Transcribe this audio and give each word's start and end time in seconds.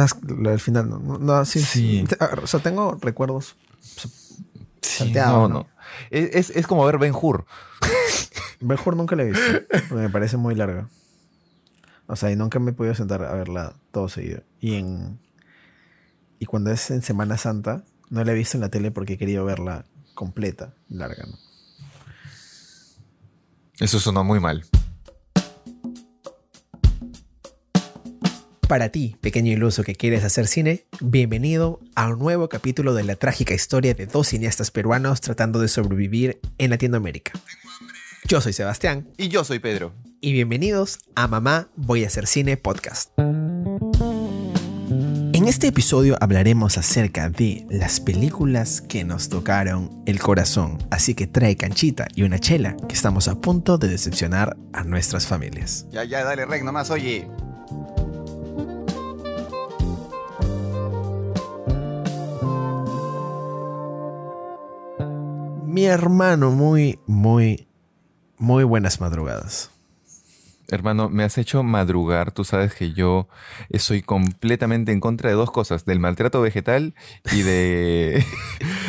Ah, 0.00 0.06
del 0.22 0.60
final, 0.60 0.88
no. 0.88 0.98
No, 0.98 1.18
no, 1.18 1.44
sí, 1.44 1.60
Sí. 1.60 2.04
sí. 2.08 2.16
O 2.42 2.46
sea, 2.46 2.60
tengo 2.60 2.96
recuerdos. 3.00 3.56
Sí, 4.82 5.12
no, 5.12 5.48
¿no? 5.48 5.66
Es, 6.10 6.34
es- 6.50 6.56
es 6.56 6.66
como 6.66 6.84
ver 6.84 6.98
Ben 6.98 7.14
Hur. 7.14 7.44
Ben 8.60 8.78
Hur 8.84 8.96
nunca 8.96 9.16
la 9.16 9.22
he 9.24 9.26
visto. 9.26 9.94
me 9.94 10.08
parece 10.10 10.36
muy 10.36 10.54
larga. 10.54 10.88
O 12.06 12.16
sea, 12.16 12.30
y 12.30 12.36
nunca 12.36 12.58
me 12.58 12.72
he 12.72 12.74
podido 12.74 12.94
sentar 12.94 13.22
a 13.24 13.32
verla 13.34 13.74
todo 13.92 14.08
seguido. 14.08 14.42
Y 14.60 14.74
en. 14.74 15.18
Y 16.38 16.46
cuando 16.46 16.70
es 16.70 16.90
en 16.90 17.02
Semana 17.02 17.36
Santa, 17.38 17.84
no 18.08 18.24
la 18.24 18.32
he 18.32 18.34
visto 18.34 18.56
en 18.56 18.62
la 18.62 18.68
tele 18.68 18.90
porque 18.90 19.12
he 19.14 19.18
querido 19.18 19.44
verla 19.44 19.84
completa, 20.14 20.74
larga, 20.88 21.24
¿no? 21.26 21.36
Eso 23.78 23.98
sonó 24.00 24.24
muy 24.24 24.40
mal. 24.40 24.64
Para 28.70 28.90
ti, 28.90 29.16
pequeño 29.20 29.50
iluso 29.50 29.82
que 29.82 29.96
quieres 29.96 30.22
hacer 30.22 30.46
cine, 30.46 30.84
bienvenido 31.00 31.80
a 31.96 32.06
un 32.06 32.20
nuevo 32.20 32.48
capítulo 32.48 32.94
de 32.94 33.02
la 33.02 33.16
trágica 33.16 33.52
historia 33.52 33.94
de 33.94 34.06
dos 34.06 34.28
cineastas 34.28 34.70
peruanos 34.70 35.20
tratando 35.20 35.58
de 35.58 35.66
sobrevivir 35.66 36.38
en 36.56 36.70
Latinoamérica. 36.70 37.32
Yo 38.28 38.40
soy 38.40 38.52
Sebastián 38.52 39.08
Y 39.16 39.26
yo 39.26 39.42
soy 39.42 39.58
Pedro. 39.58 39.92
y 40.20 40.32
bienvenidos 40.34 41.00
a 41.16 41.26
Mamá 41.26 41.66
Voy 41.74 42.04
a 42.04 42.06
hacer 42.06 42.28
cine 42.28 42.56
podcast. 42.56 43.10
En 43.18 45.48
este 45.48 45.66
episodio 45.66 46.16
hablaremos 46.20 46.78
acerca 46.78 47.28
de 47.28 47.66
las 47.70 47.98
películas 47.98 48.82
que 48.82 49.02
nos 49.02 49.28
tocaron 49.28 50.00
el 50.06 50.20
corazón, 50.20 50.78
así 50.92 51.14
que 51.14 51.26
trae 51.26 51.56
canchita 51.56 52.06
y 52.14 52.22
una 52.22 52.38
chela 52.38 52.76
que 52.88 52.94
estamos 52.94 53.26
a 53.26 53.34
punto 53.34 53.78
de 53.78 53.88
decepcionar 53.88 54.56
a 54.72 54.84
nuestras 54.84 55.26
familias. 55.26 55.88
Ya, 55.90 56.04
ya, 56.04 56.22
dale 56.22 56.46
rec 56.46 56.62
nomás, 56.62 56.92
oye. 56.92 57.26
Mi 65.70 65.84
hermano, 65.84 66.50
muy, 66.50 66.98
muy, 67.06 67.68
muy 68.38 68.64
buenas 68.64 69.00
madrugadas. 69.00 69.70
Hermano, 70.68 71.08
me 71.08 71.24
has 71.24 71.36
hecho 71.38 71.62
madrugar. 71.62 72.30
Tú 72.32 72.44
sabes 72.44 72.74
que 72.74 72.92
yo 72.92 73.28
estoy 73.70 74.02
completamente 74.02 74.92
en 74.92 75.00
contra 75.00 75.28
de 75.30 75.36
dos 75.36 75.50
cosas: 75.50 75.84
del 75.84 75.98
maltrato 76.00 76.40
vegetal 76.40 76.94
y 77.32 77.42
de. 77.42 78.24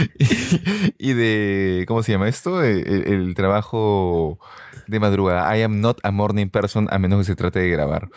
y 0.97 1.13
de. 1.13 1.85
¿Cómo 1.87 2.03
se 2.03 2.11
llama 2.13 2.27
esto? 2.29 2.63
El, 2.63 2.87
el- 2.87 3.13
el 3.13 3.35
trabajo 3.35 4.39
de 4.87 4.99
madrugada. 4.99 5.55
I 5.57 5.63
am 5.63 5.81
not 5.81 5.99
a 6.03 6.11
morning 6.11 6.47
person 6.49 6.87
a 6.91 6.99
menos 6.99 7.19
que 7.19 7.25
se 7.25 7.35
trate 7.35 7.59
de 7.59 7.69
grabar. 7.69 8.09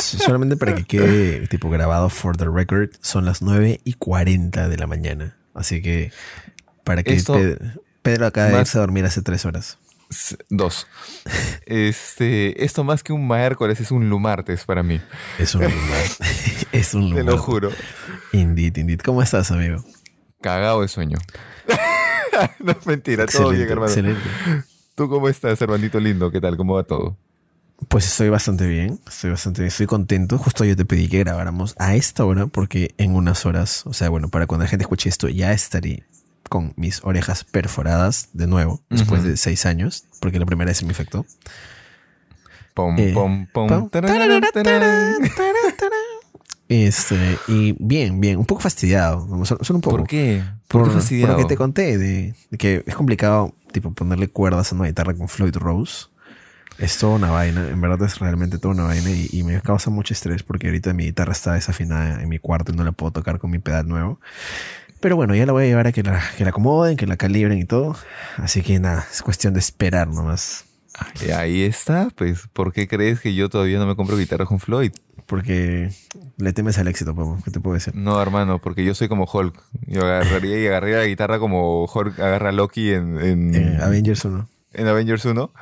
Solamente 0.00 0.56
para 0.56 0.74
que 0.74 0.84
quede 0.84 1.46
tipo 1.46 1.70
grabado 1.70 2.08
for 2.10 2.36
the 2.36 2.46
record, 2.52 2.90
son 3.00 3.24
las 3.26 3.42
9 3.42 3.80
y 3.84 3.92
40 3.94 4.68
de 4.68 4.76
la 4.76 4.86
mañana. 4.88 5.36
Así 5.54 5.82
que 5.82 6.10
para 6.90 7.04
que 7.04 7.12
Esto- 7.14 7.34
Pedro, 7.34 7.64
Pedro 8.02 8.26
acaba 8.26 8.48
de 8.48 8.60
irse 8.60 8.76
a 8.78 8.80
dormir 8.80 9.04
hace 9.04 9.22
3 9.22 9.44
horas. 9.44 9.78
Dos. 10.48 10.88
Este, 11.66 12.64
esto 12.64 12.82
más 12.82 13.04
que 13.04 13.12
un 13.12 13.28
miércoles 13.28 13.78
es 13.80 13.92
un 13.92 14.08
lumartes 14.10 14.64
para 14.64 14.82
mí. 14.82 15.00
Es 15.38 15.54
un 15.54 15.60
lugar. 15.64 16.04
es 16.72 16.94
un 16.94 17.02
Te 17.14 17.20
lugar. 17.20 17.24
lo 17.26 17.38
juro. 17.38 17.70
Indeed, 18.32 18.76
indeed. 18.76 19.00
¿Cómo 19.00 19.22
estás, 19.22 19.52
amigo? 19.52 19.84
Cagado 20.40 20.82
de 20.82 20.88
sueño. 20.88 21.18
no, 22.60 22.74
mentira, 22.86 23.26
todo 23.26 23.50
bien, 23.50 23.68
hermano. 23.68 23.86
excelente. 23.86 24.20
¿Tú 24.96 25.08
cómo 25.08 25.28
estás, 25.28 25.60
hermanito 25.62 26.00
lindo? 26.00 26.30
¿Qué 26.32 26.40
tal? 26.40 26.56
¿Cómo 26.56 26.74
va 26.74 26.82
todo? 26.82 27.16
Pues 27.88 28.04
estoy 28.06 28.28
bastante 28.30 28.66
bien, 28.66 29.00
estoy 29.06 29.30
bastante 29.30 29.60
bien, 29.62 29.68
estoy 29.68 29.86
contento. 29.86 30.38
Justo 30.38 30.64
yo 30.64 30.74
te 30.76 30.84
pedí 30.84 31.08
que 31.08 31.20
grabáramos 31.20 31.74
a 31.78 31.94
esta 31.94 32.24
hora 32.24 32.46
porque 32.48 32.94
en 32.98 33.14
unas 33.14 33.46
horas, 33.46 33.86
o 33.86 33.92
sea, 33.94 34.08
bueno, 34.08 34.28
para 34.28 34.46
cuando 34.46 34.64
la 34.64 34.68
gente 34.70 34.82
escuche 34.82 35.08
esto 35.08 35.28
ya 35.28 35.52
estaré 35.52 36.02
con 36.50 36.74
mis 36.76 37.02
orejas 37.04 37.44
perforadas 37.44 38.28
de 38.34 38.46
nuevo, 38.46 38.82
después 38.90 39.22
de 39.22 39.38
seis 39.38 39.64
años, 39.64 40.04
porque 40.20 40.38
la 40.38 40.44
primera 40.44 40.68
vez 40.68 40.76
se 40.78 40.84
me 40.84 40.90
infectó. 40.90 41.24
Pom, 42.74 42.96
Eh, 42.98 43.12
pom, 43.14 43.88
tararara. 43.88 44.40
Este, 46.68 47.36
y 47.48 47.74
bien, 47.80 48.20
bien, 48.20 48.38
un 48.38 48.46
poco 48.46 48.60
fastidiado, 48.60 49.26
solo 49.44 49.76
un 49.76 49.80
poco. 49.80 49.96
¿Por 49.98 50.06
qué? 50.06 50.42
¿Por, 50.68 50.82
Por, 50.82 50.88
qué 50.90 50.94
fastidiado? 50.96 51.32
por 51.34 51.40
lo 51.42 51.48
que 51.48 51.52
te 51.54 51.56
conté, 51.56 51.98
de, 51.98 52.34
de 52.50 52.58
que 52.58 52.84
es 52.86 52.94
complicado, 52.94 53.54
tipo, 53.72 53.92
ponerle 53.92 54.28
cuerdas 54.28 54.70
a 54.70 54.76
una 54.76 54.86
guitarra 54.86 55.14
con 55.14 55.28
Floyd 55.28 55.56
Rose. 55.56 56.06
Es 56.78 56.96
toda 56.96 57.16
una 57.16 57.30
vaina, 57.30 57.68
en 57.68 57.80
verdad 57.80 58.02
es 58.06 58.18
realmente 58.20 58.58
toda 58.58 58.72
una 58.74 58.84
vaina 58.84 59.10
y, 59.10 59.28
y 59.32 59.42
me 59.42 59.60
causa 59.60 59.90
mucho 59.90 60.14
estrés 60.14 60.42
porque 60.44 60.68
ahorita 60.68 60.94
mi 60.94 61.04
guitarra 61.06 61.32
está 61.32 61.54
desafinada 61.54 62.22
en 62.22 62.28
mi 62.28 62.38
cuarto 62.38 62.72
y 62.72 62.76
no 62.76 62.84
la 62.84 62.92
puedo 62.92 63.12
tocar 63.12 63.38
con 63.38 63.50
mi 63.50 63.58
pedal 63.58 63.86
nuevo. 63.88 64.20
Pero 65.00 65.16
bueno, 65.16 65.34
ya 65.34 65.46
la 65.46 65.52
voy 65.52 65.64
a 65.64 65.66
llevar 65.66 65.86
a 65.86 65.92
que 65.92 66.02
la, 66.02 66.22
que 66.36 66.44
la 66.44 66.50
acomoden, 66.50 66.96
que 66.96 67.06
la 67.06 67.16
calibren 67.16 67.58
y 67.58 67.64
todo. 67.64 67.96
Así 68.36 68.62
que 68.62 68.78
nada, 68.78 69.06
es 69.10 69.22
cuestión 69.22 69.54
de 69.54 69.60
esperar 69.60 70.08
nomás. 70.08 70.66
Y 71.26 71.30
ahí 71.30 71.62
está, 71.62 72.08
pues. 72.14 72.46
¿Por 72.52 72.72
qué 72.72 72.86
crees 72.86 73.20
que 73.20 73.34
yo 73.34 73.48
todavía 73.48 73.78
no 73.78 73.86
me 73.86 73.96
compro 73.96 74.18
guitarra 74.18 74.44
con 74.44 74.60
Floyd? 74.60 74.92
Porque 75.26 75.90
le 76.36 76.52
temes 76.52 76.78
al 76.78 76.88
éxito, 76.88 77.14
Pablo. 77.14 77.38
¿Qué 77.44 77.50
te 77.50 77.60
puedo 77.60 77.74
decir? 77.74 77.94
No, 77.94 78.20
hermano, 78.20 78.58
porque 78.58 78.84
yo 78.84 78.94
soy 78.94 79.08
como 79.08 79.24
Hulk. 79.24 79.54
Yo 79.86 80.02
agarraría 80.02 80.60
y 80.60 80.66
agarraría 80.66 80.98
la 80.98 81.06
guitarra 81.06 81.38
como 81.38 81.84
Hulk 81.84 82.18
agarra 82.18 82.50
a 82.50 82.52
Loki 82.52 82.90
en, 82.90 83.18
en, 83.18 83.80
Avengers 83.80 84.24
1. 84.24 84.48
en 84.74 84.86
Avengers 84.86 85.24
1. 85.24 85.52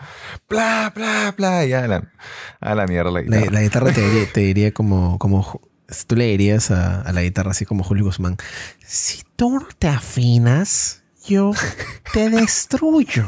Bla, 0.48 0.92
bla, 0.94 1.34
bla. 1.36 1.64
Ya, 1.66 1.84
a 1.84 1.88
la, 1.88 2.12
a 2.60 2.74
la 2.74 2.86
mierda 2.86 3.10
la 3.10 3.20
guitarra. 3.20 3.50
la 3.50 3.62
guitarra 3.62 3.92
te 3.92 4.00
diría, 4.00 4.32
te 4.32 4.40
diría 4.40 4.72
como, 4.72 5.18
como 5.18 5.60
tú 6.06 6.16
le 6.16 6.26
dirías 6.26 6.70
a, 6.70 7.00
a 7.02 7.12
la 7.12 7.22
guitarra 7.22 7.50
así 7.52 7.64
como 7.64 7.84
Julio 7.84 8.04
Guzmán, 8.04 8.36
si 8.84 9.22
tú 9.36 9.50
no 9.58 9.66
te 9.78 9.88
afinas, 9.88 11.02
yo 11.26 11.52
te 12.12 12.30
destruyo. 12.30 13.24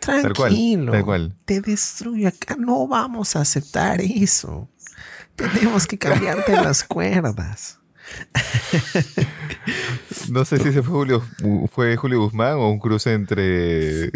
Tal 0.00 0.22
cual, 0.22 0.34
Tranquilo. 0.34 0.92
tal 0.92 1.04
cual. 1.04 1.36
Te 1.44 1.60
destruyo. 1.60 2.28
Acá 2.28 2.56
no 2.58 2.86
vamos 2.88 3.36
a 3.36 3.40
aceptar 3.42 4.00
eso. 4.00 4.68
Tenemos 5.36 5.86
que 5.86 5.98
cambiarte 5.98 6.52
las 6.52 6.82
cuerdas. 6.88 7.78
No 10.28 10.44
sé 10.44 10.58
si 10.58 10.68
ese 10.68 10.82
fue 10.82 10.92
Julio, 10.92 11.22
fue 11.70 11.96
Julio 11.96 12.20
Guzmán 12.22 12.54
o 12.54 12.68
un 12.70 12.78
cruce 12.78 13.12
entre. 13.12 14.10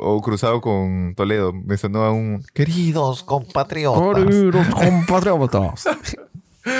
o 0.00 0.20
cruzado 0.22 0.60
con 0.60 1.14
Toledo. 1.16 1.52
Me 1.52 1.76
sonó 1.76 2.02
a 2.04 2.12
un. 2.12 2.44
Queridos 2.52 3.22
compatriotas. 3.24 4.24
Queridos 4.24 4.68
compatriotas. 4.68 5.84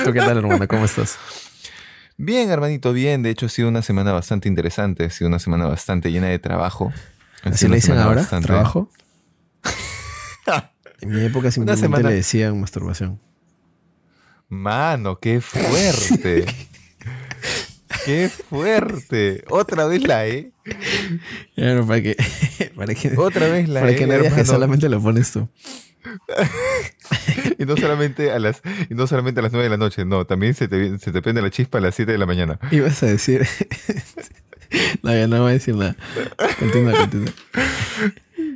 ¿Tú 0.05 0.13
qué 0.13 0.21
tal, 0.21 0.39
hermano? 0.39 0.67
¿Cómo 0.69 0.85
estás? 0.85 1.19
Bien, 2.17 2.51
hermanito, 2.51 2.93
bien. 2.93 3.23
De 3.23 3.31
hecho, 3.31 3.47
ha 3.47 3.49
sido 3.49 3.69
una 3.69 3.83
semana 3.83 4.13
bastante 4.13 4.49
interesante. 4.49 5.05
Ha 5.05 5.11
sido 5.11 5.29
una 5.29 5.39
semana 5.39 5.67
bastante 5.67 6.11
llena 6.11 6.29
de 6.29 6.39
trabajo. 6.39 6.93
Ha 7.43 7.51
¿Así 7.51 7.69
le 7.69 7.77
dicen 7.77 7.99
ahora? 7.99 8.23
bastante- 8.23 8.47
¿Trabajo? 8.49 8.91
En 11.01 11.11
mi 11.11 11.23
época 11.25 11.51
simplemente 11.51 11.85
semana- 11.87 12.09
le 12.09 12.15
decían 12.17 12.59
masturbación. 12.61 13.21
Mano, 14.49 15.19
qué 15.19 15.41
fuerte. 15.43 16.47
qué 18.07 18.29
fuerte. 18.31 19.45
Otra 19.51 19.85
vez 19.87 20.07
la 20.07 20.27
E. 20.27 20.53
Claro, 21.55 21.87
para 21.87 22.01
que, 22.01 22.17
para 22.77 22.95
que, 22.95 23.13
Otra 23.19 23.49
vez 23.49 23.69
la 23.69 23.81
para 23.81 23.93
E. 23.93 23.97
que 23.97 24.07
no 24.07 24.15
digas 24.15 24.33
que 24.35 24.45
solamente 24.47 24.89
lo 24.89 25.01
pones 25.03 25.31
tú. 25.33 25.47
Y 27.59 27.67
no 27.67 27.77
solamente 27.77 28.33
a 28.33 28.39
las 28.39 28.63
y 28.91 28.95
no 28.95 29.07
solamente 29.07 29.41
a 29.41 29.43
las 29.43 29.53
9 29.53 29.65
de 29.65 29.71
la 29.71 29.77
noche, 29.77 30.05
no, 30.05 30.25
también 30.27 30.55
se 30.55 30.67
te, 30.69 30.99
se 30.99 31.13
te 31.13 31.23
prende 31.23 31.41
la 31.43 31.51
chispa 31.51 31.79
a 31.79 31.81
las 31.81 31.95
7 31.95 32.11
de 32.13 32.19
la 32.19 32.27
mañana. 32.27 32.59
Ibas 32.71 33.03
a 33.03 33.07
decir. 33.07 33.47
no, 35.03 35.13
ya 35.15 35.27
no 35.29 35.41
voy 35.43 35.51
a 35.51 35.53
decir 35.55 35.75
nada. 35.77 35.97
Continúa, 36.59 36.93
continúa. 36.99 37.33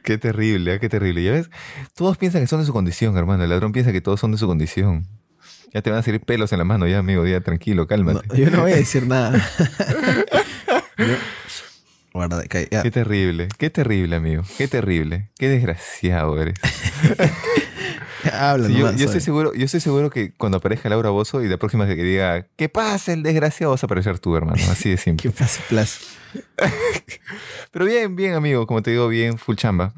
Qué 0.03 0.19
terrible, 0.19 0.75
¿eh? 0.75 0.81
qué 0.81 0.89
terrible. 0.89 1.23
Ya 1.23 1.33
ves, 1.33 1.51
todos 1.95 2.17
piensan 2.17 2.41
que 2.43 2.47
son 2.49 2.61
de 2.61 2.67
su 2.67 2.73
condición, 2.73 3.17
hermano. 3.17 3.45
El 3.45 3.51
ladrón 3.51 3.73
piensa 3.73 3.93
que 3.93 4.01
todos 4.01 4.19
son 4.21 4.33
de 4.33 4.39
su 4.39 4.47
condición. 4.47 5.07
Ya 5.75 5.83
te 5.83 5.91
van 5.91 5.99
a 5.99 6.03
salir 6.03 6.21
pelos 6.23 6.51
en 6.53 6.59
la 6.59 6.65
mano, 6.65 6.87
ya, 6.87 6.99
amigo, 6.99 7.27
ya, 7.27 7.41
tranquilo, 7.43 7.83
No, 7.83 7.89
cálmate. 7.89 8.41
yo 8.41 8.51
no 8.51 8.63
voy 8.63 8.73
a 8.73 8.77
decir 8.77 9.07
nada. 9.07 9.39
Yo- 10.97 11.05
Guarda. 12.15 12.43
Qué 12.45 12.91
terrible, 12.91 13.49
qué 13.59 13.69
terrible, 13.71 14.17
amigo. 14.17 14.43
Qué 14.57 14.67
terrible. 14.67 15.29
Qué 15.39 15.49
desgraciado 15.49 16.41
eres. 16.41 16.55
Habla 18.33 18.67
Sí, 18.67 18.75
yo, 18.75 18.89
estoy 18.91 19.21
seguro, 19.21 19.55
yo 19.55 19.65
estoy 19.65 19.81
seguro 19.81 20.11
que 20.11 20.33
cuando 20.33 20.59
aparezca 20.59 20.89
Laura 20.89 21.11
Bozo 21.11 21.43
y 21.43 21.49
la 21.49 21.57
próxima 21.57 21.85
vez 21.85 21.97
que 21.97 22.03
diga, 22.03 22.47
¿qué 22.57 22.69
pasa 22.69 23.13
el 23.13 23.23
desgraciado? 23.23 23.73
Vas 23.73 23.83
a 23.83 23.87
aparecer 23.87 24.19
tú, 24.19 24.35
hermano. 24.37 24.63
Así 24.71 24.91
de 24.91 24.97
simple. 24.99 25.31
¿Qué 25.31 25.37
pasa, 25.37 25.63
Plas? 25.69 25.99
Pero 27.73 27.85
bien, 27.85 28.17
bien, 28.17 28.35
amigo. 28.35 28.67
Como 28.67 28.83
te 28.83 28.91
digo, 28.91 29.09
bien, 29.09 29.39
full 29.39 29.57
chamba. 29.57 29.93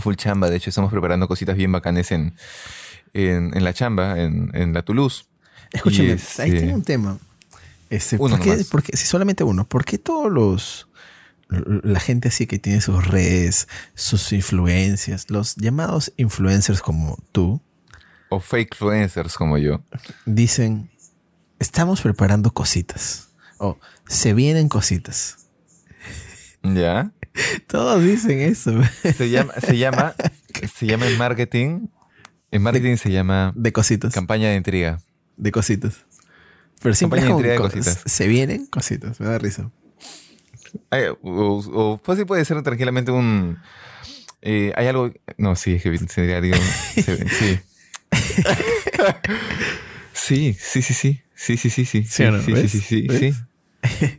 Full 0.00 0.14
chamba. 0.14 0.50
De 0.50 0.56
hecho, 0.56 0.70
estamos 0.70 0.90
preparando 0.90 1.28
cositas 1.28 1.56
bien 1.56 1.72
bacanes 1.72 2.10
en, 2.12 2.34
en, 3.12 3.56
en 3.56 3.64
la 3.64 3.72
chamba, 3.72 4.20
en, 4.20 4.50
en 4.54 4.72
la 4.72 4.82
Toulouse. 4.82 5.26
Escúchame, 5.72 6.08
ahí 6.10 6.14
este, 6.14 6.50
tengo 6.60 6.74
un 6.74 6.82
tema. 6.84 7.18
Este, 7.90 8.16
Uno 8.18 8.36
¿por 8.36 8.44
qué, 8.44 8.50
nomás. 8.50 8.66
por 8.68 8.82
qué- 8.82 8.96
si 8.96 9.06
solamente 9.06 9.44
uno, 9.44 9.66
¿por 9.66 9.84
qué 9.84 9.98
todos 9.98 10.30
los. 10.32 10.88
La 11.82 12.00
gente 12.00 12.28
así 12.28 12.46
que 12.46 12.58
tiene 12.58 12.80
sus 12.80 13.06
redes, 13.06 13.68
sus 13.94 14.32
influencias, 14.32 15.30
los 15.30 15.56
llamados 15.56 16.12
influencers 16.16 16.80
como 16.80 17.16
tú, 17.32 17.60
O 18.30 18.40
fake 18.40 18.72
influencers 18.74 19.34
como 19.36 19.58
yo. 19.58 19.82
dicen 20.26 20.90
estamos 21.58 22.00
preparando 22.00 22.52
cositas. 22.52 23.28
O 23.58 23.78
se 24.08 24.34
vienen 24.34 24.68
cositas. 24.68 25.36
¿Ya? 26.62 27.12
Todos 27.66 28.02
dicen 28.02 28.40
eso. 28.40 28.72
Se 29.16 29.30
llama, 29.30 29.52
se 29.60 29.76
llama, 29.78 30.14
se 30.76 30.86
llama 30.86 31.06
en 31.06 31.18
marketing. 31.18 31.86
En 32.50 32.62
marketing 32.62 32.96
se 32.96 33.10
llama 33.10 33.52
De 33.56 33.72
cositas. 33.72 34.12
campaña 34.14 34.48
de 34.50 34.56
intriga. 34.56 35.00
De 35.36 35.50
cositas. 35.50 36.04
Pero 36.82 36.94
siempre 36.94 37.20
es 37.20 37.26
de 37.26 37.30
como 37.30 37.40
cositas. 37.58 38.00
Se 38.06 38.28
vienen 38.28 38.66
cositas. 38.66 39.18
Me 39.20 39.26
da 39.26 39.38
risa. 39.38 39.70
O, 41.22 41.62
o 41.72 42.00
fácil 42.02 42.26
puede 42.26 42.44
ser 42.44 42.62
tranquilamente 42.62 43.10
un. 43.12 43.58
eh, 44.42 44.72
hay 44.76 44.86
algo. 44.86 45.10
No, 45.38 45.56
sí, 45.56 45.74
es 45.74 45.82
que 45.82 45.96
sería 45.98 46.40
se- 46.94 47.28
sí. 47.28 47.58
sí, 50.12 50.56
sí, 50.58 50.82
sí, 50.82 50.94
sí. 50.94 51.20
Sí, 51.34 51.56
sí, 51.56 51.70
sí, 51.70 51.84
sí. 51.84 52.04
¿Sí 52.04 52.22
no? 52.24 52.40
sí, 52.40 52.54
sí, 52.56 52.68
sí, 52.68 52.80
sí, 52.80 53.08
sí. 53.18 53.32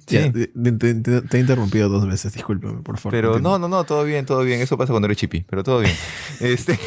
Ya, 0.07 0.25
Sí. 0.25 0.31
te, 0.31 0.71
te- 0.93 1.21
te- 1.21 1.37
he 1.37 1.39
interrumpido 1.39 1.89
dos 1.89 2.07
veces. 2.07 2.33
Discúlpame, 2.33 2.81
por 2.83 2.97
favor. 2.99 3.11
Pero 3.13 3.39
no, 3.39 3.57
no, 3.57 3.67
no, 3.67 3.83
todo 3.83 4.03
bien, 4.03 4.25
todo 4.25 4.43
bien. 4.43 4.61
Eso 4.61 4.77
pasa 4.77 4.91
cuando 4.93 5.07
eres 5.07 5.17
chippy, 5.17 5.41
pero 5.49 5.63
todo 5.63 5.79
bien. 5.79 5.93
Este. 6.39 6.77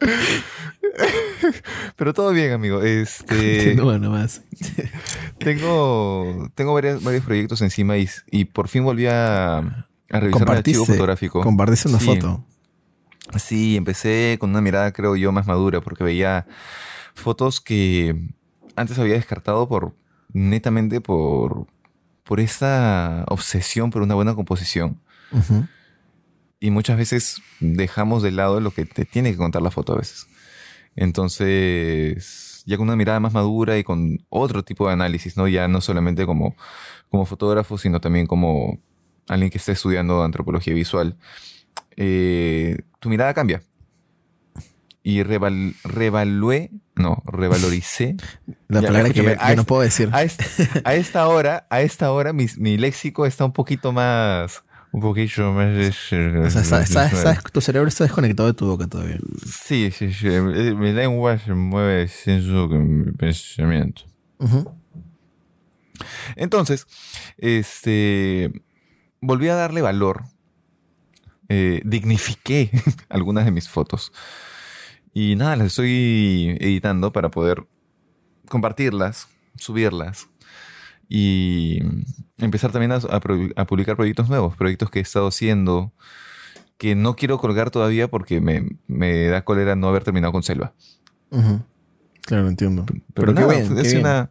pero 1.96 2.12
todo 2.14 2.30
bien, 2.32 2.52
amigo. 2.52 2.82
Este. 2.82 3.74
Nomás. 3.76 4.42
Tengo, 5.38 6.48
tengo 6.54 6.74
varias- 6.74 7.02
varios 7.02 7.24
proyectos 7.24 7.60
encima 7.62 7.96
y, 7.98 8.08
y 8.30 8.44
por 8.46 8.68
fin 8.68 8.84
volví 8.84 9.06
a, 9.06 9.58
a 9.58 10.20
revisar 10.20 10.48
mi 10.48 10.54
archivo 10.56 10.84
fotográfico. 10.86 11.40
compartiste 11.42 11.88
una 11.88 11.98
Sí. 12.00 12.06
foto. 12.06 12.44
Sí, 13.38 13.76
empecé 13.76 14.36
con 14.38 14.50
una 14.50 14.60
mirada, 14.60 14.92
creo 14.92 15.16
yo, 15.16 15.32
más 15.32 15.46
madura, 15.46 15.80
porque 15.80 16.04
veía 16.04 16.46
fotos 17.14 17.60
que 17.60 18.14
antes 18.76 18.98
había 18.98 19.14
descartado 19.14 19.66
por 19.68 19.94
netamente 20.32 21.00
por, 21.00 21.66
por 22.22 22.40
esa 22.40 23.24
obsesión 23.28 23.90
por 23.90 24.02
una 24.02 24.14
buena 24.14 24.34
composición. 24.34 25.00
Ujú. 25.32 25.66
Y 26.64 26.70
muchas 26.70 26.96
veces 26.96 27.42
dejamos 27.60 28.22
de 28.22 28.30
lado 28.30 28.58
lo 28.58 28.70
que 28.70 28.86
te 28.86 29.04
tiene 29.04 29.30
que 29.30 29.36
contar 29.36 29.60
la 29.60 29.70
foto 29.70 29.92
a 29.92 29.96
veces. 29.98 30.26
Entonces, 30.96 32.62
ya 32.64 32.76
con 32.78 32.86
una 32.88 32.96
mirada 32.96 33.20
más 33.20 33.34
madura 33.34 33.76
y 33.76 33.84
con 33.84 34.24
otro 34.30 34.62
tipo 34.64 34.86
de 34.86 34.94
análisis, 34.94 35.36
¿no? 35.36 35.46
Ya 35.48 35.68
no 35.68 35.80
solamente 35.80 36.24
como, 36.24 36.56
como 37.10 37.26
fotógrafo, 37.26 37.76
sino 37.76 38.00
también 38.00 38.26
como 38.26 38.78
alguien 39.28 39.50
que 39.50 39.58
esté 39.58 39.72
estudiando 39.72 40.22
antropología 40.22 40.72
visual, 40.74 41.16
eh, 41.96 42.78
tu 42.98 43.10
mirada 43.10 43.34
cambia. 43.34 43.62
Y 45.02 45.22
reval- 45.22 45.74
revalué, 45.84 46.70
no, 46.96 47.22
revaloricé. 47.26 48.16
La 48.68 48.80
Ya, 48.80 48.88
palabra 48.88 49.10
que 49.12 49.22
yo, 49.22 49.30
a 49.38 49.54
no 49.54 49.64
puedo 49.64 49.82
decir. 49.82 50.08
A, 50.12 50.22
est- 50.22 50.40
a 50.84 50.94
esta 50.94 51.28
hora, 51.28 51.66
a 51.68 51.82
esta 51.82 52.10
hora, 52.10 52.32
mi, 52.32 52.46
mi 52.56 52.78
léxico 52.78 53.26
está 53.26 53.44
un 53.44 53.52
poquito 53.52 53.92
más, 53.92 54.64
un 54.94 55.00
poquito 55.00 55.52
más... 55.52 55.76
O 55.76 56.50
sea, 56.50 57.42
tu 57.52 57.60
cerebro 57.60 57.88
está 57.88 58.04
desconectado 58.04 58.46
de 58.46 58.54
tu 58.54 58.64
boca 58.66 58.86
todavía. 58.86 59.18
Sí, 59.44 59.90
sí, 59.90 60.12
sí. 60.12 60.28
eh, 60.28 60.72
Mi 60.76 60.92
lengua 60.92 61.36
se 61.36 61.52
mueve 61.52 62.06
que 62.68 62.76
mi 62.78 63.10
pensamiento. 63.10 64.02
Ujú. 64.38 64.72
Entonces, 66.36 66.86
este, 67.38 68.52
volví 69.20 69.48
a 69.48 69.56
darle 69.56 69.82
valor. 69.82 70.22
eh, 71.48 71.80
dignifiqué 71.84 72.70
algunas 73.08 73.44
de 73.46 73.50
mis 73.50 73.68
fotos. 73.68 74.12
Y 75.12 75.34
nada, 75.34 75.56
las 75.56 75.66
estoy 75.68 76.56
editando 76.60 77.12
para 77.12 77.30
poder 77.32 77.66
compartirlas, 78.48 79.26
subirlas 79.56 80.28
y 81.08 81.80
empezar 82.38 82.72
también 82.72 82.92
a, 82.92 82.96
a 82.96 83.20
pro- 83.20 83.48
a 83.56 83.64
publicar 83.66 83.96
proyectos 83.96 84.28
nuevos, 84.28 84.56
proyectos 84.56 84.90
que 84.90 84.98
he 84.98 85.02
estado 85.02 85.28
haciendo 85.28 85.92
que 86.78 86.94
no 86.94 87.14
quiero 87.16 87.38
colgar 87.38 87.70
todavía 87.70 88.08
porque 88.08 88.40
me, 88.40 88.78
me 88.88 89.26
da 89.26 89.44
cólera 89.44 89.76
no 89.76 89.88
haber 89.88 90.02
terminado 90.04 90.32
con 90.32 90.42
Selva. 90.42 90.72
Claro, 92.22 92.48
entiendo. 92.48 92.84
Pero, 92.86 93.02
Pero, 93.14 93.34
qué 93.34 93.54
bien, 93.54 93.74
qué 93.74 93.80
ha 93.80 93.84
sido 93.84 93.96
bien. 94.02 94.06
una, 94.06 94.30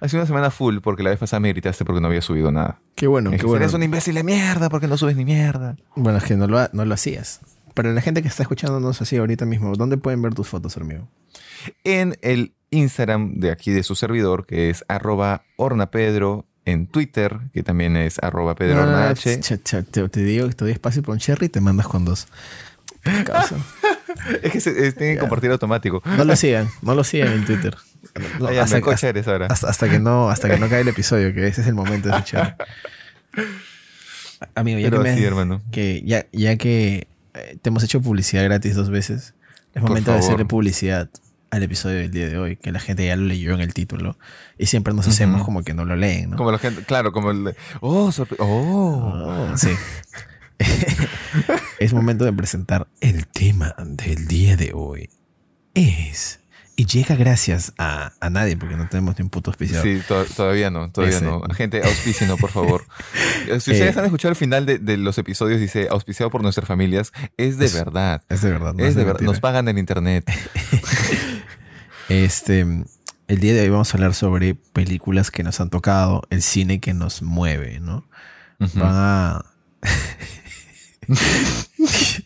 ha 0.00 0.08
sido 0.08 0.20
una 0.20 0.26
semana 0.26 0.50
full 0.50 0.78
porque 0.78 1.02
la 1.02 1.10
vez 1.10 1.18
pasada 1.18 1.40
me 1.40 1.48
gritaste 1.48 1.84
porque 1.84 2.00
no 2.00 2.06
había 2.06 2.22
subido 2.22 2.52
nada. 2.52 2.80
Qué 2.94 3.06
bueno, 3.06 3.30
qué 3.30 3.34
dijiste, 3.34 3.48
bueno. 3.48 3.64
Eres 3.64 3.74
un 3.74 3.82
imbécil 3.82 4.14
de 4.14 4.22
mierda 4.24 4.68
porque 4.70 4.86
no 4.86 4.96
subes 4.96 5.16
ni 5.16 5.24
mierda. 5.24 5.76
Bueno, 5.96 6.18
es 6.18 6.24
que 6.24 6.36
no 6.36 6.46
lo, 6.46 6.58
ha- 6.58 6.70
no 6.72 6.84
lo 6.84 6.94
hacías. 6.94 7.40
Pero 7.74 7.92
la 7.92 8.00
gente 8.00 8.22
que 8.22 8.28
está 8.28 8.42
escuchándonos 8.42 9.00
así 9.02 9.16
ahorita 9.16 9.44
mismo, 9.44 9.74
¿dónde 9.76 9.96
pueden 9.96 10.22
ver 10.22 10.34
tus 10.34 10.46
fotos, 10.48 10.76
amigo? 10.76 11.08
En 11.84 12.16
el 12.22 12.54
Instagram 12.72 13.34
de 13.38 13.50
aquí 13.52 13.70
de 13.70 13.82
su 13.84 13.94
servidor, 13.94 14.44
que 14.46 14.68
es 14.70 14.84
arroba 14.88 15.44
ornapedro, 15.56 16.44
en 16.64 16.86
Twitter, 16.86 17.38
que 17.52 17.62
también 17.64 17.96
es 17.96 18.18
arroba 18.22 18.54
pedro 18.54 18.82
H. 18.82 19.40
cha- 19.40 19.60
cha- 19.62 19.82
te, 19.82 20.08
te 20.08 20.22
digo 20.22 20.48
que 20.48 20.54
te 20.54 20.64
doy 20.64 20.72
espacio 20.72 21.02
por 21.02 21.12
un 21.14 21.18
cherry 21.18 21.46
y 21.46 21.48
te 21.48 21.60
mandas 21.60 21.86
con 21.88 22.04
dos. 22.04 22.28
Es 24.42 24.52
que 24.52 24.60
se, 24.60 24.86
es- 24.86 24.94
tienen 24.94 25.16
que 25.16 25.20
compartir 25.20 25.50
automático. 25.50 26.02
No 26.04 26.24
lo 26.24 26.36
sigan, 26.36 26.68
no 26.82 26.94
lo 26.94 27.02
sigan 27.02 27.32
en 27.32 27.44
Twitter. 27.44 27.76
No, 28.38 28.48
hasta, 28.48 28.76
que- 28.76 28.82
cocha 28.82 29.08
eres 29.08 29.26
ahora. 29.26 29.46
hasta- 29.46 29.68
hasta 29.70 29.88
que 29.88 29.98
no, 29.98 30.28
hasta 30.28 30.48
que 30.50 30.58
no 30.58 30.68
cae 30.68 30.82
el 30.82 30.88
episodio, 30.88 31.32
que 31.32 31.46
ese 31.46 31.62
es 31.62 31.66
el 31.66 31.74
momento 31.74 32.08
de 32.08 32.14
escuchar. 32.16 32.56
Amigo, 34.54 34.78
ya 34.80 34.90
Pero 34.90 35.02
que, 35.02 35.08
me- 35.08 35.14
así, 35.14 35.24
hermano. 35.24 35.62
que 35.70 36.02
ya, 36.04 36.26
ya 36.32 36.56
que 36.56 37.06
eh, 37.34 37.56
te 37.62 37.68
hemos 37.70 37.82
hecho 37.84 38.02
publicidad 38.02 38.44
gratis 38.44 38.74
dos 38.74 38.90
veces, 38.90 39.34
es 39.74 39.82
momento 39.82 40.12
de 40.12 40.18
hacerle 40.18 40.44
publicidad 40.44 41.08
al 41.52 41.62
episodio 41.62 41.98
del 41.98 42.10
día 42.10 42.28
de 42.28 42.38
hoy, 42.38 42.56
que 42.56 42.72
la 42.72 42.80
gente 42.80 43.06
ya 43.06 43.14
lo 43.14 43.24
leyó 43.26 43.52
en 43.54 43.60
el 43.60 43.74
título 43.74 44.16
y 44.58 44.66
siempre 44.66 44.94
nos 44.94 45.06
hacemos 45.06 45.36
Ujú. 45.36 45.44
como 45.44 45.62
que 45.62 45.74
no 45.74 45.84
lo 45.84 45.94
leen, 45.96 46.30
¿no? 46.30 46.36
Como 46.38 46.50
la 46.50 46.58
gente, 46.58 46.82
claro, 46.82 47.12
como 47.12 47.30
el 47.30 47.44
de, 47.44 47.54
oh, 47.80 48.10
oh. 48.38 49.48
Oh, 49.52 49.56
sí. 49.56 49.68
es 51.78 51.92
momento 51.92 52.24
de 52.24 52.32
presentar 52.32 52.88
el 53.00 53.26
tema 53.26 53.74
del 53.78 54.26
día 54.28 54.56
de 54.56 54.72
hoy. 54.74 55.10
Es. 55.74 56.40
Y 56.74 56.86
llega 56.86 57.16
gracias 57.16 57.74
a, 57.76 58.12
a 58.18 58.30
nadie, 58.30 58.56
porque 58.56 58.76
no 58.76 58.88
tenemos 58.88 59.18
ni 59.18 59.22
un 59.24 59.28
puto 59.28 59.50
auspiciador. 59.50 59.86
Sí, 59.86 60.00
to- 60.08 60.24
todavía 60.24 60.70
no, 60.70 60.90
todavía 60.90 61.16
Ese. 61.16 61.24
no. 61.26 61.42
Gente, 61.54 61.82
auspicien, 61.84 62.34
por 62.38 62.50
favor. 62.50 62.84
Si 63.44 63.52
ustedes 63.72 63.94
Eh. 63.94 63.98
han 63.98 64.04
escuchado 64.06 64.30
el 64.30 64.36
final 64.36 64.64
de, 64.64 64.78
de 64.78 64.96
los 64.96 65.18
episodios, 65.18 65.60
dice 65.60 65.88
auspiciado 65.90 66.30
por 66.30 66.42
nuestras 66.42 66.66
familias, 66.66 67.12
es 67.36 67.58
de 67.58 67.66
Es- 67.66 67.74
verdad. 67.74 68.22
Es 68.30 68.40
de 68.40 68.50
verdad. 68.50 68.72
no 68.72 68.84
es 68.84 68.94
de 68.94 69.04
verdad. 69.04 69.20
Nos 69.20 69.40
pagan 69.40 69.68
en 69.68 69.76
internet. 69.78 70.24
Este, 72.08 72.60
el 73.28 73.38
día 73.40 73.54
de 73.54 73.62
hoy 73.62 73.68
vamos 73.70 73.92
a 73.92 73.96
hablar 73.96 74.14
sobre 74.14 74.54
películas 74.54 75.30
que 75.30 75.42
nos 75.42 75.60
han 75.60 75.70
tocado, 75.70 76.22
el 76.30 76.42
cine 76.42 76.80
que 76.80 76.94
nos 76.94 77.22
mueve, 77.22 77.80
¿no? 77.80 78.06
Van 78.58 78.94
a... 78.94 79.44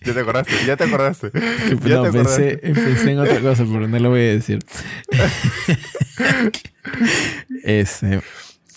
Ya 0.05 0.13
te 0.15 0.21
acordaste, 0.21 0.53
ya 0.67 0.77
te 0.77 0.85
acordaste. 0.85 1.31
Ya 1.85 1.97
no, 1.97 2.03
te 2.05 2.13
pensé, 2.13 2.13
acordaste. 2.13 2.57
pensé 2.75 3.11
en 3.13 3.19
otra 3.19 3.41
cosa, 3.41 3.65
pero 3.65 3.89
no 3.89 3.99
lo 3.99 4.11
voy 4.11 4.21
a 4.21 4.25
decir. 4.25 4.65
este... 7.65 8.15
el- 8.15 8.23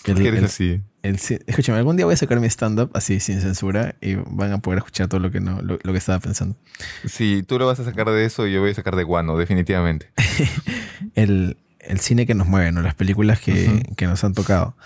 ¿Por 0.04 0.16
qué 0.22 0.28
eres 0.28 0.40
el- 0.40 0.44
así? 0.46 0.80
El 1.02 1.16
ci- 1.18 1.40
escúchame, 1.46 1.78
algún 1.78 1.96
día 1.96 2.04
voy 2.04 2.12
a 2.14 2.16
sacar 2.16 2.40
mi 2.40 2.46
stand-up 2.48 2.90
así 2.94 3.20
sin 3.20 3.40
censura 3.40 3.94
y 4.02 4.16
van 4.16 4.52
a 4.52 4.58
poder 4.58 4.78
escuchar 4.78 5.08
todo 5.08 5.18
lo 5.20 5.30
que 5.30 5.40
no, 5.40 5.62
lo, 5.62 5.78
lo 5.82 5.92
que 5.92 5.98
estaba 5.98 6.18
pensando. 6.20 6.56
Sí, 7.06 7.42
tú 7.46 7.58
lo 7.58 7.66
vas 7.66 7.80
a 7.80 7.84
sacar 7.84 8.08
de 8.10 8.24
eso 8.26 8.46
y 8.46 8.52
yo 8.52 8.60
voy 8.60 8.72
a 8.72 8.74
sacar 8.74 8.96
de 8.96 9.04
guano, 9.04 9.38
definitivamente. 9.38 10.10
El, 11.14 11.56
el 11.80 12.00
cine 12.00 12.26
que 12.26 12.34
nos 12.34 12.46
mueve, 12.46 12.72
¿no? 12.72 12.82
Las 12.82 12.94
películas 12.94 13.40
que, 13.40 13.82
que 13.96 14.06
nos 14.06 14.22
han 14.24 14.34
tocado. 14.34 14.76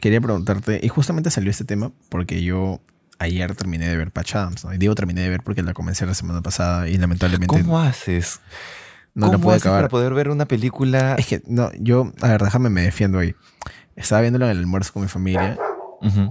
Quería 0.00 0.20
preguntarte, 0.20 0.80
y 0.82 0.88
justamente 0.88 1.30
salió 1.30 1.50
este 1.50 1.64
tema 1.64 1.90
porque 2.08 2.42
yo 2.42 2.80
ayer 3.18 3.54
terminé 3.56 3.88
de 3.88 3.96
ver 3.96 4.12
Patch 4.12 4.36
Adams, 4.36 4.64
¿no? 4.64 4.72
Y 4.72 4.78
digo 4.78 4.94
terminé 4.94 5.22
de 5.22 5.28
ver 5.28 5.42
porque 5.42 5.62
la 5.62 5.74
comencé 5.74 6.06
la 6.06 6.14
semana 6.14 6.40
pasada 6.40 6.88
y 6.88 6.96
lamentablemente 6.98 7.48
¿Cómo 7.62 7.80
haces? 7.80 8.40
no 9.14 9.26
¿Cómo 9.26 9.38
la 9.38 9.42
pude 9.42 9.52
haces 9.54 9.62
acabar. 9.64 9.80
para 9.80 9.88
poder 9.88 10.14
ver 10.14 10.30
una 10.30 10.46
película? 10.46 11.16
Es 11.18 11.26
que, 11.26 11.42
no, 11.46 11.72
yo, 11.80 12.12
a 12.22 12.28
ver, 12.28 12.42
déjame 12.42 12.70
me 12.70 12.82
defiendo 12.82 13.18
ahí. 13.18 13.34
Estaba 13.96 14.20
viéndolo 14.20 14.44
en 14.44 14.52
el 14.52 14.58
almuerzo 14.58 14.92
con 14.92 15.02
mi 15.02 15.08
familia 15.08 15.58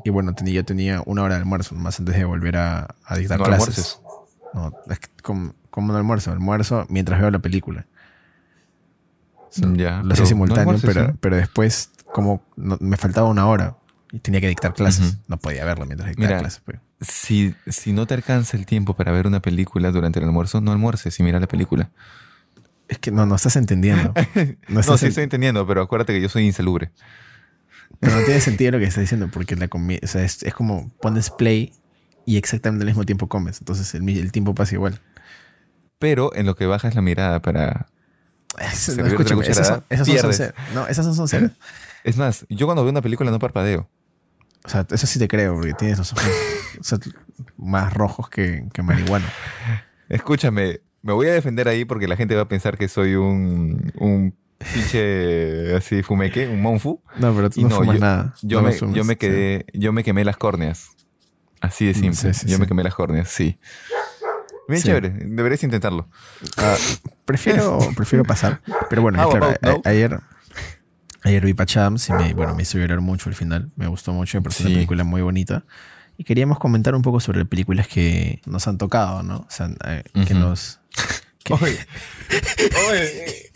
y 0.06 0.10
bueno, 0.12 0.34
tenía, 0.34 0.54
yo 0.54 0.64
tenía 0.64 1.04
una 1.06 1.24
hora 1.24 1.36
de 1.36 1.42
almuerzo 1.42 1.76
más 1.76 2.00
antes 2.00 2.16
de 2.16 2.24
volver 2.24 2.56
a, 2.56 2.96
a 3.04 3.18
dictar 3.18 3.38
No 3.38 3.44
clases. 3.44 3.98
almuerces. 3.98 4.00
No, 4.54 4.94
es 4.94 5.00
que 5.00 5.10
como, 5.22 5.54
como 5.70 5.92
no 5.92 5.98
almuerzo, 5.98 6.32
almuerzo 6.32 6.86
mientras 6.88 7.20
veo 7.20 7.30
la 7.32 7.40
película. 7.40 7.86
Sea, 9.58 9.70
Ya, 9.76 9.98
lo 9.98 10.10
pero 10.10 10.14
hacía 10.14 10.24
no 10.24 10.28
simultáneo, 10.28 10.62
almuerces, 10.62 10.90
pero, 10.94 11.08
¿no? 11.10 11.18
pero 11.20 11.36
después, 11.38 11.92
como 12.14 12.42
no- 12.56 12.78
me 12.80 12.98
faltaba 12.98 13.28
una 13.28 13.48
hora 13.48 13.78
y 14.12 14.20
tenía 14.20 14.40
que 14.42 14.48
dictar 14.48 14.74
clases, 14.74 15.18
no 15.28 15.38
podía 15.38 15.66
verla 15.66 15.86
mientras 15.86 16.10
dictaba 16.10 16.28
Mira, 16.28 16.40
clases. 16.40 16.62
pues. 16.64 16.80
Si, 17.02 17.54
si 17.68 17.94
no 17.94 18.06
te 18.08 18.14
alcanza 18.14 18.58
el 18.58 18.66
tiempo 18.66 18.96
para 18.96 19.12
ver 19.12 19.28
una 19.28 19.42
película 19.42 19.92
durante 19.92 20.20
el 20.20 20.26
almuerzo, 20.26 20.62
no 20.62 20.72
almuerces 20.72 21.20
y 21.20 21.24
mira 21.24 21.40
la 21.40 21.48
película. 21.48 21.92
Es 22.88 22.98
que 23.00 23.12
no, 23.12 23.26
no 23.26 23.36
estás 23.36 23.56
entendiendo. 23.58 24.14
No, 24.70 24.82
No, 24.82 24.98
sí 24.98 25.06
en- 25.06 25.10
estoy 25.10 25.24
entendiendo, 25.26 25.68
pero 25.68 25.82
acuérdate 25.82 26.14
que 26.14 26.22
yo 26.22 26.30
soy 26.30 26.46
insalubre. 26.46 26.92
pero 28.00 28.16
no 28.18 28.24
tiene 28.26 28.40
sentido 28.42 28.72
lo 28.72 28.80
que 28.80 28.86
estás 28.86 29.02
diciendo, 29.02 29.30
porque 29.32 29.56
la 29.56 29.68
comi- 29.70 30.00
o 30.04 30.08
sea, 30.08 30.24
es, 30.24 30.42
es 30.44 30.54
como 30.54 30.90
pones 31.02 31.30
play 31.30 31.74
y 32.26 32.38
exactamente 32.38 32.84
al 32.84 32.88
mismo 32.88 33.04
tiempo 33.06 33.28
comes. 33.28 33.60
Entonces 33.60 33.94
el, 33.96 34.08
el 34.10 34.32
tiempo 34.32 34.56
pasa 34.56 34.76
igual. 34.76 35.00
Pero 36.00 36.34
en 36.36 36.46
lo 36.46 36.56
que 36.56 36.66
bajas 36.66 36.96
la 36.96 37.02
mirada 37.02 37.42
para, 37.42 37.88
Es- 38.58 38.98
no, 38.98 39.06
escúchame, 39.06 39.46
esas 39.48 39.68
son, 39.68 39.86
esas 39.90 40.08
no 40.08 40.34
son 40.34 40.54
no, 40.74 40.88
esas 40.88 41.16
son 41.16 41.28
serias. 41.28 41.52
Es 42.04 42.16
más, 42.18 42.46
yo 42.50 42.66
cuando 42.68 42.84
veo 42.84 42.92
una 42.92 43.02
película 43.02 43.30
no 43.32 43.40
parpadeo. 43.40 43.90
O 44.64 44.70
sea, 44.70 44.86
eso 44.90 45.08
sí 45.08 45.20
te 45.20 45.28
creo, 45.28 45.56
porque 45.56 45.74
tienes 45.74 45.98
los 45.98 46.14
ojos 46.14 46.24
o 46.80 46.84
sea, 46.84 46.98
más 47.58 47.94
rojos 47.94 48.30
que, 48.30 48.66
que 48.74 48.82
marihuana. 48.82 49.30
Escúchame, 50.10 50.82
me 51.02 51.14
voy 51.14 51.28
a 51.28 51.34
defender 51.34 51.68
ahí 51.68 51.86
porque 51.86 52.08
la 52.08 52.16
gente 52.16 52.36
va 52.36 52.44
a 52.44 52.48
pensar 52.48 52.78
que 52.78 52.88
soy 52.88 53.16
un, 53.16 53.92
un 53.98 54.34
pinche 54.74 55.76
así 55.76 56.02
fumeque, 56.04 56.48
un 56.48 56.62
monfu. 56.62 57.02
No, 57.18 57.36
pero 57.36 57.50
tú 57.50 57.62
no, 57.62 57.70
no, 57.70 57.76
fumas 57.78 57.96
yo- 57.96 58.02
nada. 58.02 58.34
Yo, 58.42 58.62
No 58.62 58.68
me, 58.68 58.74
fumas, 58.74 58.96
yo 58.96 59.04
me 59.04 59.14
sí. 59.14 59.18
quedé, 59.18 59.66
yo 59.74 59.92
me 59.94 60.04
quemé 60.04 60.24
las 60.24 60.38
córneas. 60.38 60.90
Así 61.60 61.86
de 61.86 61.92
Mm, 61.92 62.14
simple. 62.14 62.34
sí, 62.34 62.40
sí, 62.42 62.48
yo 62.48 62.56
sí. 62.56 62.62
me 62.62 62.68
quemé 62.68 62.84
las 62.84 62.94
córneas, 62.96 63.30
sí. 63.30 63.58
Bien 64.68 64.82
Sí. 64.82 64.88
chévere, 64.88 65.10
deberías 65.10 65.64
intentarlo. 65.64 66.10
Ah, 66.58 66.76
prefiero, 67.26 67.80
prefiero 67.96 68.24
pasar. 68.26 68.62
Pero 68.90 69.02
bueno, 69.02 69.22
How 69.24 69.30
claro, 69.32 69.46
about 69.48 69.64
a- 69.64 69.68
no? 69.72 69.82
ayer, 69.86 70.20
ayer 71.24 71.46
vi 71.46 71.54
Pachams 71.54 72.10
y 72.10 72.14
me, 72.14 72.34
bueno, 72.34 72.54
me 72.56 72.64
hizo 72.64 72.78
llorar 72.78 73.00
mucho 73.02 73.30
al 73.30 73.36
final. 73.36 73.72
Me 73.76 73.88
gustó 73.88 74.12
mucho, 74.14 74.38
me 74.38 74.42
pareció 74.44 74.66
Sí. 74.66 74.72
una 74.72 74.78
película 74.78 75.04
muy 75.04 75.22
bonita. 75.22 75.64
Y 76.18 76.24
queríamos 76.24 76.58
comentar 76.60 76.96
un 76.96 77.02
poco 77.04 77.20
sobre 77.20 77.46
películas 77.46 77.88
que 77.88 78.42
nos 78.46 78.68
han 78.68 78.78
tocado, 78.78 79.22
¿no? 79.24 79.38
O 79.38 79.48
sea, 79.50 79.70
eh, 79.86 80.04
que 80.26 80.34
Ujú. 80.34 80.40
nos... 80.40 80.80
que- 81.44 81.54
Oye, 81.54 81.78
oye, 82.90 83.52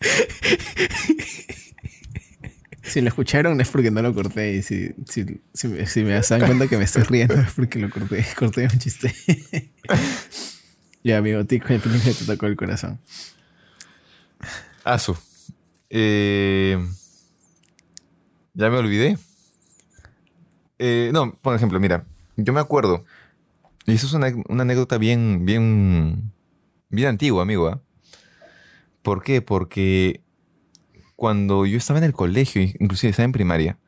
Si 2.94 3.00
lo 3.00 3.08
escucharon 3.08 3.60
es 3.60 3.70
porque 3.70 3.90
no 3.90 4.02
lo 4.02 4.14
corté. 4.14 4.54
Y 4.54 4.62
si, 4.62 4.94
si, 5.04 5.26
si, 5.52 5.66
me- 6.04 6.20
dan 6.20 6.40
cuenta 6.46 6.68
que 6.68 6.76
me 6.76 6.84
estoy 6.84 7.02
riendo 7.02 7.34
es 7.34 7.50
porque 7.50 7.80
lo 7.80 7.90
corté. 7.90 8.24
Corté 8.38 8.68
un 8.72 8.78
chiste. 8.78 9.12
ya, 11.02 11.18
amigo, 11.18 11.44
Tico, 11.44 11.74
el 11.74 11.82
que 11.82 12.14
te 12.14 12.24
tocó 12.24 12.46
el 12.46 12.54
corazón. 12.54 13.00
Asu. 14.84 15.16
Eh, 15.90 16.78
ya 18.52 18.70
me 18.70 18.76
olvidé. 18.76 19.18
Eh, 20.78 21.10
no, 21.12 21.34
por 21.42 21.56
ejemplo, 21.56 21.80
mira, 21.80 22.04
yo 22.36 22.52
me 22.52 22.60
acuerdo. 22.60 23.04
Y 23.86 23.94
eso 23.94 24.06
es 24.06 24.12
una, 24.12 24.32
una 24.48 24.62
anécdota 24.62 24.98
bien, 24.98 25.44
bien, 25.44 26.30
bien 26.90 27.08
antigua, 27.08 27.42
amigo. 27.42 27.66
¿ah? 27.66 27.80
¿Por 29.02 29.24
qué? 29.24 29.42
Porque 29.42 30.22
cuando 31.16 31.66
yo 31.66 31.78
estaba 31.78 31.98
en 31.98 32.04
el 32.04 32.12
colegio, 32.12 32.62
inclusive 32.62 33.10
estaba 33.10 33.24
en 33.24 33.32
primaria. 33.32 33.78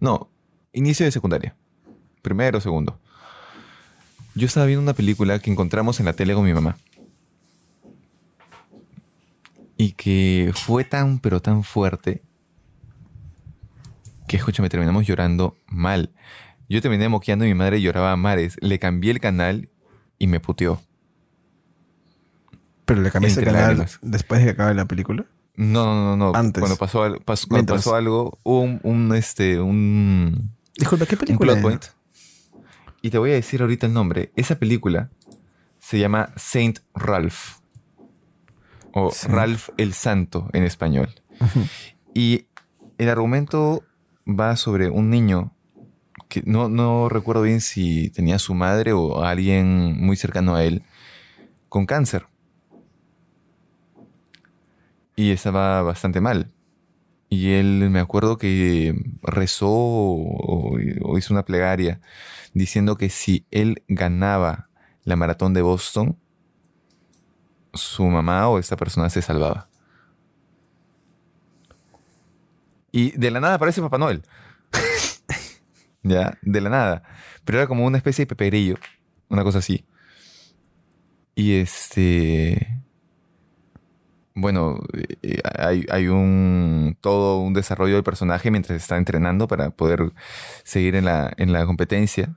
No, 0.00 0.30
inicio 0.72 1.04
de 1.04 1.12
secundaria. 1.12 1.56
Primero, 2.22 2.60
segundo. 2.60 3.00
Yo 4.34 4.46
estaba 4.46 4.66
viendo 4.66 4.82
una 4.82 4.94
película 4.94 5.38
que 5.38 5.50
encontramos 5.50 5.98
en 6.00 6.06
la 6.06 6.12
tele 6.12 6.34
con 6.34 6.44
mi 6.44 6.54
mamá. 6.54 6.76
Y 9.76 9.92
que 9.92 10.52
fue 10.54 10.84
tan, 10.84 11.18
pero 11.18 11.40
tan 11.40 11.62
fuerte 11.62 12.22
que, 14.26 14.36
escúchame, 14.36 14.68
terminamos 14.68 15.06
llorando 15.06 15.56
mal. 15.66 16.12
Yo 16.68 16.82
terminé 16.82 17.08
moqueando 17.08 17.44
y 17.44 17.48
mi 17.48 17.54
madre 17.54 17.80
lloraba 17.80 18.12
a 18.12 18.16
mares. 18.16 18.56
Le 18.60 18.78
cambié 18.78 19.10
el 19.10 19.20
canal 19.20 19.70
y 20.18 20.26
me 20.26 20.38
puteó. 20.38 20.80
Pero 22.84 23.00
le 23.00 23.10
cambiaste 23.10 23.40
el 23.40 23.46
canal 23.46 23.62
lágrimas. 23.62 23.98
después 24.02 24.40
de 24.40 24.46
que 24.46 24.50
acabe 24.52 24.74
la 24.74 24.84
película. 24.84 25.26
No, 25.58 25.84
no, 25.84 26.16
no, 26.16 26.16
no. 26.16 26.38
Antes. 26.38 26.60
Cuando 26.60 26.76
pasó, 26.76 27.02
al- 27.02 27.20
cuando 27.48 27.74
pasó 27.74 27.94
algo, 27.96 28.38
hubo 28.44 28.60
un, 28.60 28.80
un, 28.84 29.14
este, 29.14 29.60
un, 29.60 30.52
Disculpa, 30.76 31.04
¿qué 31.06 31.16
un 31.16 31.18
película? 31.20 31.52
plot 31.54 31.56
era? 31.58 31.62
point. 31.62 31.84
Y 33.02 33.10
te 33.10 33.18
voy 33.18 33.30
a 33.32 33.34
decir 33.34 33.60
ahorita 33.60 33.86
el 33.86 33.92
nombre. 33.92 34.32
Esa 34.36 34.58
película 34.58 35.10
se 35.80 35.98
llama 35.98 36.32
Saint 36.36 36.78
Ralph. 36.94 37.58
O 38.92 39.10
Sí. 39.10 39.26
Ralph 39.28 39.68
el 39.76 39.92
Santo 39.94 40.48
en 40.52 40.62
español. 40.64 41.08
Y 42.14 42.46
el 42.98 43.08
argumento 43.08 43.82
va 44.28 44.56
sobre 44.56 44.90
un 44.90 45.10
niño 45.10 45.54
que 46.28 46.42
no, 46.44 46.68
no 46.68 47.08
recuerdo 47.08 47.42
bien 47.42 47.60
si 47.60 48.10
tenía 48.10 48.36
a 48.36 48.38
su 48.40 48.54
madre 48.54 48.92
o 48.92 49.22
a 49.22 49.30
alguien 49.30 49.96
muy 50.04 50.16
cercano 50.16 50.54
a 50.54 50.64
él 50.64 50.82
con 51.68 51.84
cáncer. 51.86 52.26
Y 55.18 55.32
estaba 55.32 55.82
bastante 55.82 56.20
mal. 56.20 56.52
Y 57.28 57.54
él 57.54 57.90
me 57.90 57.98
acuerdo 57.98 58.38
que 58.38 58.94
rezó 59.20 59.68
o, 59.68 60.78
hizo 61.18 61.34
una 61.34 61.44
plegaria 61.44 62.00
diciendo 62.54 62.96
que 62.96 63.10
si 63.10 63.44
él 63.50 63.82
ganaba 63.88 64.68
la 65.02 65.16
maratón 65.16 65.54
de 65.54 65.62
Boston, 65.62 66.16
su 67.74 68.04
mamá 68.04 68.48
o 68.48 68.60
esta 68.60 68.76
persona 68.76 69.10
se 69.10 69.20
salvaba. 69.20 69.68
Y 72.92 73.10
de 73.18 73.32
la 73.32 73.40
nada 73.40 73.54
aparece 73.54 73.82
Papá 73.82 73.98
Noel. 73.98 74.22
ya, 76.04 76.38
de 76.42 76.60
la 76.60 76.70
nada. 76.70 77.02
Pero 77.44 77.58
era 77.58 77.66
como 77.66 77.84
una 77.84 77.96
especie 77.96 78.24
de 78.24 78.28
peperillo, 78.28 78.76
una 79.28 79.42
cosa 79.42 79.58
así. 79.58 79.84
Y 81.34 81.54
este. 81.54 82.78
Bueno, 84.40 84.78
eh, 85.22 85.40
hay, 85.58 85.84
hay 85.90 86.06
un 86.08 86.96
todo 87.00 87.40
un 87.40 87.54
desarrollo 87.54 87.94
del 87.94 88.04
personaje 88.04 88.50
mientras 88.52 88.80
está 88.80 88.96
entrenando 88.96 89.48
para 89.48 89.70
poder 89.70 90.12
seguir 90.62 90.94
en 90.94 91.04
la, 91.04 91.32
en 91.36 91.52
la 91.52 91.66
competencia. 91.66 92.36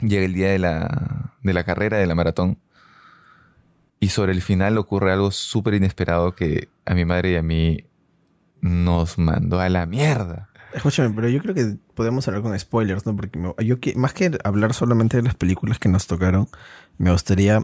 Llega 0.00 0.24
el 0.24 0.34
día 0.34 0.50
de 0.50 0.58
la, 0.58 1.32
de 1.42 1.52
la 1.52 1.62
carrera, 1.64 1.98
de 1.98 2.06
la 2.06 2.14
maratón. 2.16 2.58
Y 4.00 4.08
sobre 4.10 4.32
el 4.32 4.42
final 4.42 4.78
ocurre 4.78 5.12
algo 5.12 5.30
súper 5.30 5.74
inesperado 5.74 6.34
que 6.34 6.68
a 6.84 6.94
mi 6.94 7.04
madre 7.04 7.32
y 7.32 7.36
a 7.36 7.42
mí 7.42 7.84
nos 8.60 9.18
mandó 9.18 9.60
a 9.60 9.68
la 9.68 9.86
mierda. 9.86 10.50
Escúchame, 10.72 11.14
pero 11.14 11.28
yo 11.28 11.40
creo 11.40 11.54
que 11.54 11.76
podemos 11.94 12.26
hablar 12.28 12.42
con 12.42 12.58
spoilers, 12.58 13.06
¿no? 13.06 13.16
Porque 13.16 13.38
me- 13.38 13.54
yo 13.64 13.76
más 13.96 14.12
que 14.12 14.30
hablar 14.44 14.74
solamente 14.74 15.16
de 15.16 15.22
las 15.22 15.34
películas 15.34 15.78
que 15.78 15.88
nos 15.88 16.06
tocaron, 16.06 16.48
me 16.98 17.10
gustaría 17.10 17.62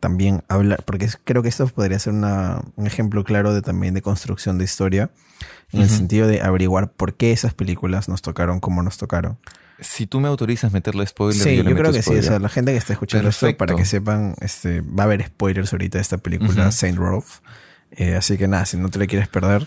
también 0.00 0.42
hablar, 0.48 0.82
porque 0.84 1.08
creo 1.24 1.42
que 1.42 1.48
esto 1.48 1.66
podría 1.68 1.98
ser 1.98 2.12
una- 2.12 2.62
un 2.76 2.86
ejemplo 2.86 3.24
claro 3.24 3.52
de 3.54 3.62
también 3.62 3.94
de 3.94 4.02
construcción 4.02 4.58
de 4.58 4.64
historia, 4.64 5.10
en 5.72 5.82
el 5.82 5.90
sentido 5.90 6.26
de 6.26 6.40
averiguar 6.40 6.92
por 6.92 7.14
qué 7.14 7.32
esas 7.32 7.52
películas 7.54 8.08
nos 8.08 8.22
tocaron 8.22 8.60
como 8.60 8.82
nos 8.82 8.96
tocaron. 8.98 9.38
Si 9.80 10.06
tú 10.06 10.18
me 10.20 10.26
autorizas 10.28 10.72
meterle 10.72 11.06
spoiler, 11.06 11.40
Sí, 11.40 11.50
yo 11.50 11.62
yo, 11.62 11.64
meto 11.70 11.76
creo 11.76 11.92
que 11.92 12.02
sí. 12.02 12.14
O 12.16 12.22
sea, 12.22 12.38
la 12.40 12.48
gente 12.48 12.72
que 12.72 12.78
está 12.78 12.92
escuchando 12.94 13.28
esto, 13.28 13.56
para 13.56 13.76
que 13.76 13.84
sepan, 13.84 14.34
este, 14.40 14.80
va 14.80 15.04
a 15.04 15.06
haber 15.06 15.24
spoilers 15.26 15.72
ahorita 15.72 15.98
de 15.98 16.02
esta 16.02 16.18
película. 16.18 16.72
Saint 16.72 16.98
Ralph. 16.98 17.38
Eh, 17.92 18.16
así 18.16 18.36
que 18.36 18.48
nada, 18.48 18.66
si 18.66 18.76
no 18.76 18.88
te 18.88 18.98
la 18.98 19.06
quieres 19.06 19.28
perder, 19.28 19.66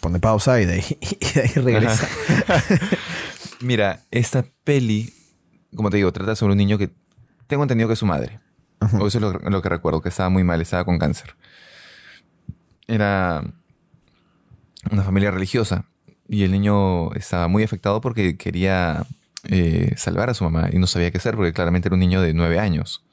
pone 0.00 0.20
pausa 0.20 0.60
y 0.60 0.66
de 0.66 0.74
ahí, 0.74 0.84
y 1.00 1.32
de 1.34 1.40
ahí 1.42 1.52
regresa. 1.56 2.08
Mira, 3.60 4.00
esta 4.10 4.44
peli, 4.64 5.12
como 5.74 5.90
te 5.90 5.96
digo, 5.98 6.12
trata 6.12 6.34
sobre 6.36 6.52
un 6.52 6.58
niño 6.58 6.78
que 6.78 6.90
tengo 7.46 7.62
entendido 7.64 7.88
que 7.88 7.94
es 7.94 7.98
su 7.98 8.06
madre. 8.06 8.40
O 8.98 9.06
eso 9.06 9.18
es 9.18 9.22
lo, 9.22 9.32
lo 9.32 9.62
que 9.62 9.68
recuerdo, 9.68 10.00
que 10.00 10.08
estaba 10.08 10.30
muy 10.30 10.44
mal, 10.44 10.60
estaba 10.60 10.84
con 10.84 10.98
cáncer. 10.98 11.36
Era 12.86 13.44
una 14.90 15.02
familia 15.02 15.30
religiosa 15.30 15.84
y 16.28 16.44
el 16.44 16.52
niño 16.52 17.12
estaba 17.12 17.48
muy 17.48 17.62
afectado 17.62 18.00
porque 18.00 18.36
quería 18.36 19.06
eh, 19.44 19.94
salvar 19.96 20.30
a 20.30 20.34
su 20.34 20.44
mamá 20.44 20.68
y 20.72 20.78
no 20.78 20.86
sabía 20.86 21.10
qué 21.10 21.18
hacer 21.18 21.34
porque 21.34 21.52
claramente 21.52 21.88
era 21.88 21.94
un 21.94 22.00
niño 22.00 22.20
de 22.22 22.34
nueve 22.34 22.58
años, 22.58 23.04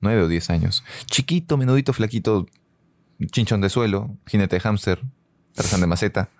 nueve 0.00 0.22
o 0.22 0.28
diez 0.28 0.50
años. 0.50 0.84
Chiquito, 1.06 1.56
menudito, 1.56 1.92
flaquito, 1.92 2.46
chinchón 3.30 3.60
de 3.60 3.68
suelo, 3.68 4.16
jinete 4.26 4.56
de 4.56 4.60
hámster, 4.60 5.00
tarzán 5.54 5.80
de 5.80 5.86
maceta. 5.86 6.30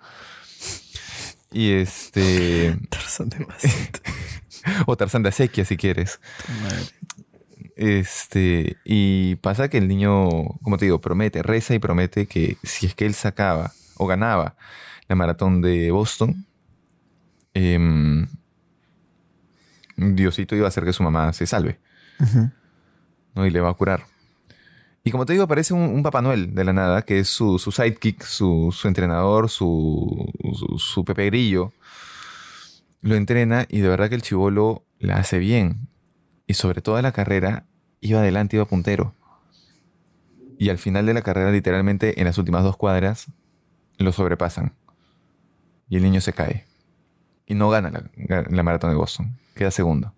Y 1.51 1.71
este... 1.73 2.77
Tarzán 2.89 3.29
de 3.29 3.45
Maceta. 3.45 3.99
o 4.87 4.97
tarzán 4.97 5.21
de 5.21 5.29
acequia 5.29 5.65
si 5.65 5.77
quieres. 5.77 6.19
Madre. 6.63 6.85
Este, 7.75 8.77
y 8.85 9.35
pasa 9.37 9.69
que 9.69 9.77
el 9.77 9.87
niño, 9.87 10.29
como 10.61 10.77
te 10.77 10.85
digo, 10.85 11.01
promete, 11.01 11.41
reza 11.41 11.73
y 11.73 11.79
promete 11.79 12.27
que 12.27 12.57
si 12.63 12.85
es 12.85 12.95
que 12.95 13.05
él 13.05 13.13
sacaba 13.13 13.71
o 13.97 14.05
ganaba 14.05 14.55
la 15.07 15.15
maratón 15.15 15.61
de 15.61 15.91
Boston, 15.91 16.45
em, 17.53 18.27
Diosito 19.95 20.55
iba 20.55 20.65
a 20.65 20.69
hacer 20.69 20.85
que 20.85 20.93
su 20.93 21.03
mamá 21.03 21.33
se 21.33 21.45
salve. 21.45 21.79
¿no? 23.35 23.45
Y 23.45 23.49
le 23.49 23.59
va 23.59 23.69
a 23.69 23.73
curar. 23.73 24.05
Y 25.03 25.11
como 25.11 25.25
te 25.25 25.33
digo, 25.33 25.43
aparece 25.43 25.73
un, 25.73 25.81
un 25.81 26.03
Papá 26.03 26.21
Noel 26.21 26.55
de 26.55 26.63
la 26.63 26.73
nada, 26.73 27.01
que 27.01 27.19
es 27.19 27.27
su, 27.27 27.59
su 27.59 27.71
sidekick, 27.71 28.23
su, 28.23 28.73
su 28.73 28.87
entrenador, 28.87 29.49
su, 29.49 30.31
su, 30.55 30.79
su 30.79 31.03
Pepe 31.05 31.25
Grillo. 31.25 31.73
Lo 33.01 33.15
entrena 33.15 33.65
y 33.69 33.79
de 33.79 33.89
verdad 33.89 34.07
que 34.07 34.15
el 34.15 34.21
chivolo 34.21 34.85
la 34.99 35.17
hace 35.17 35.39
bien. 35.39 35.89
Y 36.47 36.55
sobre 36.55 36.81
toda 36.81 37.01
la 37.01 37.11
carrera, 37.11 37.65
iba 38.01 38.19
adelante, 38.19 38.57
iba 38.57 38.65
puntero. 38.65 39.13
Y 40.57 40.69
al 40.69 40.77
final 40.77 41.05
de 41.05 41.13
la 41.13 41.21
carrera, 41.21 41.51
literalmente 41.51 42.19
en 42.19 42.25
las 42.25 42.37
últimas 42.37 42.63
dos 42.63 42.77
cuadras, 42.77 43.27
lo 43.97 44.11
sobrepasan. 44.11 44.73
Y 45.89 45.97
el 45.97 46.03
niño 46.03 46.21
se 46.21 46.33
cae. 46.33 46.65
Y 47.45 47.55
no 47.55 47.69
gana 47.69 47.91
la, 47.91 48.43
la 48.49 48.63
maratón 48.63 48.91
de 48.91 48.95
Boston. 48.95 49.37
Queda 49.55 49.71
segundo. 49.71 50.13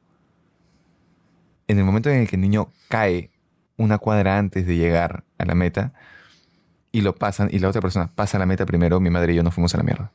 En 1.68 1.80
el 1.80 1.84
momento 1.84 2.10
en 2.10 2.22
el 2.22 2.28
que 2.28 2.36
el 2.36 2.42
niño 2.42 2.72
cae 2.90 3.32
una 3.78 3.98
cuadra 3.98 4.38
antes 4.38 4.66
de 4.66 4.78
llegar 4.78 5.24
a 5.38 5.46
la 5.46 5.56
meta 5.56 5.94
y 6.92 7.02
lo 7.02 7.16
pasan 7.16 7.50
y 7.52 7.60
la 7.60 7.70
otra 7.70 7.82
persona 7.82 8.10
pasa 8.14 8.40
la 8.40 8.46
meta 8.46 8.66
primero, 8.66 9.00
mi 9.00 9.10
madre 9.10 9.34
y 9.34 9.36
yo 9.36 9.44
nos 9.44 9.54
fuimos 9.54 9.74
a 9.74 9.78
la 9.78 9.84
mierda. 9.84 10.12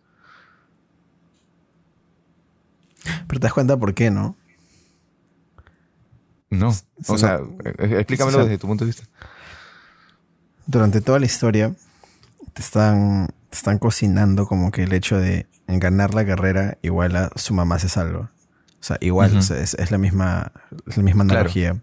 Pero 3.26 3.40
te 3.40 3.46
das 3.46 3.52
cuenta 3.52 3.76
por 3.76 3.94
qué, 3.94 4.10
¿no? 4.10 4.36
No. 6.50 6.74
O 7.06 7.16
sea, 7.18 7.38
lo- 7.38 7.56
eh, 7.64 7.98
explícamelo 8.00 8.38
desde 8.44 8.58
tu 8.58 8.66
punto 8.66 8.84
de 8.84 8.90
vista. 8.90 9.04
Durante 10.66 11.00
toda 11.00 11.18
la 11.18 11.26
historia 11.26 11.74
te 12.52 12.62
están, 12.62 13.28
te 13.50 13.56
están 13.56 13.78
cocinando 13.78 14.46
como 14.46 14.70
que 14.70 14.84
el 14.84 14.92
hecho 14.92 15.16
de 15.18 15.46
ganar 15.66 16.14
la 16.14 16.24
carrera 16.26 16.78
igual 16.82 17.16
a 17.16 17.30
su 17.36 17.54
mamá 17.54 17.78
se 17.78 17.88
salva. 17.88 18.30
O 18.80 18.82
sea, 18.82 18.96
igual, 19.00 19.30
Ujú. 19.30 19.38
o 19.38 19.42
sea, 19.42 19.58
es, 19.60 19.74
es 19.74 19.90
la 19.90 19.98
misma, 19.98 20.52
es 20.86 20.96
la 20.96 21.02
misma 21.02 21.24
Claro. 21.24 21.40
analogía. 21.40 21.76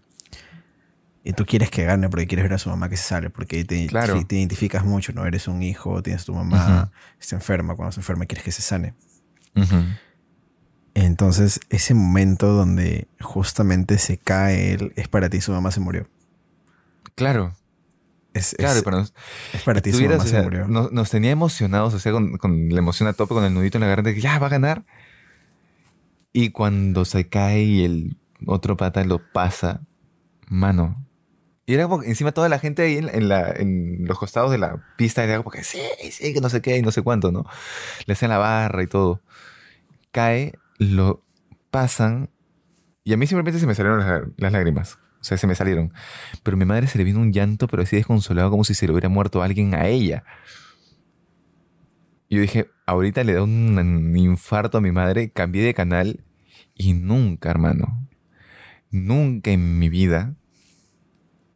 Y 1.24 1.32
tú 1.34 1.44
quieres 1.44 1.70
que 1.70 1.84
gane 1.84 2.08
porque 2.08 2.26
quieres 2.26 2.44
ver 2.44 2.54
a 2.54 2.58
su 2.58 2.70
mamá 2.70 2.88
que 2.88 2.96
se 2.96 3.04
sale, 3.04 3.28
porque 3.30 3.64
te, 3.64 3.86
Claro. 3.86 4.24
te 4.26 4.36
identificas 4.36 4.84
mucho, 4.84 5.12
¿no? 5.12 5.26
Eres 5.26 5.46
un 5.48 5.62
hijo, 5.62 6.02
tienes 6.02 6.24
tu 6.24 6.34
mamá, 6.34 6.84
Ujú. 6.84 6.92
está 7.20 7.36
enferma, 7.36 7.74
cuando 7.76 7.92
se 7.92 8.00
enferma 8.00 8.24
quieres 8.26 8.44
que 8.44 8.52
se 8.52 8.62
sane. 8.62 8.94
Ujú. 9.54 9.76
Entonces, 11.00 11.60
ese 11.70 11.94
momento 11.94 12.48
donde 12.48 13.06
justamente 13.20 13.98
se 13.98 14.18
cae 14.18 14.72
él, 14.72 14.92
es 14.96 15.06
para 15.06 15.30
ti, 15.30 15.40
su 15.40 15.52
mamá 15.52 15.70
se 15.70 15.78
murió. 15.78 16.08
Claro, 17.14 17.56
Es, 18.34 18.56
claro, 18.58 18.78
es, 18.78 18.82
pero 18.82 18.98
nos, 18.98 19.14
es 19.52 19.62
para 19.62 19.80
ti, 19.80 19.92
su 19.92 20.04
mamá 20.04 20.24
o 20.24 20.26
se 20.26 20.36
murió. 20.36 20.66
nos, 20.66 20.90
nos 20.92 21.10
tenía 21.10 21.30
emocionados, 21.30 21.94
o 21.94 21.98
sea, 22.00 22.12
con, 22.12 22.36
con 22.38 22.68
la 22.70 22.78
emoción 22.78 23.08
a 23.08 23.12
tope, 23.12 23.34
con 23.34 23.44
el 23.44 23.54
nudito 23.54 23.78
en 23.78 23.82
la 23.82 23.88
garganta, 23.88 24.12
que 24.14 24.20
ya 24.20 24.38
va 24.40 24.48
a 24.48 24.50
ganar. 24.50 24.84
Y 26.32 26.50
cuando 26.50 27.04
se 27.04 27.28
cae 27.28 27.62
y 27.62 27.84
el 27.84 28.16
otro 28.46 28.76
pata 28.76 29.04
lo 29.04 29.20
pasa, 29.32 29.82
mano. 30.48 31.04
Y 31.66 31.74
era 31.74 31.84
como 31.88 32.02
encima 32.02 32.32
toda 32.32 32.48
la 32.48 32.58
gente 32.58 32.82
ahí 32.82 32.96
en, 32.96 33.08
en 33.08 33.28
la, 33.28 33.50
en 33.52 34.04
los 34.06 34.18
costados 34.18 34.50
de 34.50 34.58
la 34.58 34.82
pista 34.96 35.22
era 35.24 35.36
como 35.38 35.50
que 35.50 35.64
sí, 35.64 35.80
sí, 36.10 36.32
que 36.34 36.40
no 36.40 36.48
sé 36.48 36.62
qué 36.62 36.76
y 36.78 36.82
no 36.82 36.90
sé 36.92 37.02
cuánto, 37.02 37.30
¿no? 37.32 37.44
Le 38.06 38.14
hacían 38.14 38.30
la 38.30 38.38
barra 38.38 38.82
y 38.82 38.86
todo. 38.88 39.22
Cae, 40.12 40.54
lo 40.78 41.24
pasan 41.70 42.30
y 43.04 43.12
a 43.12 43.16
mí 43.16 43.26
simplemente 43.26 43.58
se 43.58 43.66
me 43.66 43.74
salieron 43.74 44.00
las, 44.36 44.52
lágrimas. 44.52 44.98
O 45.20 45.24
sea, 45.24 45.38
se 45.38 45.46
me 45.46 45.54
salieron. 45.54 45.92
Pero 46.42 46.56
mi 46.56 46.64
madre 46.64 46.86
se 46.86 46.98
le 46.98 47.04
vino 47.04 47.20
un 47.20 47.32
llanto, 47.32 47.66
pero 47.66 47.82
así 47.82 47.96
desconsolado, 47.96 48.50
como 48.50 48.64
si 48.64 48.74
se 48.74 48.86
le 48.86 48.92
hubiera 48.92 49.08
muerto 49.08 49.42
alguien 49.42 49.74
a 49.74 49.86
ella. 49.86 50.24
Yo 52.30 52.40
dije, 52.40 52.68
ahorita 52.86 53.24
le 53.24 53.32
da 53.32 53.42
un, 53.42 53.78
un 53.78 54.16
infarto 54.16 54.78
a 54.78 54.80
mi 54.80 54.92
madre, 54.92 55.30
cambié 55.30 55.62
de 55.62 55.74
canal 55.74 56.22
y 56.74 56.92
nunca, 56.92 57.50
hermano, 57.50 58.06
nunca 58.90 59.50
en 59.50 59.78
mi 59.78 59.88
vida 59.88 60.36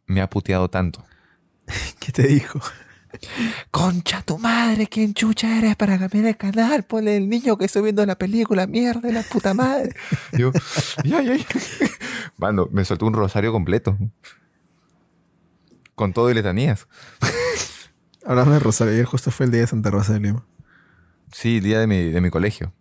me 0.07 0.21
ha 0.21 0.29
puteado 0.29 0.69
tanto. 0.69 1.05
¿Qué 1.99 2.11
te 2.11 2.23
dijo? 2.23 2.59
Concha 3.71 4.21
tu 4.21 4.37
madre, 4.37 4.87
¿quién 4.87 5.13
chucha 5.13 5.57
eres 5.57 5.75
para 5.75 5.97
cambiar 5.99 6.23
de 6.25 6.35
canal? 6.35 6.83
Ponle 6.83 7.17
el 7.17 7.29
niño 7.29 7.57
que 7.57 7.65
estoy 7.65 7.81
viendo 7.83 8.05
la 8.05 8.17
película, 8.17 8.67
mierda 8.67 9.01
de 9.01 9.13
la 9.13 9.23
puta 9.23 9.53
madre. 9.53 9.95
Yo, 10.33 10.51
ya, 11.03 11.21
ya, 11.21 11.35
ya. 11.35 11.45
Mano, 12.37 12.67
me 12.71 12.83
soltó 12.85 13.05
un 13.05 13.13
rosario 13.13 13.51
completo. 13.51 13.97
Con 15.95 16.13
todo 16.13 16.29
y 16.31 16.33
letanías. 16.33 16.87
Hablando 18.25 18.53
de 18.53 18.59
Rosario, 18.59 18.93
ayer 18.93 19.05
justo 19.05 19.31
fue 19.31 19.45
el 19.45 19.51
día 19.51 19.61
de 19.61 19.67
Santa 19.67 19.91
Rosa 19.91 20.13
de 20.13 20.19
Lima. 20.21 20.45
Sí, 21.31 21.57
el 21.57 21.63
día 21.63 21.79
de 21.79 21.87
mi, 21.87 22.09
de 22.09 22.21
mi 22.21 22.29
colegio. 22.29 22.73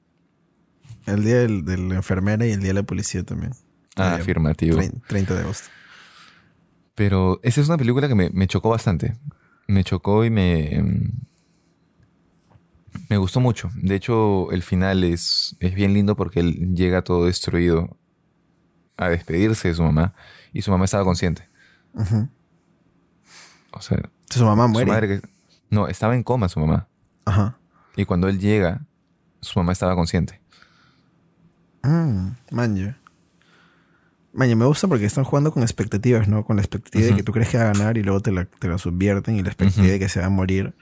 El 1.04 1.24
día 1.24 1.36
del, 1.38 1.64
de 1.64 1.76
la 1.78 1.96
enfermera 1.96 2.46
y 2.46 2.52
el 2.52 2.60
día 2.60 2.68
de 2.68 2.74
la 2.74 2.82
policía 2.84 3.24
también. 3.24 3.52
Ah, 3.96 4.14
afirmativo. 4.14 4.78
trein- 4.78 5.02
30 5.08 5.34
de 5.34 5.40
agosto. 5.40 5.68
Pero 6.94 7.40
esa 7.42 7.60
es 7.60 7.68
una 7.68 7.76
película 7.76 8.06
que 8.08 8.14
me, 8.14 8.30
me 8.30 8.46
chocó 8.46 8.70
bastante. 8.70 9.16
Me 9.68 9.84
chocó 9.84 10.24
y 10.24 10.30
me. 10.30 10.74
em, 10.74 11.10
Me 13.08 13.16
gustó 13.16 13.40
mucho. 13.40 13.70
De 13.74 13.94
hecho, 13.94 14.50
el 14.52 14.62
final 14.62 15.04
es, 15.04 15.56
es 15.60 15.74
bien 15.74 15.92
lindo 15.94 16.16
porque 16.16 16.40
él 16.40 16.74
llega 16.74 17.02
todo 17.02 17.26
destruido 17.26 17.96
a 18.96 19.08
despedirse 19.08 19.68
de 19.68 19.74
su 19.74 19.82
mamá 19.82 20.14
y 20.52 20.62
su 20.62 20.70
mamá 20.70 20.84
estaba 20.84 21.04
consciente. 21.04 21.48
O 23.72 23.80
sea, 23.80 23.98
Su 24.30 24.44
mamá 24.44 24.64
su 24.66 24.70
muere. 24.72 24.90
madre 24.90 25.08
que. 25.08 25.28
No, 25.70 25.88
estaba 25.88 26.14
en 26.14 26.22
coma 26.22 26.48
su 26.48 26.60
mamá. 26.60 26.86
Ajá. 27.24 27.58
Y 27.96 28.04
cuando 28.04 28.28
él 28.28 28.38
llega, 28.38 28.84
su 29.40 29.58
mamá 29.58 29.72
estaba 29.72 29.94
consciente. 29.94 30.40
Mm, 31.82 32.28
manja. 32.50 32.98
Manja, 34.34 34.56
me 34.56 34.64
gusta 34.64 34.88
porque 34.88 35.04
están 35.04 35.24
jugando 35.24 35.52
con 35.52 35.62
expectativas, 35.62 36.26
¿no? 36.28 36.44
Con 36.44 36.56
la 36.56 36.62
expectativa 36.62 37.04
de 37.04 37.10
Ujú. 37.10 37.16
que 37.18 37.22
tú 37.22 37.32
crees 37.32 37.48
que 37.50 37.58
va 37.58 37.64
a 37.64 37.72
ganar 37.72 37.98
y 37.98 38.02
luego 38.02 38.20
te 38.20 38.32
la, 38.32 38.46
te 38.46 38.68
la 38.68 38.78
subvierten 38.78 39.36
y 39.36 39.42
la 39.42 39.48
expectativa 39.50 39.84
Ujú. 39.84 39.92
de 39.92 39.98
que 39.98 40.08
se 40.08 40.20
va 40.20 40.26
a 40.26 40.30
morir 40.30 40.74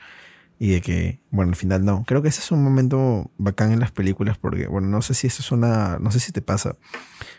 y 0.58 0.70
de 0.70 0.80
que, 0.80 1.20
bueno, 1.30 1.50
al 1.50 1.56
final 1.56 1.84
no. 1.84 2.04
Creo 2.06 2.22
que 2.22 2.28
ese 2.28 2.40
es 2.40 2.52
un 2.52 2.62
momento 2.62 3.30
bacán 3.38 3.72
en 3.72 3.80
las 3.80 3.90
películas 3.90 4.38
porque, 4.38 4.66
bueno, 4.68 4.86
no 4.88 5.02
sé 5.02 5.14
si 5.14 5.26
esto 5.26 5.42
es 5.42 5.50
una, 5.52 5.98
no 5.98 6.10
sé 6.12 6.20
si 6.20 6.32
te 6.32 6.42
pasa, 6.42 6.76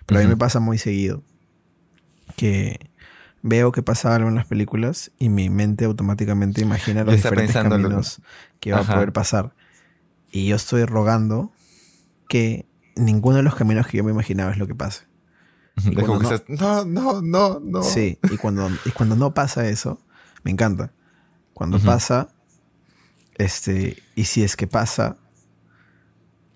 pero 0.06 0.20
a 0.20 0.24
mí 0.24 0.28
me 0.30 0.38
pasa 0.38 0.60
muy 0.60 0.78
seguido 0.78 1.24
que 2.36 2.92
veo 3.42 3.72
que 3.72 3.82
pasa 3.84 4.14
algo 4.16 4.28
en 4.30 4.36
las 4.36 4.46
películas 4.48 5.12
y 5.18 5.30
mi 5.30 5.50
mente 5.50 5.86
automáticamente 5.86 6.62
imagina 6.62 7.04
los 7.04 7.16
diferentes 7.16 7.56
en 7.56 7.64
lo- 7.64 7.70
caminos 7.70 8.22
que 8.60 8.72
va 8.72 8.80
Ajá. 8.80 8.92
a 8.92 8.96
poder 8.96 9.14
pasar. 9.14 9.54
Y 10.32 10.48
yo 10.48 10.56
estoy 10.56 10.86
rogando 10.86 11.52
que 12.28 12.66
ninguno 12.96 13.38
de 13.38 13.44
los 13.44 13.56
caminos 13.56 13.88
que 13.88 13.98
yo 13.98 14.04
me 14.04 14.12
imaginaba 14.12 14.52
es 14.52 14.58
lo 14.58 14.68
que 14.68 14.76
pase. 14.76 15.06
Es 15.98 16.04
como 16.06 16.20
que 16.20 16.36
estás, 16.36 16.44
no, 16.48 16.86
no, 16.86 17.22
no, 17.22 17.60
no. 17.60 17.84
Sí, 17.84 18.18
y 18.30 18.38
cuando, 18.38 18.70
y 18.86 18.92
cuando 18.92 19.16
no 19.16 19.34
pasa 19.34 19.68
eso, 19.68 20.00
me 20.44 20.52
encanta. 20.52 20.92
Cuando 21.54 21.80
pasa, 21.80 22.30
este, 23.36 24.02
y 24.16 24.26
si 24.26 24.44
es 24.44 24.56
que 24.56 24.68
pasa, 24.68 25.18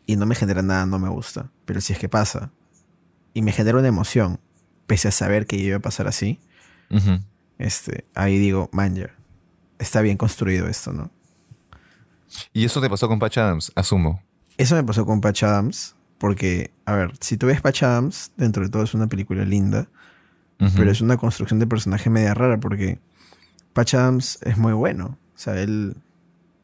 y 0.05 0.15
no 0.15 0.25
me 0.25 0.35
genera 0.35 0.61
nada, 0.61 0.85
no 0.85 0.99
me 0.99 1.09
gusta. 1.09 1.51
Pero 1.65 1.81
si 1.81 1.93
es 1.93 1.99
que 1.99 2.09
pasa, 2.09 2.51
y 3.33 3.41
me 3.41 3.51
genera 3.51 3.77
una 3.77 3.88
emoción, 3.88 4.39
pese 4.88 5.07
a 5.07 5.11
saber 5.11 5.45
que 5.45 5.57
iba 5.57 5.77
a 5.77 5.81
pasar 5.81 6.07
así, 6.07 6.39
este, 7.57 8.05
ahí 8.15 8.38
digo, 8.38 8.69
manja, 8.71 9.11
está 9.79 10.01
bien 10.01 10.17
construido 10.17 10.67
esto, 10.67 10.93
¿no? 10.93 11.11
Y 12.53 12.65
eso 12.65 12.81
te 12.81 12.89
pasó 12.89 13.07
con 13.07 13.19
Patch 13.19 13.38
Adams, 13.38 13.71
asumo. 13.75 14.21
Eso 14.57 14.75
me 14.75 14.83
pasó 14.83 15.05
con 15.05 15.21
Patch 15.21 15.43
Adams, 15.43 15.95
porque, 16.17 16.71
a 16.86 16.93
ver, 16.93 17.13
si 17.19 17.38
tú 17.38 17.47
ves 17.47 17.62
Patch 17.62 17.84
Adams, 17.84 18.32
dentro 18.38 18.63
de 18.63 18.69
todo 18.69 18.84
es 18.84 18.93
una 18.93 19.08
película 19.08 19.43
linda, 19.45 19.88
pero 20.58 20.89
es 20.89 21.01
una 21.01 21.17
construcción 21.17 21.60
de 21.60 21.67
personaje 21.67 22.10
media 22.10 22.34
rara, 22.34 22.60
porque 22.60 22.99
Patch 23.73 23.95
Adams 23.95 24.39
es 24.41 24.58
muy 24.58 24.73
bueno. 24.73 25.17
O 25.36 25.38
sea, 25.38 25.60
él 25.60 25.97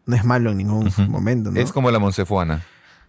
no 0.05 0.15
es 0.15 0.23
malo 0.23 0.51
en 0.51 0.57
ningún 0.57 0.89
momento, 1.09 1.51
¿no? 1.51 1.59
Es 1.59 1.71
como 1.73 1.91
la 1.91 1.99
Monsefuana. 1.99 2.63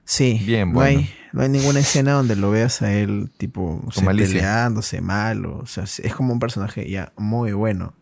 sí, 0.04 0.42
bien 0.44 0.68
no, 0.70 0.74
bueno. 0.74 0.98
hay, 0.98 1.14
no 1.32 1.42
hay 1.42 1.48
ninguna 1.48 1.80
escena 1.80 2.12
donde 2.12 2.34
lo 2.34 2.50
veas 2.50 2.82
a 2.82 2.92
él, 2.92 3.30
tipo, 3.36 3.80
o 3.86 3.92
sea, 3.92 4.08
peleándose 4.10 5.00
mal, 5.00 5.46
o, 5.46 5.66
sea, 5.66 5.84
es 5.84 6.14
como 6.14 6.32
un 6.32 6.40
personaje 6.40 6.88
ya 6.90 7.12
muy 7.16 7.52
bueno. 7.52 7.94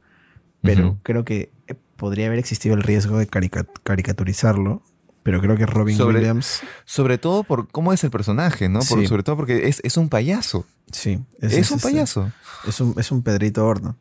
Pero 0.62 0.98
creo 1.02 1.24
que 1.24 1.50
podría 1.96 2.26
haber 2.26 2.38
existido 2.38 2.74
el 2.74 2.82
riesgo 2.82 3.18
de 3.18 3.26
carica- 3.26 3.66
caricaturizarlo. 3.82 4.82
Pero 5.22 5.40
creo 5.40 5.56
que 5.56 5.66
Robin 5.66 5.96
Sobre- 5.96 6.18
Williams, 6.18 6.60
Sobre 6.86 7.18
todo 7.18 7.42
por 7.44 7.68
cómo 7.68 7.92
es 7.92 8.02
el 8.04 8.10
personaje, 8.10 8.68
¿no? 8.68 8.80
Por- 8.80 9.00
Sí. 9.00 9.06
sobre 9.06 9.22
todo 9.22 9.36
porque 9.36 9.68
es, 9.68 9.80
es 9.84 9.96
un 9.96 10.08
payaso. 10.08 10.66
sí, 10.90 11.18
Es, 11.40 11.52
es, 11.52 11.70
un 11.70 11.78
payaso. 11.80 12.32
Es 12.66 12.80
un, 12.80 12.94
es 12.98 13.10
un 13.12 13.22
Pedrito 13.22 13.66
Horno. 13.66 13.96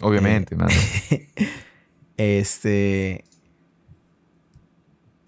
Obviamente, 0.00 0.54
mano. 0.56 0.70
Este. 2.16 3.24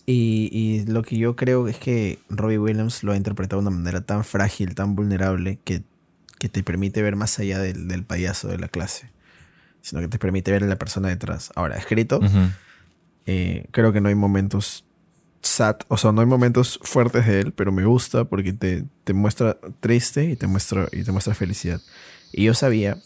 Y, 0.08 0.48
y 0.52 0.84
lo 0.86 1.02
que 1.02 1.16
yo 1.18 1.34
creo 1.34 1.66
es 1.66 1.76
que 1.78 2.20
Robbie 2.28 2.58
Williams 2.58 3.02
lo 3.02 3.10
ha 3.12 3.16
interpretado 3.16 3.60
de 3.60 3.66
una 3.68 3.76
manera 3.76 4.02
tan 4.02 4.22
frágil, 4.22 4.76
tan 4.76 4.94
vulnerable, 4.94 5.58
que, 5.64 5.82
que 6.38 6.48
te 6.48 6.62
permite 6.62 7.02
ver 7.02 7.16
más 7.16 7.38
allá 7.40 7.58
del, 7.58 7.88
del 7.88 8.04
payaso 8.04 8.46
de 8.46 8.58
la 8.58 8.68
clase. 8.68 9.10
Sino 9.82 10.00
que 10.00 10.08
te 10.08 10.18
permite 10.20 10.52
ver 10.52 10.62
a 10.62 10.66
la 10.68 10.76
persona 10.76 11.08
detrás. 11.08 11.50
Ahora, 11.56 11.76
escrito, 11.76 12.20
eh, 13.26 13.66
creo 13.72 13.92
que 13.92 14.00
no 14.00 14.08
hay 14.08 14.14
momentos 14.14 14.84
sad, 15.46 15.76
o 15.88 15.96
sea, 15.96 16.12
no 16.12 16.20
hay 16.20 16.26
momentos 16.26 16.78
fuertes 16.82 17.26
de 17.26 17.40
él, 17.40 17.52
pero 17.52 17.72
me 17.72 17.84
gusta 17.84 18.24
porque 18.24 18.52
te, 18.52 18.84
te 19.04 19.12
muestra 19.14 19.58
triste 19.80 20.24
y 20.24 20.36
te 20.36 20.46
muestra, 20.46 20.88
y 20.92 21.02
te 21.02 21.12
muestra 21.12 21.34
felicidad. 21.34 21.80
Y 22.32 22.44
yo 22.44 22.54
sabía, 22.54 22.98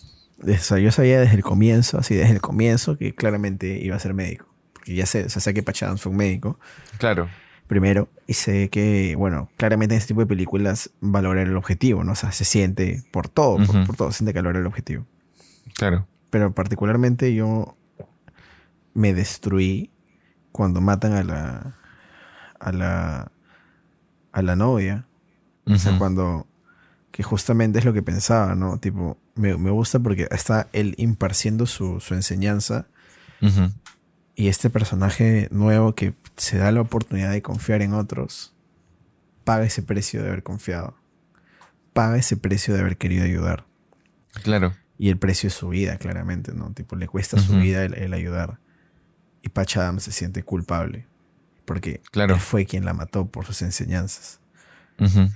o 0.43 0.59
sea, 0.59 0.79
yo 0.79 0.91
sabía 0.93 1.21
desde 1.21 1.37
el 1.37 1.43
comienzo, 1.43 1.99
así 1.99 2.15
desde 2.15 2.33
el 2.35 2.41
comienzo, 2.41 2.97
que 2.97 3.15
claramente 3.15 3.79
iba 3.83 3.97
a 3.97 3.99
ser 4.01 4.15
médico. 4.15 4.47
Porque 4.73 4.95
ya 4.95 5.07
sé, 5.07 5.25
o 5.25 5.29
sea, 5.29 5.41
sé 5.43 5.53
que 5.55 5.63
Patch 5.63 5.83
Adams 5.83 6.01
fue 6.03 6.11
un 6.11 6.17
médico, 6.19 6.59
Claro. 6.99 7.29
primero, 7.67 8.09
y 8.27 8.35
sé 8.35 8.69
que, 8.71 9.15
bueno, 9.17 9.51
claramente 9.57 9.95
en 9.95 9.99
este 9.99 10.09
tipo 10.09 10.21
de 10.21 10.27
películas 10.27 10.91
valora 11.01 11.43
el 11.43 11.57
objetivo, 11.57 12.03
¿no? 12.05 12.13
O 12.13 12.17
sea, 12.17 12.33
se 12.33 12.45
siente 12.45 13.05
por 13.13 13.29
todo, 13.29 13.57
por, 13.65 13.77
Ujú. 13.77 13.85
por 13.87 13.97
todo, 13.97 14.13
siente 14.13 14.33
que 14.33 14.39
valora 14.41 14.59
el 14.59 14.67
objetivo 14.67 15.07
Claro. 15.77 16.07
pero 16.31 16.53
particularmente 16.55 17.35
yo 17.35 17.77
me 18.95 19.15
destruí 19.15 19.91
cuando 20.53 20.81
matan 20.81 21.13
a 21.13 21.23
la 21.23 21.77
a 22.61 22.73
la 22.73 23.33
a 24.33 24.43
la 24.43 24.55
novia 24.55 25.07
o 25.67 25.77
sea 25.77 25.99
cuando 25.99 26.47
que 27.11 27.23
justamente 27.23 27.81
es 27.81 27.85
lo 27.85 27.93
que 27.93 28.03
pensaba 28.03 28.55
no 28.55 28.79
tipo 28.79 29.19
me, 29.41 29.57
me 29.57 29.71
gusta 29.71 29.99
porque 29.99 30.29
está 30.31 30.69
él 30.73 30.95
imparciendo 30.99 31.67
su, 31.67 32.01
su 32.01 32.15
enseñanza. 32.15 32.87
Y 34.35 34.49
este 34.49 34.71
personaje 34.71 35.49
nuevo 35.51 35.95
que 35.95 36.15
se 36.37 36.59
da 36.59 36.71
la 36.73 36.83
oportunidad 36.83 37.31
de 37.31 37.43
confiar 37.43 37.83
en 37.83 37.95
otros, 37.95 38.55
paga 39.45 39.65
ese 39.65 39.83
precio 39.83 40.23
de 40.23 40.29
haber 40.29 40.43
confiado. 40.43 40.95
Paga 41.93 42.17
ese 42.17 42.37
precio 42.37 42.75
de 42.75 42.81
haber 42.81 42.97
querido 42.97 43.25
ayudar. 43.25 43.67
Claro. 44.43 44.75
Y 44.99 45.09
el 45.09 45.17
precio 45.17 45.49
es 45.49 45.55
su 45.55 45.71
vida, 45.71 45.97
claramente, 45.97 46.53
¿no? 46.53 46.73
Tipo, 46.73 46.97
le 46.97 47.09
cuesta 47.09 47.39
su 47.39 47.57
vida 47.57 47.85
el, 47.85 47.95
el 47.95 48.13
ayudar. 48.13 48.61
Y 49.43 49.49
Patch 49.49 49.79
Adams 49.79 50.03
se 50.03 50.13
siente 50.13 50.43
culpable. 50.43 51.07
Porque 51.71 52.01
Claro. 52.11 52.35
él 52.35 52.41
fue 52.41 52.67
quien 52.67 52.85
la 52.85 52.95
mató 52.95 53.27
por 53.27 53.47
sus 53.47 53.63
enseñanzas. 53.63 54.41
Ujú. 54.99 55.29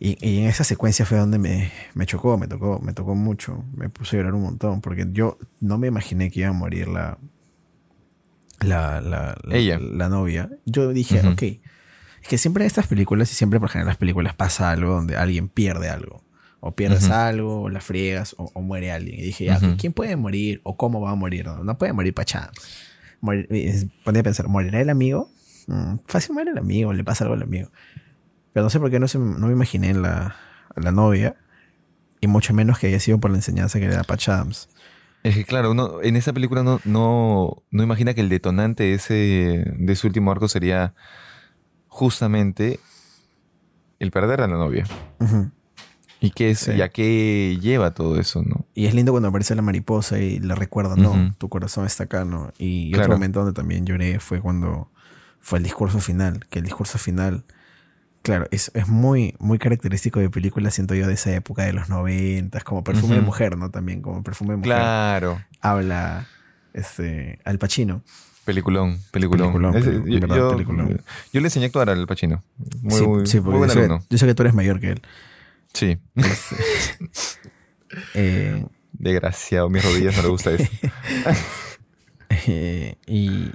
Y, 0.00 0.16
y 0.26 0.38
en 0.38 0.46
esa 0.46 0.64
secuencia 0.64 1.04
fue 1.04 1.18
donde 1.18 1.38
me, 1.38 1.70
me 1.92 2.06
chocó, 2.06 2.38
me 2.38 2.48
tocó, 2.48 2.78
me 2.80 2.94
tocó 2.94 3.14
mucho. 3.14 3.62
Me 3.76 3.90
puse 3.90 4.16
a 4.16 4.20
llorar 4.20 4.32
un 4.34 4.44
montón. 4.44 4.80
Porque 4.80 5.06
yo 5.12 5.36
no 5.60 5.76
me 5.76 5.88
imaginé 5.88 6.30
que 6.30 6.40
iba 6.40 6.48
a 6.48 6.52
morir 6.54 6.88
la. 6.88 7.18
La, 8.60 9.02
la, 9.02 9.36
la- 9.44 9.56
Ella. 9.56 9.78
la 9.78 10.08
novia. 10.08 10.48
Yo 10.64 10.88
dije, 10.94 11.20
Ujú. 11.20 11.32
ok. 11.32 11.42
Es 12.22 12.28
que 12.30 12.38
siempre 12.38 12.64
en 12.64 12.68
estas 12.68 12.86
películas, 12.86 13.30
y 13.30 13.34
siempre 13.34 13.60
por 13.60 13.68
general 13.68 13.84
en 13.84 13.88
las 13.88 13.98
películas 13.98 14.34
pasa 14.34 14.70
algo 14.70 14.94
donde 14.94 15.16
alguien 15.16 15.48
pierde 15.48 15.90
algo. 15.90 16.24
O 16.60 16.74
pierdes 16.74 17.04
Ujú. 17.04 17.12
algo, 17.12 17.60
o 17.64 17.68
la 17.68 17.80
friegas, 17.82 18.34
o, 18.38 18.50
o 18.54 18.62
muere 18.62 18.90
alguien. 18.90 19.18
Y 19.20 19.22
dije, 19.22 19.44
ya. 19.44 19.60
¿quién 19.76 19.92
puede 19.92 20.16
morir? 20.16 20.62
¿O 20.64 20.78
cómo 20.78 21.02
va 21.02 21.10
a 21.10 21.14
morir? 21.14 21.44
No, 21.44 21.62
no 21.62 21.76
puede 21.76 21.92
morir 21.92 22.14
Pachá. 22.14 22.50
Morir, 23.20 23.46
ponía 24.02 24.20
a 24.20 24.24
pensar, 24.24 24.48
¿morirá 24.48 24.80
el 24.80 24.88
amigo? 24.88 25.30
Mm, 25.66 25.96
fácil 26.06 26.34
muere 26.34 26.50
el 26.50 26.58
amigo, 26.58 26.92
le 26.92 27.04
pasa 27.04 27.24
algo 27.24 27.34
al 27.34 27.42
amigo. 27.42 27.70
Pero 28.52 28.64
no 28.64 28.70
sé 28.70 28.78
por 28.80 28.90
qué 28.90 29.00
no, 29.00 29.08
se, 29.08 29.18
no 29.18 29.46
me 29.46 29.52
imaginé 29.52 29.94
la, 29.94 30.36
a 30.74 30.80
la 30.80 30.92
novia. 30.92 31.36
Y 32.20 32.26
mucho 32.26 32.54
menos 32.54 32.78
que 32.78 32.86
haya 32.86 33.00
sido 33.00 33.18
por 33.18 33.30
la 33.30 33.36
enseñanza 33.36 33.78
que 33.80 33.88
le 33.88 33.94
da 33.94 34.04
Patch 34.04 34.28
Adams. 34.28 34.68
Es 35.24 35.34
que 35.34 35.44
claro, 35.44 35.70
uno 35.70 36.02
en 36.02 36.16
esa 36.16 36.32
película 36.32 36.62
no, 36.62 36.80
no, 36.84 37.62
no 37.70 37.82
imagina 37.82 38.14
que 38.14 38.20
el 38.20 38.28
detonante 38.28 38.84
de 38.84 38.94
ese, 38.94 39.64
de 39.78 39.96
su 39.96 40.06
último 40.06 40.30
arco 40.30 40.48
sería 40.48 40.94
justamente 41.88 42.80
el 43.98 44.10
perder 44.10 44.40
a 44.40 44.46
la 44.48 44.56
novia. 44.56 44.86
Ujú. 45.20 45.50
¿Y 46.20 46.30
qué 46.30 46.50
es, 46.50 46.60
Sí. 46.60 46.72
y 46.72 46.80
a 46.82 46.88
qué 46.88 47.58
lleva 47.60 47.92
todo 47.92 48.18
eso, 48.18 48.42
no? 48.42 48.66
Y 48.74 48.86
es 48.86 48.94
lindo 48.94 49.12
cuando 49.12 49.28
aparece 49.28 49.54
la 49.54 49.62
mariposa 49.62 50.18
y 50.18 50.38
le 50.40 50.54
recuerda, 50.54 50.96
no, 50.96 51.10
Ujú. 51.10 51.32
tu 51.38 51.48
corazón 51.48 51.84
está 51.84 52.04
acá, 52.04 52.24
¿no? 52.24 52.52
Y 52.58 52.90
Claro. 52.92 53.04
otro 53.04 53.16
momento 53.16 53.40
donde 53.40 53.52
también 53.54 53.84
lloré 53.84 54.20
fue 54.20 54.40
cuando 54.40 54.90
fue 55.44 55.58
el 55.58 55.62
discurso 55.62 56.00
final, 56.00 56.46
que 56.48 56.58
el 56.60 56.64
discurso 56.64 56.96
final, 56.96 57.44
claro, 58.22 58.46
es, 58.50 58.70
es 58.74 58.88
muy, 58.88 59.34
muy 59.38 59.58
característico 59.58 60.18
de 60.20 60.30
películas, 60.30 60.72
siento 60.74 60.94
yo, 60.94 61.06
de 61.06 61.12
esa 61.12 61.32
época 61.34 61.64
de 61.64 61.74
los 61.74 61.90
noventas, 61.90 62.64
como 62.64 62.82
perfume 62.82 63.16
de 63.16 63.20
mujer, 63.20 63.58
¿no? 63.58 63.70
También 63.70 64.00
como 64.00 64.22
perfume 64.22 64.52
de 64.52 64.56
mujer. 64.56 64.72
Claro. 64.72 65.42
Habla 65.60 66.26
este, 66.72 67.40
Al 67.44 67.58
Pacino. 67.58 68.02
Peliculón, 68.46 68.98
peliculón. 69.10 69.52
Peliculón, 69.52 70.06
yo, 70.06 70.20
verdad, 70.20 70.36
yo- 70.36 70.50
peliculón. 70.52 71.02
yo 71.32 71.40
le 71.40 71.46
enseñé 71.46 71.66
a 71.66 71.68
actuar 71.68 71.90
al 71.90 72.06
Pacino. 72.06 72.42
Muy, 72.80 72.98
sí, 72.98 73.06
muy, 73.06 73.26
sí, 73.26 73.36
muy 73.40 73.44
porque 73.44 73.58
buen 73.58 73.68
yo, 73.68 73.74
sé, 73.74 73.80
alumno. 73.80 74.04
yo 74.08 74.18
sé 74.18 74.26
que 74.26 74.34
tú 74.34 74.42
eres 74.44 74.54
mayor 74.54 74.80
que 74.80 74.90
él. 74.92 75.02
Sí. 75.74 75.98
Eh, 78.14 78.64
Desgraciado, 78.92 79.68
mis 79.70 79.84
rodillas 79.84 80.16
no 80.16 80.22
le 80.22 80.28
gusta 80.28 80.50
eso. 80.52 80.64
Eh, 82.46 82.96
y, 83.06 83.50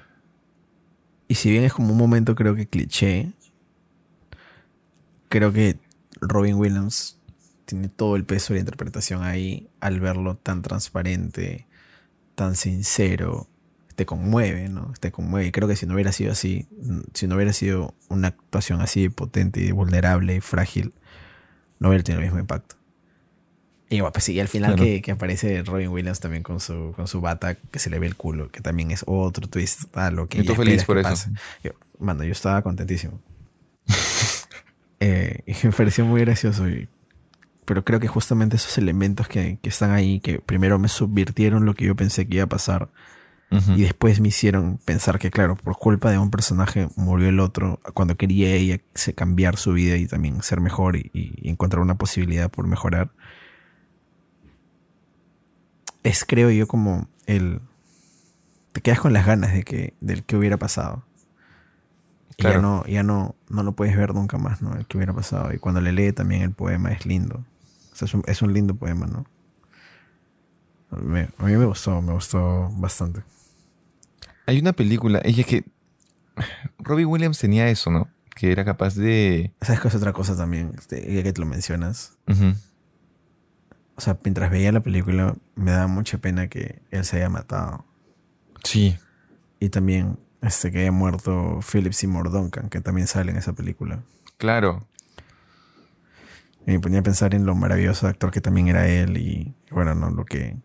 y 1.30 1.36
si 1.36 1.52
bien 1.52 1.64
es 1.64 1.74
como 1.74 1.94
un 1.94 1.98
momento 1.98 2.36
creo 2.36 2.56
que 2.56 2.68
cliché, 2.68 3.32
creo 5.30 5.54
que 5.54 5.80
Robin 6.20 6.56
Williams 6.56 7.20
tiene 7.66 7.88
todo 7.88 8.16
el 8.16 8.26
peso 8.26 8.52
de 8.52 8.58
la 8.58 8.62
interpretación 8.62 9.24
ahí 9.24 9.70
al 9.80 10.00
verlo 10.00 10.38
tan 10.38 10.64
transparente, 10.64 11.68
tan 12.34 12.56
sincero, 12.56 13.48
te 13.96 14.08
conmueve, 14.08 14.70
¿no? 14.70 14.92
Te 15.00 15.12
conmueve. 15.12 15.52
Creo 15.52 15.68
que 15.68 15.76
si 15.76 15.86
no 15.86 15.94
hubiera 15.94 16.12
sido 16.12 16.32
así, 16.32 16.68
si 17.14 17.28
no 17.28 17.36
hubiera 17.36 17.54
sido 17.54 17.94
una 18.08 18.30
actuación 18.30 18.82
así 18.82 19.10
potente 19.10 19.62
y 19.62 19.72
vulnerable 19.72 20.36
y 20.36 20.42
frágil, 20.42 20.96
no 21.78 21.90
hubiera 21.90 22.04
tenido 22.04 22.22
el 22.22 22.26
mismo 22.26 22.40
impacto. 22.40 22.79
Y 23.92 24.02
bueno, 24.02 24.12
pues 24.14 24.24
sí, 24.26 24.40
al 24.40 24.48
final 24.48 24.76
Claro. 24.76 24.84
que, 24.84 25.02
que 25.02 25.12
aparece 25.12 25.64
Robin 25.64 25.90
Williams 25.90 26.20
también 26.20 26.44
con 26.44 26.60
su, 26.60 26.94
con 26.96 27.08
su 27.08 27.22
bata, 27.22 27.56
que 27.56 27.80
se 27.80 27.90
le 27.90 27.98
ve 27.98 28.06
el 28.08 28.16
culo, 28.16 28.52
que 28.52 28.62
también 28.62 28.92
es 28.92 29.04
otro 29.08 29.48
twist 29.48 29.96
a 29.98 30.12
lo 30.12 30.28
que 30.28 30.42
Y 30.42 30.44
tú 30.44 30.54
ya 30.54 30.58
feliz 30.58 30.84
por 30.84 31.00
eso. 31.00 31.10
pase. 31.10 31.32
Yo, 31.64 31.72
mano, 32.00 32.24
yo 32.24 32.32
estaba 32.32 32.62
contentísimo. 32.62 33.20
Eh, 35.02 35.44
y 35.46 35.54
me 35.66 35.72
pareció 35.72 36.04
muy 36.06 36.22
gracioso. 36.22 36.68
y- 36.68 36.90
pero 37.64 37.86
creo 37.86 38.00
que 38.00 38.08
justamente 38.08 38.56
esos 38.58 38.78
elementos 38.80 39.28
que, 39.28 39.60
que 39.62 39.70
están 39.70 39.92
ahí, 39.92 40.20
que 40.20 40.40
primero 40.40 40.78
me 40.80 40.88
subvirtieron 40.90 41.66
lo 41.66 41.74
que 41.76 41.86
yo 41.86 41.96
pensé 41.96 42.28
que 42.28 42.36
iba 42.36 42.44
a 42.46 42.48
pasar, 42.50 42.90
y 43.76 43.82
después 43.82 44.20
me 44.20 44.28
hicieron 44.28 44.78
pensar 44.86 45.18
que, 45.20 45.32
claro, 45.32 45.56
por 45.56 45.76
culpa 45.78 46.12
de 46.12 46.18
un 46.20 46.30
personaje 46.32 46.90
murió 46.96 47.30
el 47.30 47.40
otro 47.40 47.80
cuando 47.96 48.18
quería 48.18 48.54
ella 48.54 48.80
cambiar 49.16 49.58
su 49.58 49.74
vida 49.74 49.96
y 49.98 50.06
también 50.06 50.44
ser 50.44 50.60
mejor 50.62 50.98
y, 50.98 51.10
y 51.14 51.50
encontrar 51.50 51.82
una 51.82 51.96
posibilidad 51.96 52.52
por 52.52 52.68
mejorar. 52.68 53.10
Es, 56.04 56.26
creo 56.26 56.50
yo, 56.52 56.68
como 56.68 57.08
el. 57.26 57.62
Te 58.72 58.82
quedas 58.82 59.00
con 59.00 59.14
las 59.14 59.26
ganas 59.26 59.54
de 59.54 59.64
que, 59.64 59.94
del 60.00 60.24
que 60.24 60.36
hubiera 60.38 60.58
pasado. 60.58 61.04
Y 62.32 62.42
Claro. 62.44 62.56
ya, 62.58 62.62
no, 62.62 62.86
ya 62.86 63.04
no, 63.04 63.36
no 63.50 63.64
lo 63.64 63.74
puedes 63.74 63.98
ver 63.98 64.14
nunca 64.14 64.38
más, 64.38 64.62
¿no? 64.62 64.74
El 64.76 64.86
que 64.86 64.98
hubiera 64.98 65.14
pasado. 65.14 65.54
Y 65.54 65.58
cuando 65.58 65.82
le 65.82 65.92
lee 65.92 66.14
también 66.14 66.42
el 66.44 66.52
poema 66.52 66.92
es 66.92 67.06
lindo. 67.06 67.44
O 67.92 67.96
sea, 67.96 68.06
es 68.06 68.14
un, 68.14 68.24
es 68.28 68.42
un 68.42 68.54
lindo 68.54 68.76
poema, 68.76 69.08
¿no? 69.08 69.26
A 70.92 70.96
mí, 70.98 71.20
a 71.38 71.44
mí 71.46 71.56
me 71.58 71.66
gustó, 71.66 72.02
me 72.02 72.14
gustó 72.14 72.70
bastante. 72.78 73.22
Hay 74.46 74.60
una 74.60 74.74
película, 74.74 75.20
es 75.20 75.46
que 75.46 75.64
Robbie 76.80 77.06
Williams 77.06 77.38
tenía 77.38 77.68
eso, 77.70 77.92
¿no? 77.92 78.08
Que 78.36 78.52
era 78.52 78.64
capaz 78.66 78.96
de... 78.96 79.52
¿Sabes 79.62 79.82
qué 79.82 79.88
es 79.90 79.96
otra 79.96 80.14
cosa 80.14 80.36
también? 80.36 80.72
Este, 80.78 81.14
ya 81.14 81.22
que 81.22 81.34
te 81.34 81.42
lo 81.42 81.46
mencionas. 81.46 82.14
Ujú. 82.28 82.54
O 84.00 84.02
sea, 84.02 84.18
mientras 84.24 84.50
veía 84.50 84.72
la 84.72 84.80
película, 84.80 85.36
me 85.56 85.72
daba 85.72 85.88
mucha 85.88 86.20
pena 86.20 86.48
que 86.48 86.82
él 86.90 87.04
se 87.04 87.18
haya 87.18 87.28
matado. 87.30 87.84
Sí, 88.64 88.98
Y 89.60 89.68
también 89.70 90.18
este, 90.42 90.72
que 90.72 90.80
haya 90.80 90.92
muerto 90.94 91.60
Philip 91.70 91.92
Seymour 91.92 92.32
Duncan, 92.32 92.70
que 92.70 92.80
también 92.80 93.08
sale 93.08 93.32
en 93.32 93.38
esa 93.38 93.52
película. 93.52 94.02
claro. 94.38 94.88
Y 96.66 96.72
me 96.72 96.80
ponía 96.80 97.00
a 97.00 97.04
pensar 97.04 97.36
en 97.36 97.46
lo 97.46 97.56
maravilloso 97.56 98.08
actor 98.08 98.32
que 98.32 98.40
también 98.42 98.68
era 98.70 98.88
él 98.88 99.18
y, 99.18 99.54
bueno, 99.72 99.96
no, 99.96 100.12
lo 100.12 100.24
que, 100.26 100.56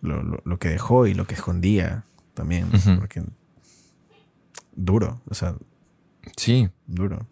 lo, 0.00 0.22
lo- 0.22 0.42
lo 0.44 0.58
que 0.60 0.68
dejó 0.68 1.06
y 1.08 1.14
lo 1.14 1.26
que 1.26 1.34
escondía 1.34 2.04
también. 2.34 2.68
Porque 2.98 3.22
duro, 4.76 5.20
o 5.28 5.34
sea, 5.34 5.54
Sí, 6.36 6.68
duro. 6.86 7.26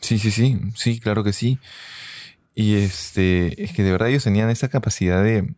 sí, 0.00 0.18
sí, 0.18 0.30
sí, 0.30 0.58
sí, 0.74 1.00
claro 1.00 1.22
que 1.24 1.32
sí. 1.34 1.58
Y 2.54 2.76
este, 2.76 3.62
es 3.62 3.72
que 3.72 3.82
de 3.82 3.92
verdad 3.92 4.08
ellos 4.08 4.24
tenían 4.24 4.50
esa 4.50 4.68
capacidad 4.68 5.22
de... 5.22 5.54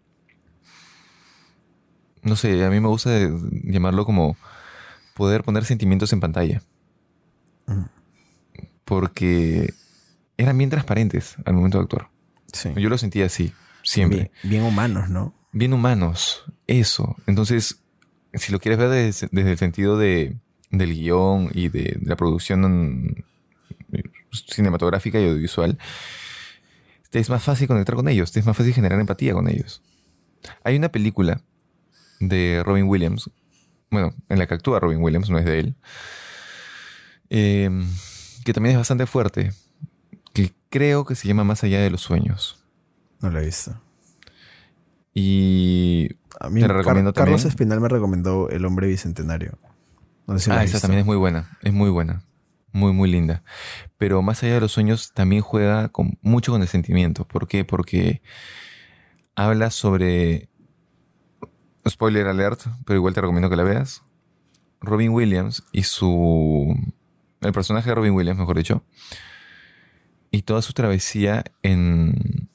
No 2.22 2.36
sé, 2.36 2.64
a 2.64 2.70
mí 2.70 2.80
me 2.80 2.88
gusta 2.88 3.10
llamarlo 3.62 4.04
como 4.04 4.36
poder 5.14 5.44
poner 5.44 5.64
sentimientos 5.64 6.12
en 6.12 6.20
pantalla. 6.20 6.62
Ujú. 7.68 7.86
Porque 8.84 9.72
eran 10.36 10.58
bien 10.58 10.70
transparentes 10.70 11.36
al 11.44 11.54
momento 11.54 11.78
de 11.78 11.84
actuar. 11.84 12.08
Sí. 12.52 12.70
Yo 12.76 12.88
lo 12.88 12.98
sentía 12.98 13.26
así, 13.26 13.52
siempre. 13.82 14.30
Bien, 14.42 14.50
bien 14.50 14.62
humanos, 14.62 15.08
¿no? 15.08 15.34
bien 15.56 15.72
humanos, 15.72 16.44
eso. 16.66 17.16
Entonces, 17.26 17.82
si 18.34 18.52
lo 18.52 18.60
quieres 18.60 18.78
ver 18.78 18.90
desde, 18.90 19.28
desde 19.32 19.52
el 19.52 19.58
sentido 19.58 19.96
de, 19.96 20.36
del 20.70 20.92
guion 20.92 21.50
y 21.54 21.68
de, 21.68 21.98
la 22.02 22.14
producción 22.14 22.60
mm, 22.60 23.24
cinematográfica 24.32 25.18
y 25.18 25.24
audiovisual, 25.24 25.78
te 27.10 27.18
es 27.18 27.30
más 27.30 27.42
fácil 27.42 27.68
conectar 27.68 27.94
con 27.94 28.08
ellos, 28.08 28.32
te 28.32 28.40
es 28.40 28.46
más 28.46 28.56
fácil 28.56 28.74
generar 28.74 28.98
empatía 29.00 29.32
con 29.32 29.48
ellos. 29.48 29.82
Hay 30.64 30.76
una 30.76 30.90
película 30.90 31.40
de 32.20 32.62
Robin 32.64 32.84
Williams, 32.88 33.30
bueno, 33.90 34.14
en 34.28 34.38
la 34.38 34.46
que 34.46 34.54
actúa 34.54 34.80
Robin 34.80 35.02
Williams, 35.02 35.30
no 35.30 35.38
es 35.38 35.44
de 35.44 35.58
él, 35.60 35.74
eh, 37.30 37.70
que 38.44 38.52
también 38.52 38.72
es 38.74 38.78
bastante 38.78 39.06
fuerte, 39.06 39.52
que 40.32 40.52
creo 40.70 41.04
que 41.04 41.14
se 41.14 41.26
llama 41.28 41.44
Más 41.44 41.64
allá 41.64 41.80
de 41.80 41.90
los 41.90 42.00
sueños. 42.02 42.62
No 43.20 43.30
lo 43.30 43.40
he 43.40 43.46
visto. 43.46 43.80
Y 45.14 46.10
A 46.40 46.50
mí 46.50 46.60
Te 46.60 46.68
la 46.68 46.74
recomiendo 46.74 47.12
Car- 47.12 47.24
Carlos 47.24 47.40
también. 47.42 47.50
Espinal 47.52 47.80
me 47.80 47.88
recomendó 47.88 48.48
El 48.50 48.64
Hombre 48.66 48.86
Bicentenario. 48.88 49.58
No 50.26 50.38
sé 50.38 50.44
si 50.44 50.50
lo 50.50 50.56
ah, 50.56 50.58
esa 50.64 50.72
visto. 50.74 50.80
también 50.80 51.00
es 51.00 51.06
muy 51.06 51.16
buena, 51.16 51.56
es 51.62 51.72
muy 51.72 51.88
buena, 51.88 52.22
muy, 52.76 52.92
muy 52.92 53.10
linda. 53.10 53.42
Pero 53.98 54.22
más 54.22 54.42
allá 54.42 54.54
de 54.54 54.60
los 54.60 54.72
sueños, 54.72 55.12
también 55.12 55.42
juega 55.42 55.88
con, 55.88 56.18
mucho 56.22 56.52
con 56.52 56.62
el 56.62 56.68
sentimiento. 56.68 57.26
¿Por 57.26 57.48
qué? 57.48 57.64
Porque 57.64 58.22
habla 59.34 59.70
sobre, 59.70 60.48
spoiler 61.88 62.28
alert, 62.28 62.60
pero 62.84 62.98
igual 62.98 63.14
te 63.14 63.22
recomiendo 63.22 63.50
que 63.50 63.56
la 63.56 63.64
veas, 63.64 64.02
Robin 64.80 65.10
Williams 65.10 65.64
y 65.72 65.82
su, 65.84 66.76
el 67.40 67.52
personaje 67.52 67.88
de 67.88 67.94
Robin 67.94 68.12
Williams, 68.12 68.38
mejor 68.38 68.56
dicho, 68.56 68.84
y 70.30 70.42
toda 70.42 70.60
su 70.62 70.72
travesía 70.72 71.44
en 71.62 72.48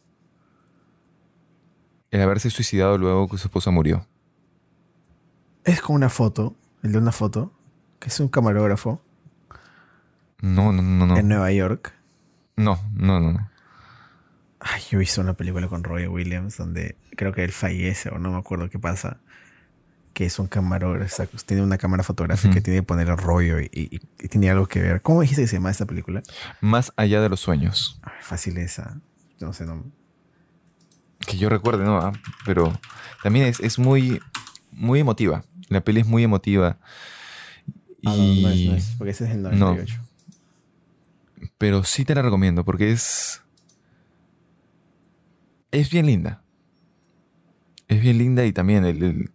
el 2.11 2.21
haberse 2.21 2.49
suicidado 2.49 2.97
luego 2.97 3.27
que 3.27 3.37
su 3.37 3.47
esposa 3.47 3.71
murió. 3.71 4.05
Es 5.63 5.81
con 5.81 5.95
una 5.95 6.09
foto, 6.09 6.55
el 6.83 6.91
de 6.91 6.97
una 6.99 7.11
foto, 7.11 7.53
que 7.99 8.09
es 8.09 8.19
un 8.19 8.27
camarógrafo 8.27 9.01
No, 10.41 10.71
no, 10.73 10.81
no, 10.81 11.05
no. 11.05 11.17
en 11.17 11.27
Nueva 11.27 11.51
York. 11.51 11.93
No, 12.57 12.79
no, 12.93 13.19
no. 13.19 13.31
no. 13.33 13.49
Ay, 14.59 14.81
yo 14.91 14.99
visto 14.99 15.21
una 15.21 15.33
película 15.33 15.67
con 15.67 15.83
Roy 15.83 16.05
Williams 16.07 16.57
donde 16.57 16.95
creo 17.15 17.33
que 17.33 17.43
él 17.43 17.51
fallece 17.51 18.09
o 18.09 18.19
no 18.19 18.31
me 18.31 18.37
acuerdo 18.37 18.69
qué 18.69 18.77
pasa. 18.79 19.17
Que 20.13 20.25
es 20.25 20.37
un 20.39 20.47
camarógrafo, 20.47 21.23
tiene 21.45 21.63
una 21.63 21.77
cámara 21.77 22.03
fotográfica 22.03 22.53
que 22.53 22.59
tiene 22.61 22.79
que 22.81 22.83
poner 22.83 23.07
el 23.09 23.17
rollo 23.17 23.61
y, 23.61 23.69
y- 23.71 24.01
y 24.19 24.27
tiene 24.27 24.49
algo 24.49 24.67
que 24.67 24.81
ver. 24.81 25.01
¿Cómo 25.01 25.21
dijiste 25.21 25.43
que 25.43 25.47
se 25.47 25.55
llama 25.55 25.71
esta 25.71 25.85
película? 25.85 26.21
Más 26.59 26.91
allá 26.97 27.21
de 27.21 27.29
los 27.29 27.39
sueños. 27.39 27.97
Ay, 28.03 28.11
fácil 28.21 28.57
esa. 28.57 28.99
No 29.39 29.53
sé, 29.53 29.65
no. 29.65 29.85
Que 31.25 31.37
yo 31.37 31.47
recuerde, 31.49 31.85
¿no? 31.85 31.97
Ah, 31.97 32.11
Pero 32.45 32.77
también 33.23 33.45
es, 33.47 33.59
es 33.61 33.79
muy, 33.79 34.19
muy 34.71 34.99
emotiva. 34.99 35.43
La 35.69 35.81
peli 35.81 36.01
es 36.01 36.07
muy 36.07 36.23
emotiva. 36.23 36.77
Ah, 38.05 38.13
no, 38.15 38.15
Y... 38.17 38.41
no 38.43 38.49
es, 38.49 38.59
no 38.65 38.75
es, 38.75 38.85
porque 38.97 39.11
ese 39.11 39.23
es 39.25 39.31
el 39.31 39.41
98. 39.43 40.01
Pero 41.61 41.83
sí 41.83 42.05
te 42.05 42.15
la 42.15 42.23
recomiendo 42.23 42.65
porque 42.65 42.91
es. 42.91 43.43
Es 45.71 45.91
bien 45.91 46.07
linda. 46.07 46.41
Es 47.87 48.01
bien 48.01 48.17
linda 48.17 48.43
y 48.45 48.51
también 48.51 48.83
el- 48.83 49.03
el- 49.03 49.31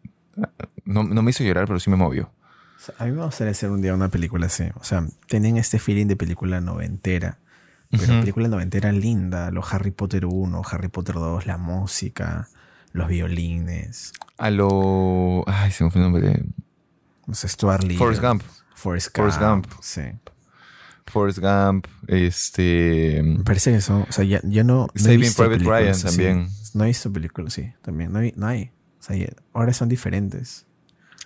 no, 0.85 1.05
no 1.05 1.23
me 1.23 1.31
hizo 1.31 1.45
llorar, 1.45 1.67
pero 1.69 1.79
sí 1.79 1.89
me 1.89 1.95
movió. 1.97 2.25
O 2.77 2.81
sea, 2.81 2.95
a 2.99 3.05
mí 3.07 3.13
me 3.13 3.25
gustaría 3.25 3.53
hacer 3.53 3.71
un 3.71 3.81
día 3.81 3.95
una 3.95 4.09
película 4.09 4.47
así. 4.47 4.65
O 4.75 4.83
sea, 4.83 5.07
tienen 5.29 5.57
este 5.57 5.79
feeling 5.79 6.07
de 6.07 6.17
película 6.17 6.61
noventera. 6.61 7.39
Pero 7.91 8.05
Ujú. 8.15 8.21
película 8.23 8.49
noventera 8.49 8.91
linda. 8.91 9.53
Los 9.53 9.73
Harry 9.73 9.93
Potter 9.93 10.27
1, 10.27 10.63
Harry 10.69 10.89
Potter 10.89 11.15
2, 11.15 11.47
la 11.47 11.57
música, 11.59 12.49
los 12.93 13.07
violines. 13.07 14.13
A 14.37 14.51
lo. 14.51 15.45
Ay, 15.47 15.71
se 15.71 15.85
me 15.85 15.91
fue 15.93 16.01
el 16.03 16.11
nombre. 16.11 16.45
No 17.27 17.35
sé, 17.35 17.47
Stuart 17.49 17.83
Little. 17.83 17.99
Forrest 17.99 18.23
Gump. 18.23 18.43
Forrest 18.75 19.17
Gump. 19.17 19.17
Forrest 19.17 19.41
Gump. 19.41 19.67
Sí. 19.81 20.03
Forrest 21.07 21.39
Gump. 21.39 21.87
Este. 22.09 23.23
Me 23.25 23.45
parece 23.45 23.73
que 23.73 23.81
son. 23.81 24.03
O 24.09 24.13
sea, 24.13 24.25
ya, 24.25 24.41
ya 24.45 24.65
no. 24.65 24.89
Saving 24.95 25.33
Private 25.35 25.59
Ryan 25.65 26.01
también. 26.01 26.49
No 26.75 26.85
he 26.85 26.89
visto 26.89 27.13
películas, 27.13 27.53
sí. 27.55 27.73
También. 27.83 28.13
No 28.13 28.19
hay. 28.19 28.33
No 28.37 28.47
hay. 28.47 28.71
O 28.99 29.03
sea, 29.03 29.17
ya- 29.17 29.33
ahora 29.53 29.73
son 29.73 29.89
diferentes. 29.89 30.67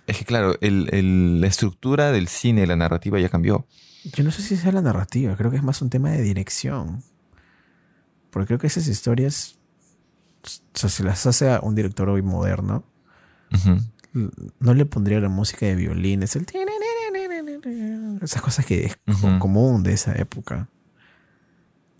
Es 0.06 0.16
que 0.18 0.24
claro, 0.24 0.54
el- 0.60 0.88
el- 0.92 1.40
la 1.40 1.46
estructura 1.46 2.10
del 2.12 2.28
cine, 2.28 2.66
la 2.66 2.76
narrativa 2.76 3.18
ya 3.20 3.28
cambió. 3.28 3.66
Yo 4.04 4.24
no 4.24 4.30
sé 4.30 4.42
si 4.42 4.56
sea 4.56 4.72
la 4.72 4.82
narrativa. 4.82 5.36
Creo 5.36 5.50
que 5.50 5.56
es 5.56 5.62
más 5.62 5.80
un 5.82 5.90
tema 5.90 6.10
de 6.10 6.22
dirección. 6.22 7.02
Porque 8.30 8.46
creo 8.48 8.58
que 8.58 8.66
esas 8.66 8.86
historias. 8.88 9.58
O 10.44 10.78
sea, 10.78 10.88
si 10.88 11.02
las 11.02 11.26
hace 11.26 11.50
a 11.50 11.60
un 11.60 11.74
director 11.74 12.08
hoy 12.08 12.22
moderno. 12.22 12.84
No 14.58 14.74
le 14.74 14.86
pondría 14.86 15.20
la 15.20 15.28
música 15.28 15.66
de 15.66 15.74
violines. 15.76 16.34
El 16.36 16.46
esas 18.20 18.42
cosas 18.42 18.66
que 18.66 18.87
es 18.87 18.98
común 19.38 19.83
de 19.83 19.92
esa 19.92 20.12
época. 20.14 20.68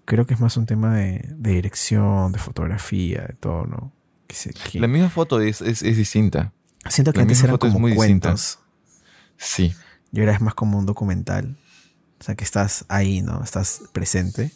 Creo 0.04 0.26
que 0.26 0.35
es 0.35 0.40
más 0.40 0.56
un 0.56 0.66
tema 0.66 0.96
de, 0.96 1.24
de 1.37 1.50
dirección, 1.52 2.33
de 2.33 2.38
fotografía, 2.38 3.22
de 3.28 3.35
todo, 3.35 3.64
¿no? 3.66 3.92
Que 4.26 4.35
se- 4.35 4.52
que- 4.52 4.80
La 4.80 4.88
misma 4.88 5.09
foto 5.11 5.40
es, 5.40 5.61
es- 5.61 5.83
es 5.83 5.96
distinta. 5.96 6.52
Siento 6.88 7.12
que 7.12 7.18
la 7.18 7.22
antes 7.22 7.42
eran 7.44 7.56
como 7.59 7.78
muy 7.78 7.92
distinta. 7.92 8.28
cuentos. 8.30 8.59
Sí. 9.37 9.74
Y 10.12 10.20
ahora 10.20 10.33
es 10.33 10.40
más 10.40 10.54
como 10.54 10.78
un 10.78 10.87
documental. 10.87 11.56
O 12.18 12.24
sea, 12.24 12.35
que 12.35 12.44
estás 12.44 12.85
ahí, 12.88 13.22
¿no? 13.22 13.42
Estás 13.44 13.83
presente 13.92 14.50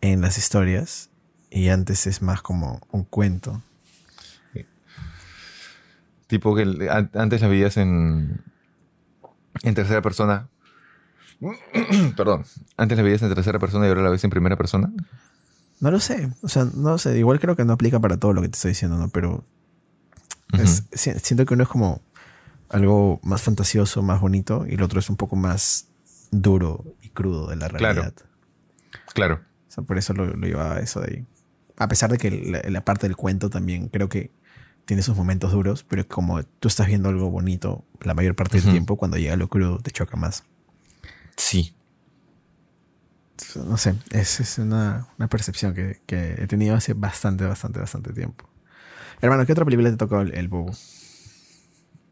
en 0.00 0.20
las 0.20 0.38
historias. 0.38 1.10
Y 1.50 1.68
antes 1.68 2.06
es 2.06 2.20
más 2.22 2.42
como 2.42 2.80
un 2.90 3.04
cuento. 3.04 3.62
Tipo 6.26 6.54
que 6.54 6.62
antes 7.14 7.40
la 7.40 7.48
veías 7.48 7.78
en, 7.78 8.42
en 9.62 9.74
tercera 9.74 10.02
persona. 10.02 10.48
Perdón. 12.16 12.44
Antes 12.76 12.96
la 12.98 13.04
veías 13.04 13.22
en 13.22 13.32
tercera 13.34 13.58
persona 13.58 13.86
y 13.86 13.88
ahora 13.88 14.02
la 14.02 14.10
ves 14.10 14.24
en 14.24 14.30
primera 14.30 14.56
persona. 14.56 14.92
No 15.80 15.90
lo 15.90 16.00
sé. 16.00 16.32
O 16.42 16.48
sea, 16.48 16.64
no 16.64 16.90
lo 16.90 16.98
sé. 16.98 17.18
Igual 17.18 17.38
creo 17.40 17.54
que 17.56 17.64
no 17.64 17.72
aplica 17.72 18.00
para 18.00 18.16
todo 18.16 18.32
lo 18.32 18.42
que 18.42 18.48
te 18.48 18.56
estoy 18.56 18.70
diciendo, 18.72 18.96
¿no? 18.98 19.08
Pero 19.08 19.44
es- 20.52 20.84
siento 20.92 21.44
que 21.46 21.54
uno 21.54 21.62
es 21.62 21.68
como 21.68 22.00
algo 22.68 23.20
más 23.22 23.42
fantasioso, 23.42 24.02
más 24.02 24.20
bonito. 24.20 24.66
Y 24.68 24.74
el 24.74 24.82
otro 24.82 24.98
es 24.98 25.08
un 25.10 25.16
poco 25.16 25.36
más 25.36 25.86
duro 26.30 26.84
y 27.02 27.10
crudo 27.10 27.48
de 27.48 27.56
la 27.56 27.68
Claro. 27.68 27.94
realidad. 28.02 28.14
Claro. 29.14 29.40
O 29.68 29.70
sea, 29.70 29.84
por 29.84 29.98
eso 29.98 30.12
lo, 30.14 30.26
lo 30.26 30.46
llevaba 30.46 30.78
eso 30.80 31.00
de 31.00 31.14
ahí. 31.18 31.26
A 31.76 31.86
pesar 31.86 32.10
de 32.10 32.18
que 32.18 32.30
la, 32.30 32.60
la 32.68 32.84
parte 32.84 33.06
del 33.06 33.16
cuento 33.16 33.48
también 33.50 33.88
creo 33.88 34.08
que 34.08 34.32
tiene 34.88 35.02
sus 35.02 35.14
momentos 35.14 35.52
duros, 35.52 35.84
pero 35.86 36.08
como 36.08 36.42
tú 36.42 36.66
estás 36.66 36.86
viendo 36.86 37.10
algo 37.10 37.28
bonito 37.30 37.84
la 38.00 38.14
mayor 38.14 38.34
parte 38.34 38.58
del 38.58 38.70
tiempo, 38.70 38.96
cuando 38.96 39.18
llega 39.18 39.36
lo 39.36 39.46
crudo 39.48 39.78
te 39.80 39.90
choca 39.90 40.16
más. 40.16 40.44
Sí. 41.36 41.74
No 43.54 43.76
sé, 43.76 43.94
es, 44.10 44.40
es 44.40 44.56
una, 44.56 45.06
una 45.18 45.28
percepción 45.28 45.74
que, 45.74 46.00
que 46.06 46.36
he 46.38 46.46
tenido 46.46 46.74
hace 46.74 46.94
bastante, 46.94 47.44
bastante, 47.44 47.78
bastante 47.80 48.14
tiempo. 48.14 48.48
Hermano, 49.20 49.44
¿qué 49.44 49.52
otra 49.52 49.66
película 49.66 49.90
te 49.90 49.98
tocó 49.98 50.22
el, 50.22 50.34
el 50.34 50.48
bobo? 50.48 50.72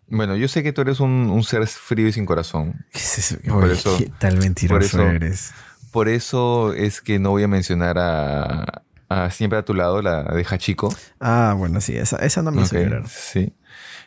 Bueno, 0.09 0.37
yo 0.37 0.47
sé 0.47 0.63
que 0.63 0.75
tú 0.75 0.83
eres 0.83 1.01
un, 1.01 1.11
un 1.31 1.43
ser 1.45 1.67
frío 1.67 2.07
y 2.09 2.13
sin 2.13 2.27
corazón. 2.27 2.85
¿Qué 2.93 2.99
es 2.99 3.19
eso? 3.19 3.39
Por 3.49 3.71
eso- 3.71 3.97
¿Qué 3.97 4.13
tal 4.19 4.37
mentiroso 4.37 4.99
por 4.99 5.07
eso- 5.07 5.11
eres? 5.11 5.51
Por 5.93 6.09
eso 6.11 6.75
es 6.75 7.01
que 7.01 7.19
no 7.19 7.31
voy 7.31 7.43
a 7.43 7.49
mencionar 7.49 7.97
a, 7.99 8.83
a 9.09 9.31
Siempre 9.31 9.59
a 9.59 9.65
tu 9.65 9.75
lado, 9.75 10.03
la 10.03 10.23
de 10.25 10.45
Hachiko. 10.45 10.95
Ah, 11.21 11.55
bueno, 11.57 11.81
sí, 11.81 11.97
esa, 11.97 12.17
esa 12.17 12.43
no 12.43 12.51
me 12.51 12.63
hizo 12.63 12.77
Ok, 12.77 12.83
llorar. 12.83 13.09
Sí. 13.09 13.53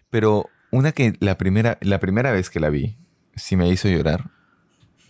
Pero 0.10 0.50
una 0.72 0.92
que 0.92 1.14
la 1.20 1.38
primera, 1.38 1.78
la 1.82 2.00
primera 2.00 2.32
vez 2.32 2.50
que 2.50 2.60
la 2.60 2.70
vi, 2.70 2.98
sí 3.36 3.56
me 3.56 3.70
hizo 3.70 3.88
llorar, 3.88 4.32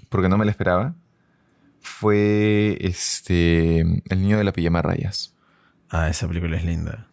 porque 0.10 0.30
no 0.30 0.38
me 0.38 0.46
la 0.46 0.52
esperaba, 0.52 0.96
fue 1.82 2.78
este 2.82 3.80
El 3.80 4.22
niño 4.22 4.38
de 4.38 4.44
la 4.44 4.54
pijama 4.54 4.82
rayas. 4.82 5.36
Ah, 5.90 6.10
esa 6.10 6.28
película 6.28 6.58
es 6.58 6.66
linda. 6.66 7.08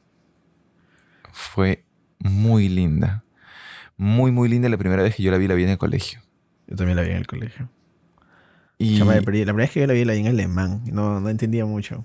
Fue 1.33 1.85
muy 2.19 2.69
linda. 2.69 3.25
Muy, 3.97 4.31
muy 4.31 4.49
linda 4.49 4.69
la 4.69 4.77
primera 4.77 5.03
vez 5.03 5.15
que 5.15 5.23
yo 5.23 5.31
la 5.31 5.39
vi, 5.39 5.49
la 5.49 5.55
vi 5.55 5.65
en 5.65 5.71
el 5.71 5.79
colegio. 5.79 6.21
Yo 6.67 6.77
también 6.77 6.97
la 6.97 7.03
vi 7.03 7.11
en 7.11 7.17
el 7.17 7.27
colegio. 7.27 7.71
Y... 8.79 8.99
Chama, 8.99 9.15
pero 9.25 9.39
la 9.39 9.45
primera 9.45 9.55
vez 9.55 9.71
que 9.71 9.81
yo 9.81 9.87
la 9.87 9.95
vi, 9.95 10.05
la 10.05 10.13
vi 10.13 10.21
en 10.21 10.27
alemán. 10.27 10.83
No, 10.93 11.21
no 11.21 11.31
entendía 11.31 11.65
mucho. 11.65 12.05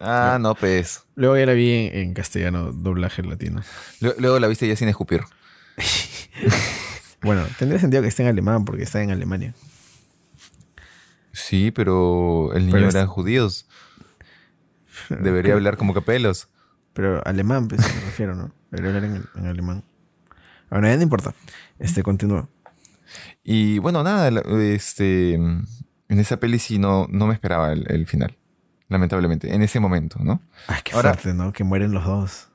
Ah, 0.00 0.38
no, 0.40 0.54
pues. 0.54 1.02
Luego 1.14 1.36
ya 1.36 1.44
la 1.46 1.52
vi 1.52 1.70
en, 1.72 1.94
en 1.94 2.14
castellano, 2.14 2.72
doblaje 2.72 3.22
latino. 3.22 3.60
Lu- 4.00 4.14
Luego 4.18 4.38
la 4.38 4.48
viste 4.48 4.66
ya 4.66 4.76
sin 4.76 4.88
escupir. 4.88 5.22
Bueno, 7.22 7.46
tendría 7.58 7.78
sentido 7.78 8.00
que 8.02 8.08
esté 8.08 8.22
en 8.22 8.30
alemán 8.30 8.64
porque 8.64 8.82
está 8.82 9.02
en 9.02 9.10
Alemania. 9.10 9.52
Sí, 11.32 11.70
pero 11.70 12.52
el 12.54 12.62
niño 12.62 12.72
Pero 12.72 12.88
era 12.88 13.02
es- 13.02 13.08
judíos. 13.08 13.66
Debería 15.10 15.52
hablar 15.54 15.76
como 15.76 15.92
capelos. 15.94 16.48
Pero 16.94 17.22
alemán, 17.26 17.68
pues 17.68 17.80
me 17.82 18.00
refiero, 18.06 18.34
¿no? 18.34 18.52
Debería 18.70 18.96
hablar 18.96 19.04
en, 19.04 19.24
en 19.36 19.46
alemán. 19.46 19.84
Bueno, 20.70 20.88
ya 20.88 20.96
no 20.96 21.02
importa. 21.02 21.34
Este, 21.78 22.02
continúa. 22.02 22.48
Y 23.44 23.78
bueno, 23.80 24.02
nada, 24.02 24.30
la- 24.30 24.40
este, 24.74 25.34
en 25.34 25.66
esa 26.08 26.38
peli 26.38 26.58
sí 26.58 26.78
no, 26.78 27.06
no 27.10 27.26
me 27.26 27.34
esperaba 27.34 27.72
el, 27.72 27.84
el 27.90 28.06
final, 28.06 28.36
lamentablemente, 28.90 29.54
en 29.54 29.62
ese 29.62 29.80
momento, 29.80 30.18
¿no? 30.22 30.42
Ay, 30.66 30.80
qué 30.84 30.92
Ahora- 30.92 31.14
fuerte, 31.14 31.32
¿no? 31.32 31.52
Que 31.54 31.64
mueren 31.64 31.92
los 31.92 32.04
dos. 32.04 32.48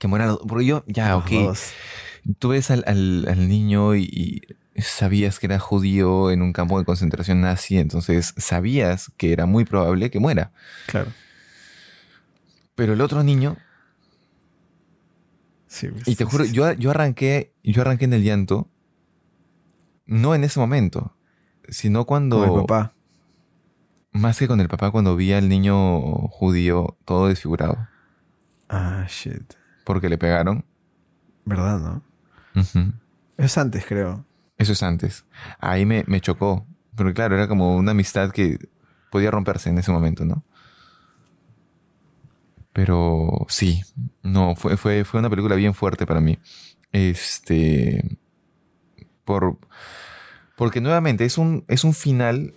Que 0.00 0.08
muera, 0.08 0.26
los- 0.26 0.40
porque 0.48 0.64
yo, 0.66 0.82
ya, 0.88 1.10
Los 1.10 1.22
ok, 1.24 1.30
dos. 1.30 1.70
tú 2.40 2.48
ves 2.48 2.70
al, 2.72 2.82
al- 2.88 3.26
al 3.28 3.46
niño 3.48 3.94
y, 3.94 4.42
y 4.74 4.82
sabías 4.82 5.38
que 5.38 5.46
era 5.46 5.58
judío 5.60 6.30
en 6.32 6.42
un 6.42 6.52
campo 6.52 6.78
de 6.78 6.84
concentración 6.84 7.42
nazi, 7.42 7.78
entonces 7.78 8.34
sabías 8.38 9.12
que 9.16 9.32
era 9.32 9.46
muy 9.46 9.64
probable 9.64 10.10
que 10.10 10.18
muera. 10.18 10.50
Claro. 10.86 11.12
Pero 12.74 12.94
el 12.94 13.00
otro 13.02 13.22
niño, 13.22 13.56
Sí, 15.66 15.88
pues, 15.88 16.06
y 16.06 16.16
te 16.16 16.24
juro, 16.24 16.44
yo, 16.44 16.72
yo 16.72 16.90
arranqué, 16.90 17.52
yo 17.62 17.80
arranqué 17.82 18.04
en 18.04 18.12
el 18.12 18.22
llanto, 18.22 18.68
no 20.06 20.34
en 20.34 20.44
ese 20.44 20.60
momento, 20.60 21.16
sino 21.68 22.04
cuando... 22.04 22.44
El 22.44 22.60
papá. 22.66 22.94
Más 24.12 24.38
que 24.38 24.46
con 24.46 24.60
el 24.60 24.68
papá 24.68 24.90
cuando 24.90 25.16
vi 25.16 25.32
al 25.32 25.48
niño 25.48 26.00
judío 26.28 26.98
todo 27.04 27.28
desfigurado. 27.28 27.88
Ah, 28.68 29.06
shit. 29.08 29.54
Porque 29.84 30.08
le 30.08 30.18
pegaron. 30.18 30.64
¿Verdad, 31.44 31.78
no? 31.80 32.02
Ujú. 32.60 32.92
Es 33.38 33.56
antes, 33.58 33.84
creo. 33.86 34.24
Eso 34.58 34.72
es 34.72 34.82
antes. 34.82 35.24
Ahí 35.58 35.86
me, 35.86 36.04
me 36.06 36.20
chocó. 36.20 36.66
Pero 36.94 37.12
claro, 37.14 37.34
era 37.34 37.48
como 37.48 37.76
una 37.76 37.92
amistad 37.92 38.30
que 38.30 38.58
podía 39.10 39.30
romperse 39.30 39.70
en 39.70 39.78
ese 39.78 39.90
momento, 39.90 40.24
¿no? 40.24 40.44
Pero 42.72 43.46
sí, 43.48 43.82
no, 44.22 44.54
fue, 44.56 44.76
fue, 44.76 45.04
fue 45.04 45.20
una 45.20 45.28
película 45.28 45.56
bien 45.56 45.74
fuerte 45.74 46.06
para 46.06 46.20
mí. 46.20 46.38
Este. 46.92 48.18
Por. 49.24 49.58
Porque 50.56 50.80
nuevamente 50.80 51.24
es 51.24 51.38
un, 51.38 51.64
es 51.68 51.84
un 51.84 51.92
final 51.92 52.54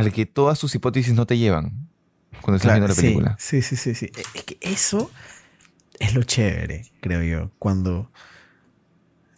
al 0.00 0.12
que 0.12 0.26
todas 0.26 0.58
tus 0.58 0.74
hipótesis 0.74 1.14
no 1.14 1.26
te 1.26 1.36
llevan 1.38 1.88
cuando 2.40 2.56
estás 2.56 2.62
Claro, 2.72 2.74
viendo 2.80 2.88
la 2.88 2.94
sí, 2.94 3.00
película. 3.02 3.36
Sí, 3.38 3.62
sí, 3.62 3.76
sí, 3.76 3.94
sí. 3.94 4.10
Es 4.34 4.44
que 4.44 4.58
eso, 4.60 5.10
es 5.98 6.14
lo 6.14 6.22
chévere, 6.22 6.90
creo 7.00 7.22
yo, 7.22 7.50
cuando 7.58 8.10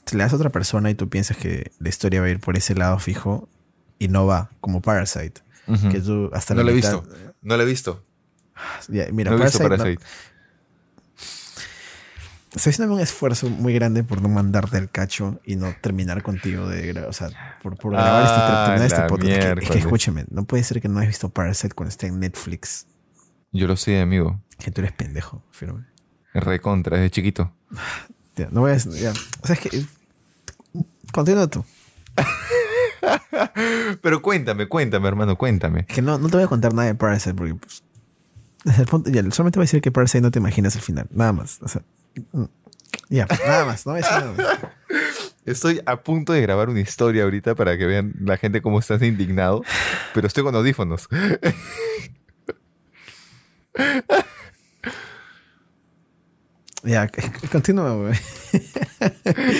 te 0.05 0.17
le 0.17 0.23
das 0.25 0.33
a 0.33 0.37
otra 0.37 0.51
persona 0.51 0.91
y 0.91 0.95
tú 0.95 1.09
piensas 1.09 1.37
que 1.37 1.73
la 1.79 1.89
historia 1.89 2.21
va 2.21 2.27
a 2.27 2.31
ir 2.31 2.41
por 2.41 2.57
ese 2.57 2.75
lado 2.75 2.99
fijo 2.99 3.49
y 3.99 4.09
no 4.09 4.27
va, 4.27 4.51
como 4.61 4.81
Parasite. 4.83 5.41
Que 5.91 6.01
tú 6.01 6.29
hasta 6.33 6.55
No 6.55 6.61
la 6.61 6.65
lo 6.67 6.71
he 6.73 6.75
visto. 6.75 7.05
No 7.41 7.57
lo 7.57 7.63
he 7.63 7.67
visto. 7.67 8.05
Ya, 8.89 9.07
mira, 9.13 9.31
no 9.31 9.39
he 9.39 9.45
visto 9.45 9.59
Parasite, 9.59 9.63
no- 9.65 9.69
Parasite. 9.79 10.05
Estoy 12.55 12.71
haciendo 12.71 12.95
un 12.95 13.01
esfuerzo 13.01 13.49
muy 13.51 13.73
grande 13.75 14.05
por 14.05 14.21
no 14.23 14.29
mandarte 14.29 14.77
al 14.77 14.91
cacho 14.91 15.41
y 15.45 15.57
no 15.57 15.75
terminar 15.81 16.23
contigo 16.23 16.69
de 16.69 16.93
o 17.03 17.13
sea, 17.13 17.29
por, 17.63 17.77
por 17.79 17.93
grabar 17.93 18.23
este, 18.25 18.37
Ah, 18.37 18.87
este 18.87 18.99
la 19.01 19.07
podcast. 19.07 19.29
Es 19.31 19.39
que- 19.39 19.39
Es 19.39 19.45
que, 19.45 19.55
miércoles. 19.61 19.85
escúchame, 19.85 20.25
no 20.31 20.45
puede 20.45 20.63
ser 20.65 20.81
que 20.81 20.89
no 20.89 20.99
hayas 20.99 21.09
visto 21.09 21.29
Parasite 21.31 21.75
cuando 21.75 21.89
esté 21.91 22.07
en 22.09 22.21
Netflix. 22.21 22.87
Yo 23.53 23.67
lo 23.67 23.77
sé, 23.77 24.01
amigo. 24.01 24.41
Que 24.59 24.71
tú 24.71 24.81
eres 24.81 24.93
pendejo, 24.93 25.43
firme. 25.51 25.85
Recontra, 26.35 26.97
desde 26.97 27.11
chiquito. 27.11 27.53
Ya, 28.37 28.49
no 28.51 28.63
voy 28.63 28.73
a. 28.73 28.77
Ya. 28.79 29.13
O 29.43 29.47
sea, 29.47 29.55
es 29.57 29.61
que. 29.61 29.85
Continúa 31.13 31.49
tú. 31.49 31.63
Pero 34.01 34.23
cuéntame, 34.23 34.69
cuéntame, 34.69 35.09
hermano, 35.09 35.37
cuéntame. 35.37 35.81
Es 35.81 35.87
que 35.95 36.03
no, 36.03 36.19
no 36.19 36.29
te 36.29 36.37
voy 36.37 36.45
a 36.45 36.49
contar 36.49 36.73
nada 36.73 36.89
de 36.89 36.95
Parasite 36.95 37.35
porque. 37.35 37.55
Pues, 37.57 37.83
desde 38.65 38.83
el 38.83 38.89
punto- 38.89 39.11
ya, 39.11 39.21
solamente 39.31 39.59
voy 39.59 39.65
a 39.65 39.67
decir 39.67 39.83
que 39.83 39.91
Parasite 39.93 40.21
no 40.23 40.31
te 40.31 40.39
imaginas 40.39 40.75
el 40.77 40.83
final. 40.83 41.07
Nada 41.11 41.33
más. 41.33 41.59
O 41.63 41.69
sea. 41.69 41.83
Ya, 43.09 43.27
nada 43.47 43.65
más. 43.67 43.85
No 43.87 43.93
decir 43.95 44.11
nada 44.11 44.33
más. 44.33 44.59
Estoy 45.45 45.81
a 45.87 46.03
punto 46.03 46.33
de 46.33 46.41
grabar 46.41 46.69
una 46.71 46.81
historia 46.81 47.25
ahorita 47.25 47.55
para 47.55 47.77
que 47.77 47.85
vean 47.87 48.15
la 48.21 48.37
gente 48.37 48.63
cómo 48.63 48.79
estás 48.79 49.03
indignado, 49.03 49.63
pero 50.15 50.27
estoy 50.27 50.45
con 50.45 50.55
audífonos. 50.55 51.09
Ya, 56.85 57.09
continúa, 57.53 57.95
güey. 57.95 58.15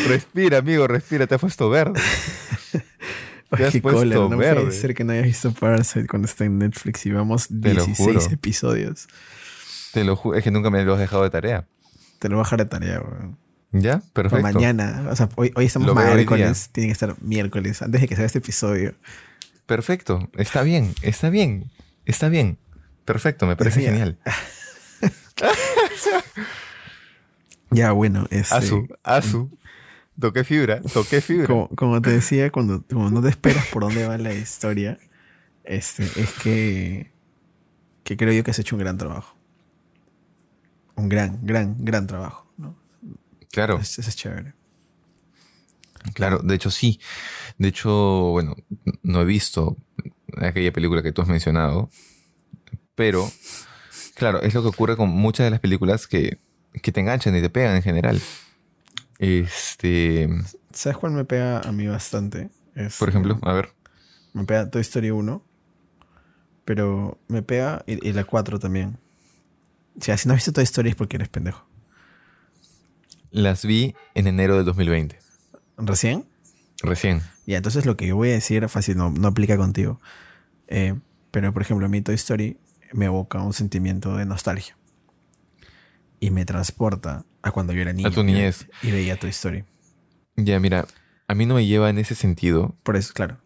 Respira, 0.09 0.59
amigo, 0.59 0.89
respira, 0.89 1.27
te 1.27 1.37
has 1.37 1.41
puesto 1.41 1.71
verde. 1.71 2.01
Te 3.57 3.65
has 3.67 3.73
Qué 3.73 3.81
puesto 3.81 4.01
cólera, 4.01 4.21
no 4.23 4.37
verde. 4.37 4.63
puede 4.63 4.73
ser 4.73 4.95
que 4.95 5.05
no 5.05 5.13
hayas 5.13 5.27
visto 5.27 5.53
Parasite 5.53 6.07
cuando 6.09 6.27
está 6.27 6.45
en 6.47 6.59
Netflix 6.59 7.07
y 7.07 7.11
vamos 7.13 7.47
Te 7.49 7.75
lo 7.75 7.85
16 7.85 7.97
juro. 7.97 8.21
episodios. 8.33 9.07
Te 9.93 10.05
lo 10.05 10.17
ju- 10.17 10.37
es 10.37 10.43
que 10.43 10.51
nunca 10.51 10.71
me 10.71 10.83
lo 10.85 10.95
has 10.95 11.01
dejado 11.01 11.23
de 11.23 11.31
tarea. 11.31 11.67
Te 12.23 12.29
lo 12.29 12.37
voy 12.37 12.43
a 12.43 12.45
dejar 12.45 12.61
de 12.61 12.67
tarea, 12.67 12.99
güey. 13.01 13.83
¿Ya? 13.83 14.01
Perfecto. 14.13 14.45
mañana. 14.45 15.09
O 15.11 15.17
sea, 15.17 15.29
hoy, 15.35 15.51
hoy 15.57 15.65
estamos 15.65 15.93
miércoles. 15.93 16.69
Tiene 16.71 16.87
que 16.87 16.93
estar 16.93 17.21
miércoles. 17.21 17.83
Antes 17.83 18.01
de 18.01 18.07
que 18.07 18.15
salga 18.15 18.27
este 18.27 18.39
episodio. 18.39 18.95
Perfecto. 19.67 20.31
Está 20.35 20.63
bien, 20.63 20.95
está 21.03 21.31
bien, 21.31 21.73
está 22.05 22.29
bien. 22.29 22.59
Perfecto, 23.05 23.49
me 23.49 23.57
parece 23.57 23.81
genial. 23.81 24.19
Ya, 27.71 27.91
bueno. 27.93 28.27
Este, 28.31 28.55
Asu, 28.55 28.87
Asu. 29.03 29.51
Toqué 30.21 30.45
fibra, 30.45 30.83
toqué 30.83 31.23
fibra. 31.23 31.47
como, 31.47 31.69
como 31.71 32.03
te 32.03 32.11
decía, 32.11 32.51
cuando, 32.51 32.85
como 32.87 33.09
no 33.11 33.23
te 33.23 33.31
esperas 33.31 33.67
por 33.69 33.83
dónde 33.83 34.07
va 34.07 34.19
la 34.19 34.35
historia, 34.35 34.99
este, 35.65 36.05
es 36.05 36.31
que, 36.43 37.11
que 38.05 38.17
creo 38.19 38.35
yo 38.35 38.45
que 38.45 38.51
has 38.51 38.59
hecho 38.59 38.77
un 38.77 38.81
gran 38.81 38.99
trabajo. 38.99 39.35
Un 40.97 41.09
gran, 41.09 41.39
gran, 41.43 41.77
gran 41.85 42.07
trabajo. 42.07 42.53
¿no? 42.57 42.77
Claro. 43.51 43.79
Eso 43.79 44.01
es 44.01 44.17
chévere. 44.17 44.55
Claro, 46.15 46.39
de 46.39 46.55
hecho 46.55 46.71
sí. 46.71 47.01
De 47.59 47.69
hecho, 47.69 47.91
bueno, 48.31 48.57
no 49.03 49.21
he 49.21 49.25
visto 49.25 49.77
aquella 50.37 50.73
película 50.73 51.03
que 51.03 51.13
tú 51.13 51.23
has 51.23 51.29
mencionado, 51.29 51.91
pero 52.95 53.31
claro, 54.15 54.43
es 54.43 54.55
lo 54.55 54.63
que 54.63 54.69
ocurre 54.69 54.97
con 54.97 55.11
muchas 55.11 55.45
de 55.45 55.51
las 55.51 55.61
películas 55.61 56.07
que, 56.07 56.41
que 56.83 56.93
te 56.93 57.01
enganchan 57.01 57.37
y 57.37 57.41
te 57.41 57.51
pegan 57.51 57.77
en 57.77 57.83
general. 57.83 58.21
Este, 59.19 60.29
¿Sabes 60.73 60.99
cuál 60.99 61.13
me 61.13 61.25
pega 61.25 61.61
a 61.61 61.73
mí 61.73 61.87
bastante? 61.87 62.51
Es, 62.75 62.97
por 62.99 63.09
ejemplo, 63.09 63.39
a 63.43 63.53
ver, 63.53 63.71
Me 64.33 64.45
pega 64.45 64.69
Toy 64.71 64.81
Story 64.81 65.11
1. 65.11 65.45
Pero 66.65 67.19
me 67.29 67.43
pega 67.43 67.83
y, 67.87 68.09
y 68.09 68.13
la 68.13 68.25
4 68.25 68.59
también. 68.59 68.99
O 69.99 70.03
sea, 70.03 70.17
si 70.17 70.27
no 70.29 70.35
has 70.35 70.39
visto 70.39 70.53
Toy 70.53 70.65
Story 70.65 70.91
es 70.91 70.97
porque 70.97 71.17
eres 71.17 71.29
pendejo. 71.29 71.67
las 73.31 73.65
vi 73.65 73.95
en 74.15 74.27
enero 74.27 74.57
del 74.57 74.65
2020, 74.65 75.19
¿Recién? 75.79 76.25
recién. 76.83 77.23
Ya, 77.47 77.57
entonces 77.57 77.87
lo 77.87 77.97
que 77.97 78.07
yo 78.07 78.17
voy 78.17 78.31
a 78.31 78.33
decir 78.33 78.69
fácil, 78.69 78.97
no, 78.97 79.11
no 79.11 79.29
aplica 79.29 79.57
contigo. 79.57 80.01
Eh, 80.69 80.95
pero, 81.31 81.53
por 81.53 81.63
ejemplo, 81.63 81.87
a 81.87 81.89
mí 81.89 82.01
Toy 82.03 82.15
Story 82.15 82.59
me 82.93 83.07
evoca 83.07 83.41
un 83.41 83.53
sentimiento 83.53 84.17
de 84.17 84.27
nostalgia. 84.27 84.77
Y 86.21 86.31
me 86.31 86.45
transporta 86.45 87.25
a 87.43 87.51
cuando 87.51 87.73
yo 87.73 87.83
era 87.83 87.93
niño. 87.93 88.11
tu 88.11 88.23
niñez. 88.23 88.69
Y 88.83 88.91
veía 88.93 89.19
Toy 89.19 89.31
Story. 89.31 89.65
Ya, 90.37 90.59
mira, 90.61 90.87
a 91.27 91.35
mí 91.35 91.47
no 91.47 91.55
me 91.55 91.67
lleva 91.67 91.91
en 91.91 91.99
ese 91.99 92.15
sentido, 92.15 92.77
Por 92.83 92.97
eso, 92.97 93.13
claro. 93.15 93.39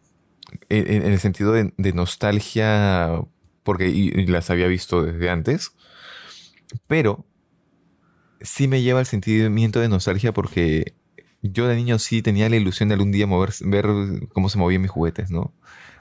en, 0.69 1.03
en 1.05 1.13
el 1.13 1.19
sentido 1.21 1.53
de, 1.53 1.73
de 1.77 1.93
nostalgia, 1.93 3.11
porque 3.63 3.89
y- 3.89 4.09
y 4.09 4.27
las 4.27 4.51
había 4.51 4.67
visto 4.67 5.03
desde 5.03 5.31
antes, 5.31 5.73
pero 6.87 7.25
sí 8.41 8.69
me 8.69 8.83
lleva 8.83 9.01
al 9.01 9.07
sentimiento 9.07 9.81
de 9.81 9.89
nostalgia 9.89 10.33
porque 10.33 10.95
yo 11.43 11.67
de 11.69 11.77
niño 11.77 11.99
sí 11.99 12.23
tenía 12.23 12.49
la 12.49 12.57
ilusión 12.57 12.89
de 12.89 12.95
algún 12.95 13.13
día 13.13 13.27
mover, 13.27 13.51
ver 13.63 13.87
cómo 14.33 14.49
se 14.49 14.59
movían 14.59 14.83
mis 14.83 14.91
juguetes, 14.91 15.31
¿no? 15.31 15.53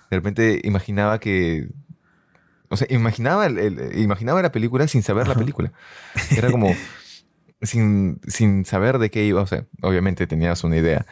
De 0.09 0.17
repente 0.17 0.61
imaginaba 0.63 1.19
que... 1.19 1.69
O 2.69 2.77
sea, 2.77 2.87
imaginaba, 2.89 3.45
el- 3.45 3.57
el- 3.59 3.99
imaginaba 3.99 4.41
la 4.41 4.51
película 4.51 4.87
sin 4.87 5.03
saber 5.03 5.27
la 5.27 5.35
película. 5.35 5.71
Era 6.31 6.49
como 6.51 6.75
sin, 7.61 8.19
sin 8.27 8.65
saber 8.65 8.97
de 8.97 9.11
qué 9.11 9.23
iba. 9.25 9.41
O 9.41 9.47
sea, 9.47 9.65
obviamente 9.81 10.25
tenías 10.27 10.63
una 10.63 10.77
idea. 10.77 11.05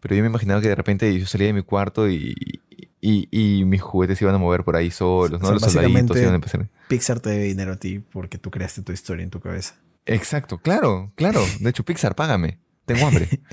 Pero 0.00 0.14
yo 0.14 0.22
me 0.22 0.28
imaginaba 0.28 0.60
que 0.60 0.68
de 0.68 0.74
repente 0.74 1.18
yo 1.18 1.26
salía 1.26 1.48
de 1.48 1.52
mi 1.54 1.62
cuarto 1.62 2.08
y, 2.08 2.34
y, 2.70 2.89
y 3.00 3.64
mis 3.64 3.80
juguetes 3.80 4.18
se 4.18 4.24
iban 4.24 4.34
a 4.34 4.38
mover 4.38 4.62
por 4.64 4.76
ahí 4.76 4.90
solos, 4.90 5.38
O 5.38 5.42
¿no? 5.42 5.44
sea, 5.46 5.52
Los 5.54 5.72
soldaditos 5.72 6.16
iban 6.18 6.32
a 6.32 6.34
empezar. 6.36 6.68
Pixar 6.88 7.20
te 7.20 7.30
debe 7.30 7.44
dinero 7.44 7.72
a 7.72 7.76
ti 7.76 7.98
porque 8.00 8.36
tú 8.38 8.50
creaste 8.50 8.82
tu 8.82 8.92
historia 8.92 9.22
en 9.24 9.30
tu 9.30 9.40
cabeza. 9.40 9.74
Exacto, 10.06 10.58
claro, 10.58 11.12
claro. 11.14 11.42
De 11.60 11.70
hecho, 11.70 11.84
Pixar, 11.84 12.14
págame. 12.14 12.58
Tengo 12.86 13.06
hambre. 13.06 13.28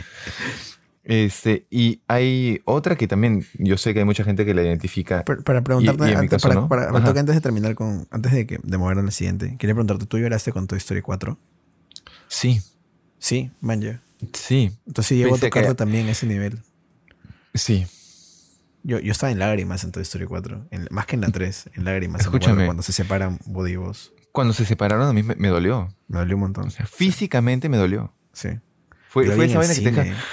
Este, 1.10 1.66
y 1.70 2.02
hay 2.10 2.60
otra 2.66 2.98
que 2.98 3.08
también 3.08 3.46
yo 3.54 3.78
sé 3.78 3.94
que 3.94 4.00
hay 4.00 4.06
mucha 4.06 4.26
gente 4.26 4.44
que 4.46 4.54
la 4.54 4.62
identifica. 4.64 5.24
Para 5.24 5.62
preguntarte, 5.64 6.12
y 6.12 6.14
antes, 6.14 6.30
caso 6.32 6.50
para, 6.50 6.60
no. 6.60 6.68
para- 6.68 6.90
Ajá. 6.90 7.06
toca 7.06 7.22
antes 7.22 7.34
de 7.34 7.40
terminar 7.40 7.76
con, 7.76 8.06
antes 8.12 8.34
de, 8.34 8.46
que, 8.46 8.60
de 8.62 8.78
mover 8.78 8.98
al 8.98 9.10
siguiente, 9.14 9.56
quería 9.58 9.74
preguntarte, 9.74 10.06
¿tú 10.06 10.18
lloraste 10.18 10.52
con 10.52 10.68
Toy 10.68 10.80
Story 10.80 11.02
4? 11.02 11.38
Sí, 12.28 12.60
Sí, 13.20 13.52
man, 13.62 13.80
ya. 13.82 14.02
sí, 14.34 14.72
Entonces 14.86 15.18
llegó 15.18 15.30
a 15.30 15.32
Pensé 15.36 15.46
que- 15.46 15.50
tocarte 15.62 15.76
también 15.76 16.10
ese 16.10 16.26
nivel. 16.28 16.60
sí. 17.54 17.88
Yo, 18.84 19.00
yo 19.00 19.12
estaba 19.12 19.32
en 19.32 19.40
lágrimas 19.40 19.84
en 19.84 19.92
Toy 19.92 20.04
Story 20.04 20.26
4, 20.26 20.68
en- 20.72 20.88
más 20.92 21.06
que 21.06 21.16
en 21.16 21.22
la 21.22 21.30
3, 21.30 21.72
en 21.74 21.84
lágrimas. 21.86 22.20
me 22.22 22.24
Escúchame. 22.24 22.66
Cuando 22.66 22.84
se 22.84 22.94
separan 22.94 23.40
Woody 23.46 23.74
y 23.74 23.76
Buzz. 23.76 24.12
Cuando 24.32 24.54
se 24.54 24.66
separaron 24.66 25.08
a 25.08 25.14
mí 25.14 25.24
me, 25.24 25.36
me 25.36 25.48
dolió. 25.50 25.90
Me 26.08 26.20
dolió 26.20 26.36
un 26.36 26.42
montón. 26.42 26.68
O 26.68 26.70
sea, 26.70 26.86
físicamente 26.86 27.70
me 27.70 27.78
dolió. 27.78 28.14
Sí. 28.34 28.50
Fue, 29.10 29.26
fue 29.26 29.46
esa 29.46 29.54
en 29.54 29.60
vaina 29.60 29.74
el 29.74 29.80
que 29.84 29.92
te 29.92 30.04
deja. 30.04 30.24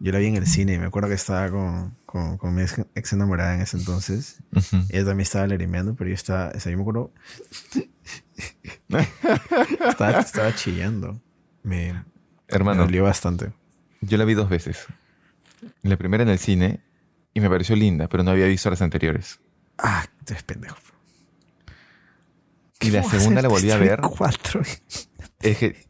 Yo 0.00 0.12
la 0.12 0.18
vi 0.18 0.26
en 0.26 0.36
el 0.36 0.46
cine. 0.46 0.78
Me 0.78 0.86
acuerdo 0.86 1.08
que 1.08 1.14
estaba 1.14 1.48
con, 1.50 1.96
con, 2.04 2.36
con 2.36 2.54
mi 2.54 2.62
ex, 2.62 2.78
ex 2.94 3.12
enamorada 3.14 3.54
en 3.54 3.62
ese 3.62 3.78
entonces. 3.78 4.42
Ujú. 4.54 4.84
Ella 4.90 5.04
también 5.06 5.20
estaba 5.20 5.46
lagrimeando, 5.46 5.94
pero 5.94 6.10
yo 6.10 6.14
estaba, 6.14 6.52
o 6.54 6.60
sea, 6.60 6.70
yo 6.70 6.76
me 6.76 6.82
acuerdo. 6.82 7.12
estaba, 9.88 10.20
estaba 10.20 10.54
chillando. 10.54 11.20
Me, 11.62 11.92
me 11.94 12.04
Hermano, 12.48 12.82
dolió 12.84 13.04
bastante. 13.04 13.52
yo 14.00 14.18
la 14.18 14.24
vi 14.24 14.34
dos 14.34 14.48
veces. 14.48 14.84
La 15.82 15.96
primera 15.96 16.22
en 16.22 16.28
el 16.28 16.38
cine 16.38 16.80
y 17.34 17.40
me 17.40 17.50
pareció 17.50 17.76
linda, 17.76 18.08
pero 18.08 18.22
no 18.22 18.30
había 18.30 18.46
visto 18.46 18.70
las 18.70 18.80
anteriores. 18.80 19.40
Ah, 19.78 20.06
tú 20.24 20.32
eres 20.32 20.42
pendejo. 20.44 20.76
Y 22.80 22.90
la 22.90 23.00
¿Cómo 23.02 23.10
va 23.12 23.16
a 23.16 23.20
segunda 23.20 23.42
la 23.42 23.48
volví 23.48 23.70
a 23.70 23.76
ver. 23.78 24.00
4? 24.00 24.62
Es 25.40 25.58
que 25.58 25.86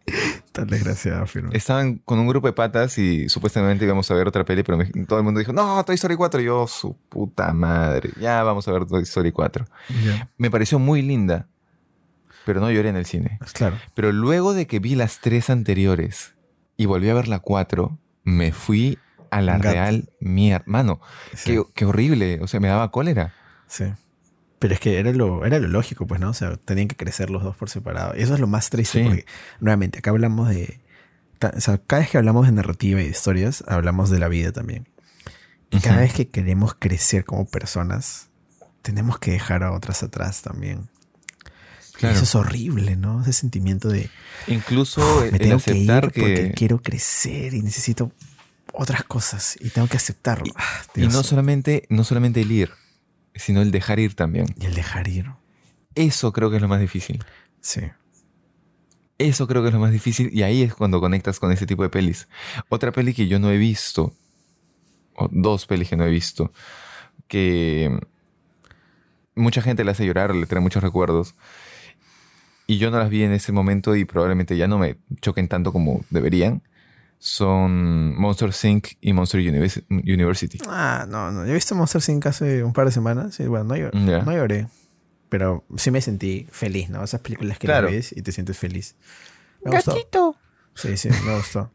Tan 0.52 0.66
desgraciada, 0.68 1.26
firme. 1.26 1.56
estaban 1.56 1.96
con 1.98 2.18
un 2.18 2.26
grupo 2.28 2.46
de 2.46 2.52
patas 2.52 2.98
y 2.98 3.28
supuestamente 3.28 3.84
íbamos 3.84 4.08
a 4.10 4.14
ver 4.14 4.28
otra 4.28 4.44
peli, 4.44 4.62
pero 4.62 4.78
me- 4.78 4.86
todo 5.06 5.18
el 5.18 5.24
mundo 5.24 5.38
dijo, 5.40 5.52
no, 5.52 5.82
Toy 5.84 5.94
Story 5.96 6.16
4. 6.16 6.40
Y 6.40 6.44
yo, 6.44 6.66
su 6.66 6.96
puta 7.08 7.52
madre, 7.52 8.10
ya 8.20 8.42
vamos 8.42 8.66
a 8.68 8.72
ver 8.72 8.86
Toy 8.86 9.02
Story 9.02 9.32
4. 9.32 9.64
Ya. 10.04 10.30
Me 10.38 10.50
pareció 10.50 10.78
muy 10.78 11.02
linda, 11.02 11.48
pero 12.44 12.60
no 12.60 12.70
lloré 12.70 12.88
en 12.90 12.96
el 12.96 13.06
cine. 13.06 13.38
Claro. 13.54 13.76
Pero 13.94 14.12
luego 14.12 14.54
de 14.54 14.66
que 14.66 14.78
vi 14.78 14.94
las 14.94 15.20
tres 15.20 15.50
anteriores 15.50 16.34
y 16.76 16.86
volví 16.86 17.08
a 17.08 17.14
ver 17.14 17.26
la 17.28 17.40
4, 17.40 17.98
me 18.22 18.52
fui 18.52 18.98
a 19.38 19.42
la 19.42 19.58
Gato. 19.58 19.70
real 19.72 20.08
mierda. 20.20 20.64
Mano, 20.66 21.00
Sí. 21.34 21.52
qué, 21.52 21.62
qué 21.74 21.84
horrible. 21.84 22.38
O 22.42 22.46
sea, 22.46 22.60
me 22.60 22.68
daba 22.68 22.90
cólera. 22.90 23.34
Sí. 23.66 23.84
Pero 24.58 24.74
es 24.74 24.80
que 24.80 24.98
era 24.98 25.12
lo, 25.12 25.44
era 25.44 25.58
lo 25.58 25.68
lógico, 25.68 26.06
pues, 26.06 26.20
¿no? 26.20 26.30
O 26.30 26.34
sea, 26.34 26.56
tenían 26.56 26.88
que 26.88 26.96
crecer 26.96 27.28
los 27.30 27.42
dos 27.42 27.56
por 27.56 27.68
separado. 27.68 28.14
Y 28.16 28.22
eso 28.22 28.34
es 28.34 28.40
lo 28.40 28.46
más 28.46 28.70
triste, 28.70 29.02
Sí. 29.02 29.04
porque, 29.08 29.26
nuevamente, 29.60 29.98
acá 29.98 30.10
hablamos 30.10 30.48
de. 30.48 30.80
O 31.54 31.60
sea, 31.60 31.78
cada 31.78 32.00
vez 32.00 32.10
que 32.10 32.16
hablamos 32.18 32.46
de 32.46 32.52
narrativa 32.52 33.00
y 33.00 33.04
de 33.04 33.10
historias, 33.10 33.62
hablamos 33.66 34.08
de 34.08 34.18
la 34.18 34.28
vida 34.28 34.52
también. 34.52 34.88
Y 35.70 35.80
cada 35.80 35.98
vez 36.00 36.14
que 36.14 36.28
queremos 36.28 36.74
crecer 36.74 37.24
como 37.24 37.46
personas, 37.46 38.28
tenemos 38.82 39.18
que 39.18 39.32
dejar 39.32 39.64
a 39.64 39.72
otras 39.72 40.02
atrás 40.04 40.40
también. 40.42 40.88
Claro. 41.98 42.14
Eso 42.14 42.24
es 42.24 42.34
horrible, 42.34 42.96
¿no? 42.96 43.20
Ese 43.22 43.32
sentimiento 43.32 43.88
de. 43.88 44.08
Incluso 44.46 45.24
el, 45.24 45.52
aceptar 45.52 46.10
que, 46.12 46.20
Porque 46.20 46.52
quiero 46.56 46.80
crecer 46.80 47.54
y 47.54 47.62
necesito 47.62 48.10
otras 48.74 49.04
cosas 49.04 49.56
y 49.60 49.70
tengo 49.70 49.88
que 49.88 49.96
aceptarlo. 49.96 50.46
Y, 50.46 50.52
ah, 50.56 50.82
y, 50.96 51.06
no, 51.08 51.22
solamente, 51.22 51.86
no 51.88 52.04
solamente 52.04 52.40
el 52.40 52.50
ir, 52.50 52.70
sino 53.34 53.62
el 53.62 53.70
dejar 53.70 53.98
ir 53.98 54.14
también. 54.14 54.46
Y 54.60 54.66
el 54.66 54.74
dejar 54.74 55.08
ir. 55.08 55.30
Eso 55.94 56.32
creo 56.32 56.50
que 56.50 56.56
es 56.56 56.62
lo 56.62 56.68
más 56.68 56.80
difícil. 56.80 57.24
Sí. 57.60 57.82
Eso 59.18 59.46
creo 59.46 59.62
que 59.62 59.68
es 59.68 59.74
lo 59.74 59.80
más 59.80 59.92
difícil 59.92 60.30
y 60.32 60.42
ahí 60.42 60.62
es 60.62 60.74
cuando 60.74 61.00
conectas 61.00 61.38
con 61.38 61.52
ese 61.52 61.66
tipo 61.66 61.82
de 61.84 61.88
pelis. 61.88 62.28
Otra 62.68 62.90
peli 62.90 63.14
que 63.14 63.28
yo 63.28 63.38
no 63.38 63.50
he 63.50 63.56
visto, 63.56 64.12
o 65.14 65.28
dos 65.30 65.66
pelis 65.66 65.88
que 65.88 65.96
no 65.96 66.04
he 66.04 66.10
visto, 66.10 66.52
que 67.28 67.96
mucha 69.36 69.62
gente 69.62 69.84
le 69.84 69.92
hace 69.92 70.04
llorar, 70.04 70.34
le 70.34 70.46
trae 70.46 70.60
muchos 70.60 70.82
recuerdos. 70.82 71.36
Y 72.66 72.78
yo 72.78 72.90
no 72.90 72.98
las 72.98 73.10
vi 73.10 73.22
en 73.22 73.32
ese 73.32 73.52
momento 73.52 73.94
y 73.94 74.04
probablemente 74.04 74.56
ya 74.56 74.66
no 74.66 74.78
me 74.78 74.96
choquen 75.20 75.48
tanto 75.48 75.72
como 75.72 76.04
deberían. 76.10 76.62
Son 77.26 78.14
Monster 78.16 78.50
Inc. 78.64 78.98
y 79.00 79.14
Monster 79.14 79.40
University. 79.40 80.58
Ah, 80.68 81.06
no, 81.08 81.30
no. 81.30 81.46
Yo 81.46 81.52
he 81.52 81.54
visto 81.54 81.74
Monster 81.74 82.02
Inc. 82.06 82.26
hace 82.26 82.62
un 82.62 82.74
par 82.74 82.84
de 82.84 82.92
semanas 82.92 83.40
y 83.40 83.46
bueno, 83.46 83.74
no, 83.94 84.22
no 84.24 84.32
lloré. 84.32 84.66
Pero 85.30 85.64
sí 85.74 85.90
me 85.90 86.02
sentí 86.02 86.46
feliz, 86.52 86.90
¿no? 86.90 87.02
Esas 87.02 87.22
películas 87.22 87.58
que 87.58 87.66
claro. 87.66 87.86
ves 87.86 88.12
y 88.14 88.20
te 88.20 88.30
sientes 88.30 88.58
feliz. 88.58 88.94
Me 89.64 89.70
Gatito. 89.70 90.36
Sí, 90.74 90.98
sí, 90.98 91.08
me 91.24 91.34
gustó. 91.36 91.72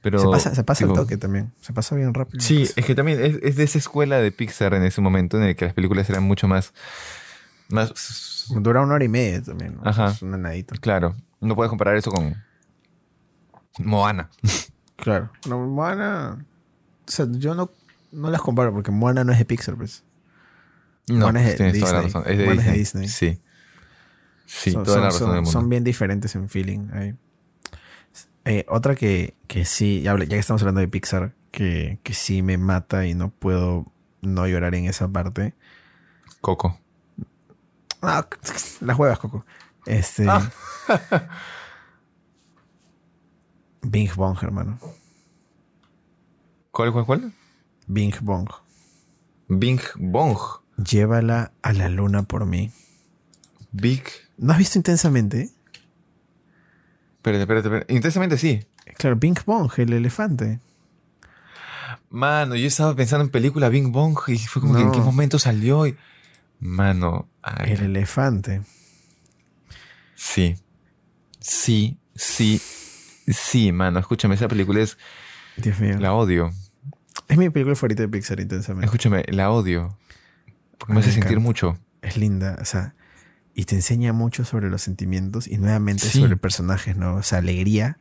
Pero, 0.00 0.18
se 0.18 0.28
pasa, 0.28 0.54
se 0.54 0.64
pasa 0.64 0.86
el 0.86 0.94
toque 0.94 1.18
también. 1.18 1.52
Se 1.60 1.74
pasa 1.74 1.94
bien 1.94 2.14
rápido. 2.14 2.42
Sí, 2.42 2.62
es 2.62 2.86
que 2.86 2.94
también 2.94 3.20
es, 3.42 3.56
de 3.56 3.62
esa 3.62 3.76
escuela 3.76 4.16
de 4.20 4.32
Pixar 4.32 4.72
en 4.72 4.84
ese 4.84 5.02
momento 5.02 5.36
en 5.36 5.42
el 5.42 5.54
que 5.54 5.66
las 5.66 5.74
películas 5.74 6.08
eran 6.08 6.22
mucho 6.22 6.48
más. 6.48 6.72
más 7.68 8.46
Dura 8.48 8.80
una 8.80 8.94
hora 8.94 9.04
y 9.04 9.08
media 9.08 9.42
también. 9.42 9.76
¿no? 9.76 9.82
Ajá. 9.84 10.12
Es 10.12 10.22
un 10.22 10.40
nadito. 10.40 10.76
Claro. 10.80 11.14
No 11.40 11.54
puedes 11.54 11.68
comparar 11.68 11.94
eso 11.96 12.10
con. 12.10 12.42
Moana. 13.78 14.30
claro. 14.96 15.30
No, 15.48 15.58
Moana. 15.66 16.44
O 17.06 17.10
sea, 17.10 17.26
yo 17.30 17.54
no, 17.54 17.70
no 18.12 18.30
las 18.30 18.40
comparo 18.40 18.72
porque 18.72 18.90
Moana 18.90 19.24
no 19.24 19.32
es 19.32 19.38
de 19.38 19.44
Pixar, 19.44 19.76
pues. 19.76 20.04
No, 21.08 21.20
Moana 21.20 21.48
es 21.48 21.58
de 21.58 21.72
Disney. 21.72 22.06
Es 22.06 22.12
de, 22.12 22.12
Moana 22.14 22.28
Disney. 22.32 22.58
Es 22.58 22.64
de 22.64 22.72
Disney. 22.72 23.08
Sí. 23.08 23.40
Sí, 24.46 24.72
toda 24.72 24.84
son, 24.86 25.00
la 25.00 25.06
razón 25.06 25.18
son, 25.18 25.28
del 25.28 25.36
mundo. 25.36 25.50
Son 25.50 25.68
bien 25.68 25.84
diferentes 25.84 26.34
en 26.34 26.48
feeling. 26.48 26.88
Eh, 28.44 28.64
otra 28.68 28.94
que, 28.94 29.34
que 29.46 29.64
sí, 29.64 30.02
ya, 30.02 30.18
ya, 30.18 30.26
que 30.26 30.38
estamos 30.38 30.62
hablando 30.62 30.80
de 30.80 30.88
Pixar, 30.88 31.34
que, 31.52 32.00
que 32.02 32.14
sí 32.14 32.42
me 32.42 32.58
mata 32.58 33.06
y 33.06 33.14
no 33.14 33.30
puedo 33.30 33.86
no 34.22 34.46
llorar 34.48 34.74
en 34.74 34.86
esa 34.86 35.08
parte. 35.08 35.54
Coco. 36.40 36.80
Ah, 38.02 38.26
las 38.80 38.98
huevas, 38.98 39.18
Coco. 39.18 39.44
Este. 39.86 40.26
Ah. 40.28 40.50
Bing 43.82 44.10
Bong, 44.14 44.36
hermano. 44.42 44.78
¿Cuál, 46.70 46.92
cuál, 46.92 47.06
cuál? 47.06 47.32
Bing 47.86 48.14
Bong. 48.20 48.48
Bing 49.48 49.80
Bong. 49.96 50.38
Llévala 50.76 51.52
a 51.62 51.72
la 51.72 51.88
luna 51.88 52.22
por 52.22 52.46
mí. 52.46 52.70
Big. 53.72 54.04
¿No 54.38 54.52
has 54.52 54.58
visto 54.58 54.78
intensamente? 54.78 55.50
Espérate, 57.16 57.42
espérate, 57.42 57.68
espérate. 57.68 57.94
Intensamente 57.94 58.38
sí. 58.38 58.64
Claro, 58.96 59.16
Bing 59.16 59.36
Bong, 59.44 59.70
el 59.76 59.92
elefante. 59.92 60.60
Mano, 62.10 62.56
yo 62.56 62.66
estaba 62.66 62.94
pensando 62.96 63.24
en 63.24 63.30
película 63.30 63.68
Bing 63.68 63.92
Bong 63.92 64.18
y 64.28 64.38
fue 64.38 64.62
como 64.62 64.74
no. 64.74 64.78
que 64.78 64.84
en 64.84 64.92
qué 64.92 65.00
momento 65.00 65.38
salió. 65.38 65.86
Y... 65.86 65.96
Mano. 66.58 67.28
Ay. 67.42 67.72
El 67.72 67.82
elefante. 67.82 68.62
Sí. 70.14 70.56
Sí, 71.40 71.98
sí, 72.14 72.60
sí, 73.30 73.72
mano. 73.72 73.98
Escúchame, 73.98 74.34
esa 74.34 74.48
película 74.48 74.80
es. 74.80 74.98
Dios 75.56 75.78
mío. 75.80 75.98
La 75.98 76.14
odio. 76.14 76.50
Es 77.28 77.38
mi 77.38 77.50
película 77.50 77.76
favorita 77.76 78.02
de 78.02 78.08
Pixar, 78.08 78.40
intensamente. 78.40 78.86
Escúchame, 78.86 79.24
la 79.28 79.50
odio. 79.50 79.96
Porque 80.78 80.94
me 80.94 81.00
hace 81.00 81.12
sentir 81.12 81.40
mucho. 81.40 81.78
Es 82.02 82.16
linda, 82.16 82.56
o 82.60 82.64
sea, 82.64 82.94
y 83.54 83.64
te 83.64 83.74
enseña 83.74 84.12
mucho 84.12 84.44
sobre 84.44 84.70
los 84.70 84.82
sentimientos 84.82 85.46
y 85.46 85.58
nuevamente 85.58 86.06
sí. 86.08 86.20
sobre 86.20 86.36
personajes, 86.36 86.96
¿no? 86.96 87.16
O 87.16 87.22
sea, 87.22 87.38
Alegría, 87.38 87.98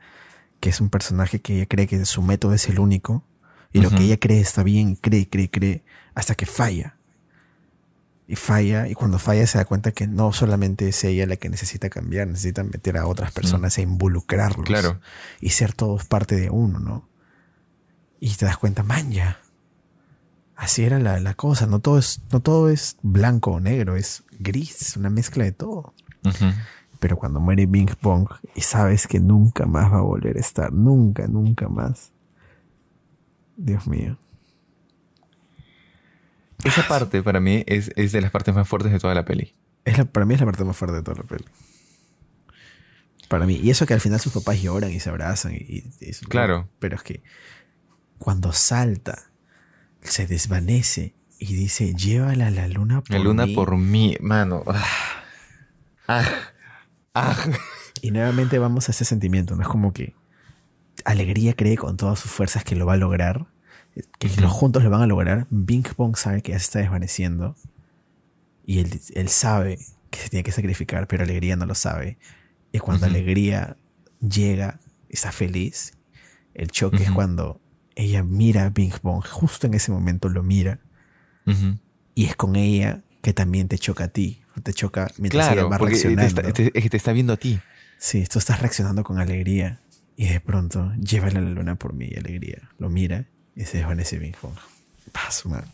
que 0.59 0.69
es 0.69 0.79
un 0.79 0.89
personaje 0.89 1.41
que 1.41 1.57
ella 1.57 1.65
cree 1.65 1.87
que 1.87 2.05
su 2.05 2.21
método 2.21 2.53
es 2.53 2.69
el 2.69 2.79
único 2.79 3.23
y 3.73 3.79
uh 3.79 3.81
-huh. 3.81 3.83
lo 3.83 3.89
que 3.97 4.03
ella 4.05 4.17
cree 4.17 4.39
está 4.39 4.63
bien, 4.63 4.95
cree, 4.95 5.27
cree, 5.27 5.49
cree, 5.49 5.83
hasta 6.15 6.35
que 6.35 6.45
falla. 6.45 6.95
Y 8.29 8.35
falla, 8.35 8.87
y 8.87 8.93
cuando 8.93 9.17
falla 9.17 9.47
se 9.47 9.57
da 9.57 9.65
cuenta 9.65 9.91
que 9.91 10.05
no 10.05 10.31
solamente 10.33 10.87
es 10.87 11.03
ella 11.03 11.25
la 11.25 11.37
que 11.37 11.49
necesita 11.49 11.89
cambiar, 11.89 12.27
necesita 12.27 12.63
meter 12.63 12.95
a 12.97 13.07
otras 13.07 13.31
personas 13.31 13.75
e 13.79 13.81
involucrarlos. 13.81 14.67
Claro. 14.67 15.01
Y 15.41 15.49
ser 15.49 15.73
todos 15.73 16.05
parte 16.05 16.35
de 16.35 16.51
uno, 16.51 16.77
¿no? 16.77 17.09
Y 18.19 18.29
te 18.35 18.45
das 18.45 18.57
cuenta, 18.57 18.83
man, 18.83 19.09
ya. 19.11 19.39
Así 20.55 20.83
era 20.83 20.99
la, 20.99 21.19
la, 21.19 21.33
cosa. 21.33 21.65
No 21.65 21.79
todo, 21.79 21.97
es, 21.97 22.21
no 22.31 22.39
todo 22.39 22.69
es 22.69 22.97
blanco 23.01 23.53
o 23.53 23.59
negro, 23.59 23.95
es 23.95 24.23
gris, 24.37 24.95
una 24.95 25.09
mezcla 25.09 25.43
de 25.43 25.51
todo. 25.51 25.95
Uh 26.23 26.29
-huh. 26.29 26.53
Pero 26.99 27.17
cuando 27.17 27.39
muere 27.39 27.65
Bing 27.65 27.89
Bong 27.99 28.29
y 28.53 28.61
sabes 28.61 29.07
que 29.07 29.19
nunca 29.19 29.65
más 29.65 29.91
va 29.91 29.97
a 29.97 30.01
volver 30.01 30.37
a 30.37 30.39
estar, 30.39 30.71
nunca, 30.71 31.27
nunca 31.27 31.67
más. 31.67 32.11
Dios 33.57 33.87
mío. 33.87 34.19
Esa 36.63 36.87
parte 36.87 37.23
para 37.23 37.39
mí 37.39 37.63
es, 37.67 37.91
es, 37.95 38.11
de 38.11 38.21
las 38.21 38.31
partes 38.31 38.53
más 38.53 38.67
fuertes 38.67 38.91
de 38.91 38.99
toda 38.99 39.13
la 39.13 39.25
peli. 39.25 39.55
Es 39.85 39.97
la, 39.97 40.05
para 40.05 40.25
mí 40.25 40.33
es 40.33 40.39
la 40.39 40.45
parte 40.45 40.63
más 40.63 40.75
fuerte 40.75 40.97
de 40.97 41.03
toda 41.03 41.17
la 41.17 41.23
peli. 41.23 41.45
Para 43.27 43.45
mí. 43.45 43.55
Y 43.55 43.69
eso 43.69 43.85
que 43.85 43.93
al 43.93 44.01
final 44.01 44.19
sus 44.19 44.33
papás 44.33 44.61
lloran 44.61 44.91
y 44.91 44.99
se 44.99 45.09
abrazan. 45.09 45.53
Y, 45.53 45.83
y 45.99 46.11
claro. 46.27 46.67
Pero 46.79 46.95
es 46.95 47.03
que 47.03 47.23
cuando 48.17 48.51
salta, 48.51 49.31
se 50.01 50.27
desvanece 50.27 51.15
y 51.39 51.53
dice, 51.53 51.93
llévala 51.93 52.47
a 52.47 52.51
la 52.51 52.67
luna 52.67 53.01
por 53.01 53.11
La 53.11 53.19
luna 53.19 53.45
mí. 53.45 53.55
por 53.55 53.77
mí, 53.77 54.17
mano. 54.19 54.63
Ah. 54.67 54.85
Ah. 56.07 56.25
Ah. 57.13 57.35
Y 58.01 58.11
nuevamente 58.11 58.59
vamos 58.59 58.87
a 58.87 58.91
ese 58.91 59.05
sentimiento, 59.05 59.55
¿no? 59.55 59.61
Es 59.61 59.67
como 59.67 59.93
que 59.93 60.15
Alegría 61.05 61.53
cree 61.53 61.77
con 61.77 61.97
todas 61.97 62.19
sus 62.19 62.31
fuerzas 62.31 62.63
que 62.63 62.75
lo 62.75 62.85
va 62.85 62.93
a 62.93 62.97
lograr, 62.97 63.47
que 64.17 64.27
uh 64.27 64.31
-huh. 64.31 64.41
los 64.41 64.51
juntos 64.51 64.83
lo 64.83 64.89
van 64.89 65.01
a 65.01 65.07
lograr. 65.07 65.47
Bing 65.49 65.85
Bong 65.97 66.15
sabe 66.15 66.41
que 66.41 66.51
ya 66.51 66.59
se 66.59 66.65
está 66.65 66.79
desvaneciendo 66.79 67.55
y 68.65 68.79
él, 68.79 68.99
él 69.15 69.29
sabe 69.29 69.79
que 70.09 70.19
se 70.19 70.29
tiene 70.29 70.43
que 70.43 70.51
sacrificar, 70.51 71.07
pero 71.07 71.23
Alegría 71.23 71.55
no 71.55 71.65
lo 71.65 71.75
sabe. 71.75 72.17
Y 72.71 72.79
cuando 72.79 73.05
uh 73.05 73.09
-huh. 73.09 73.13
Alegría 73.13 73.77
llega, 74.19 74.79
está 75.09 75.31
feliz, 75.31 75.93
el 76.53 76.69
choque 76.69 76.97
uh 76.97 76.99
-huh. 76.99 77.05
es 77.05 77.11
cuando 77.11 77.61
ella 77.95 78.23
mira 78.23 78.65
a 78.65 78.69
Bing 78.69 78.93
Bong, 79.01 79.23
justo 79.23 79.67
en 79.67 79.73
ese 79.73 79.91
momento 79.91 80.29
lo 80.29 80.43
mira, 80.43 80.79
y 82.13 82.25
es 82.25 82.35
con 82.35 82.55
ella 82.55 83.01
que 83.21 83.33
también 83.33 83.67
te 83.67 83.77
choca 83.77 84.05
a 84.05 84.07
ti, 84.07 84.41
te 84.61 84.73
choca 84.73 85.11
mientras 85.17 85.47
claro, 85.47 85.61
ella 85.61 85.69
va 85.69 85.77
reaccionando. 85.79 86.41
Te 86.41 86.47
está, 86.47 86.71
te, 86.71 86.89
te 86.89 86.97
está 86.97 87.11
viendo 87.11 87.33
a 87.33 87.37
ti. 87.37 87.59
Sí, 87.97 88.25
tú 88.31 88.39
estás 88.39 88.61
reaccionando 88.61 89.03
con 89.03 89.19
alegría 89.19 89.81
y 90.15 90.27
de 90.27 90.39
pronto 90.39 90.93
llévala 90.95 91.39
a 91.39 91.41
la 91.41 91.49
luna 91.49 91.75
por 91.75 91.93
mí, 91.93 92.09
alegría. 92.15 92.69
Lo 92.77 92.89
mira 92.89 93.25
y 93.59 93.65
se 93.65 93.77
desvanece 93.79 94.17
Bing 94.17 94.35
Bong. 94.41 94.55
Paso, 95.11 95.49
man. 95.49 95.65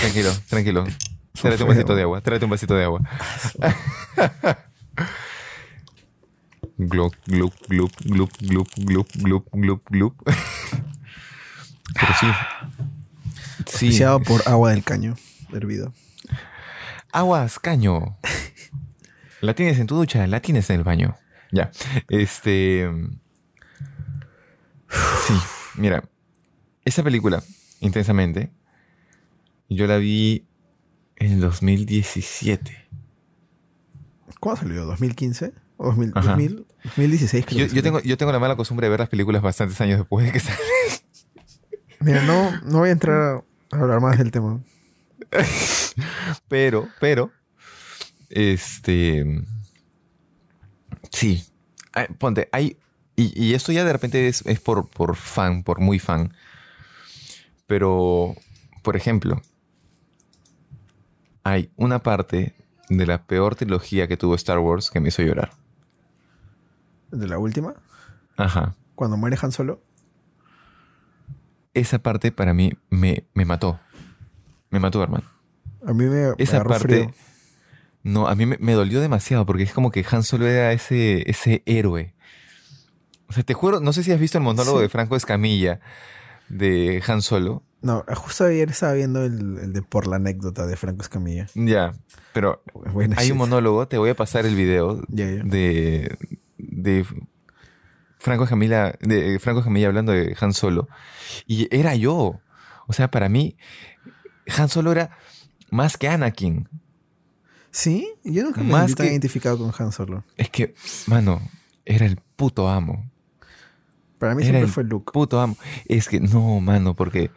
Tranquilo, 0.00 0.32
tranquilo. 0.48 0.86
Tráete 1.32 1.64
un 1.64 1.68
vasito 1.70 1.96
de 1.96 2.02
agua, 2.02 2.20
tráete 2.20 2.44
un 2.44 2.50
vasito 2.52 2.74
de 2.76 2.84
agua. 2.84 3.00
Glup, 6.76 7.14
glup, 7.26 7.54
glup, 7.68 7.92
glup, 8.04 8.30
glup, 8.40 8.68
glup, 8.76 9.08
glup, 9.16 9.48
glup, 9.52 9.82
glup. 9.90 10.14
Pero 11.94 12.14
sí. 12.20 12.26
Sí. 13.66 13.86
Oficiado 13.86 14.20
por 14.20 14.42
agua 14.46 14.70
del 14.70 14.84
caño, 14.84 15.16
hervido. 15.52 15.92
Aguas, 17.12 17.58
caño. 17.58 18.18
La 19.40 19.54
tienes 19.54 19.78
en 19.78 19.86
tu 19.86 19.96
ducha, 19.96 20.26
la 20.26 20.40
tienes 20.40 20.70
en 20.70 20.76
el 20.78 20.84
baño. 20.84 21.16
Ya. 21.52 21.70
Este. 22.08 22.90
Sí, 25.26 25.34
mira. 25.76 26.08
Esa 26.84 27.02
película, 27.02 27.42
intensamente, 27.80 28.50
yo 29.70 29.86
la 29.86 29.96
vi 29.96 30.46
en 31.16 31.32
el 31.32 31.40
2017. 31.40 32.88
¿Cuándo 34.38 34.60
salió? 34.60 34.86
¿2015? 34.94 35.54
¿O 35.78 35.86
2000, 35.86 36.12
2000, 36.12 36.66
2016? 36.84 37.46
Yo, 37.46 37.66
yo, 37.66 37.82
tengo, 37.82 38.00
yo 38.00 38.16
tengo 38.18 38.32
la 38.32 38.38
mala 38.38 38.56
costumbre 38.56 38.86
de 38.86 38.90
ver 38.90 39.00
las 39.00 39.08
películas 39.08 39.40
bastantes 39.40 39.80
años 39.80 39.98
después 39.98 40.26
de 40.26 40.32
que 40.32 40.40
salen. 40.40 40.60
Mira, 42.00 42.22
no, 42.24 42.60
no 42.62 42.80
voy 42.80 42.90
a 42.90 42.92
entrar 42.92 43.44
a 43.70 43.76
hablar 43.76 44.00
más 44.00 44.18
del 44.18 44.30
tema. 44.30 44.60
pero, 46.48 46.88
pero, 47.00 47.32
este, 48.28 49.42
sí, 51.10 51.42
ponte, 52.18 52.48
hay, 52.52 52.76
y, 53.16 53.32
y 53.40 53.54
esto 53.54 53.72
ya 53.72 53.84
de 53.84 53.92
repente 53.92 54.28
es, 54.28 54.44
es 54.46 54.60
por, 54.60 54.88
por 54.88 55.16
fan, 55.16 55.62
por 55.62 55.80
muy 55.80 55.98
fan, 55.98 56.34
pero, 57.66 58.34
por 58.82 58.96
ejemplo, 58.96 59.40
hay 61.42 61.70
una 61.76 62.00
parte 62.00 62.54
de 62.88 63.06
la 63.06 63.22
peor 63.22 63.54
trilogía 63.54 64.08
que 64.08 64.16
tuvo 64.16 64.34
Star 64.34 64.58
Wars 64.58 64.90
que 64.90 65.00
me 65.00 65.08
hizo 65.08 65.22
llorar. 65.22 65.52
¿De 67.10 67.26
la 67.26 67.38
última? 67.38 67.74
Ajá. 68.36 68.74
Cuando 68.94 69.16
muere 69.16 69.38
Han 69.40 69.52
Solo. 69.52 69.82
Esa 71.72 71.98
parte 71.98 72.32
para 72.32 72.54
mí 72.54 72.72
me, 72.90 73.24
me 73.34 73.44
mató. 73.44 73.80
Me 74.70 74.80
mató, 74.80 75.02
hermano. 75.02 75.24
A 75.86 75.92
mí 75.92 76.04
me. 76.04 76.32
Esa 76.38 76.62
parte. 76.62 76.78
frío. 76.78 77.14
No, 78.02 78.28
a 78.28 78.34
mí 78.34 78.46
me, 78.46 78.58
me 78.58 78.72
dolió 78.72 79.00
demasiado 79.00 79.46
porque 79.46 79.62
es 79.62 79.72
como 79.72 79.90
que 79.90 80.04
Han 80.10 80.22
Solo 80.22 80.46
era 80.46 80.72
ese, 80.72 81.28
ese 81.28 81.62
héroe. 81.66 82.13
O 83.28 83.32
sea, 83.32 83.42
te 83.42 83.54
juro, 83.54 83.80
no 83.80 83.92
sé 83.92 84.02
si 84.02 84.12
has 84.12 84.20
visto 84.20 84.38
el 84.38 84.44
monólogo 84.44 84.78
Sí. 84.78 84.82
de 84.82 84.88
Franco 84.88 85.16
Escamilla 85.16 85.80
de 86.48 87.02
Han 87.06 87.22
Solo. 87.22 87.62
No, 87.82 88.04
justo 88.16 88.44
ayer 88.44 88.70
estaba 88.70 88.92
viendo 88.94 89.24
el, 89.24 89.58
el 89.58 89.72
de 89.72 89.82
por 89.82 90.06
la 90.06 90.16
anécdota 90.16 90.66
de 90.66 90.76
Franco 90.76 91.02
Escamilla. 91.02 91.46
Ya, 91.54 91.94
pero 92.32 92.62
Buena 92.92 93.16
hay 93.18 93.24
shit. 93.26 93.32
un 93.32 93.38
monólogo, 93.38 93.86
te 93.88 93.98
voy 93.98 94.10
a 94.10 94.16
pasar 94.16 94.46
el 94.46 94.54
video 94.56 95.02
de, 95.08 96.16
de 96.58 97.06
Franco 98.18 98.44
Escamilla, 98.44 98.94
de 99.00 99.38
Franco 99.38 99.60
Escamilla 99.60 99.88
hablando 99.88 100.12
de 100.12 100.34
Han 100.40 100.54
Solo. 100.54 100.88
Y 101.46 101.68
era 101.76 101.94
yo. 101.94 102.40
O 102.86 102.92
sea, 102.92 103.10
para 103.10 103.28
mí, 103.28 103.56
Han 104.56 104.68
Solo 104.68 104.92
era 104.92 105.10
más 105.70 105.96
que 105.98 106.08
Anakin. 106.08 106.68
Sí, 107.70 108.08
yo 108.22 108.44
nunca 108.44 108.62
me 108.62 108.70
Más 108.70 108.82
sentí 108.86 108.94
tan 108.96 109.06
que- 109.06 109.12
identificado 109.12 109.58
con 109.58 109.72
Han 109.78 109.92
Solo. 109.92 110.24
Es 110.36 110.48
que, 110.48 110.74
mano, 111.06 111.40
era 111.84 112.06
el 112.06 112.16
puto 112.36 112.68
amo. 112.68 113.10
Para 114.24 114.34
mí 114.34 114.42
Era 114.42 114.52
siempre 114.52 114.72
fue 114.72 114.84
Luke. 114.84 115.12
Puto 115.12 115.38
amo. 115.38 115.54
Es 115.86 116.08
que 116.08 116.18
no, 116.18 116.60
mano, 116.60 116.94
porque 116.94 117.30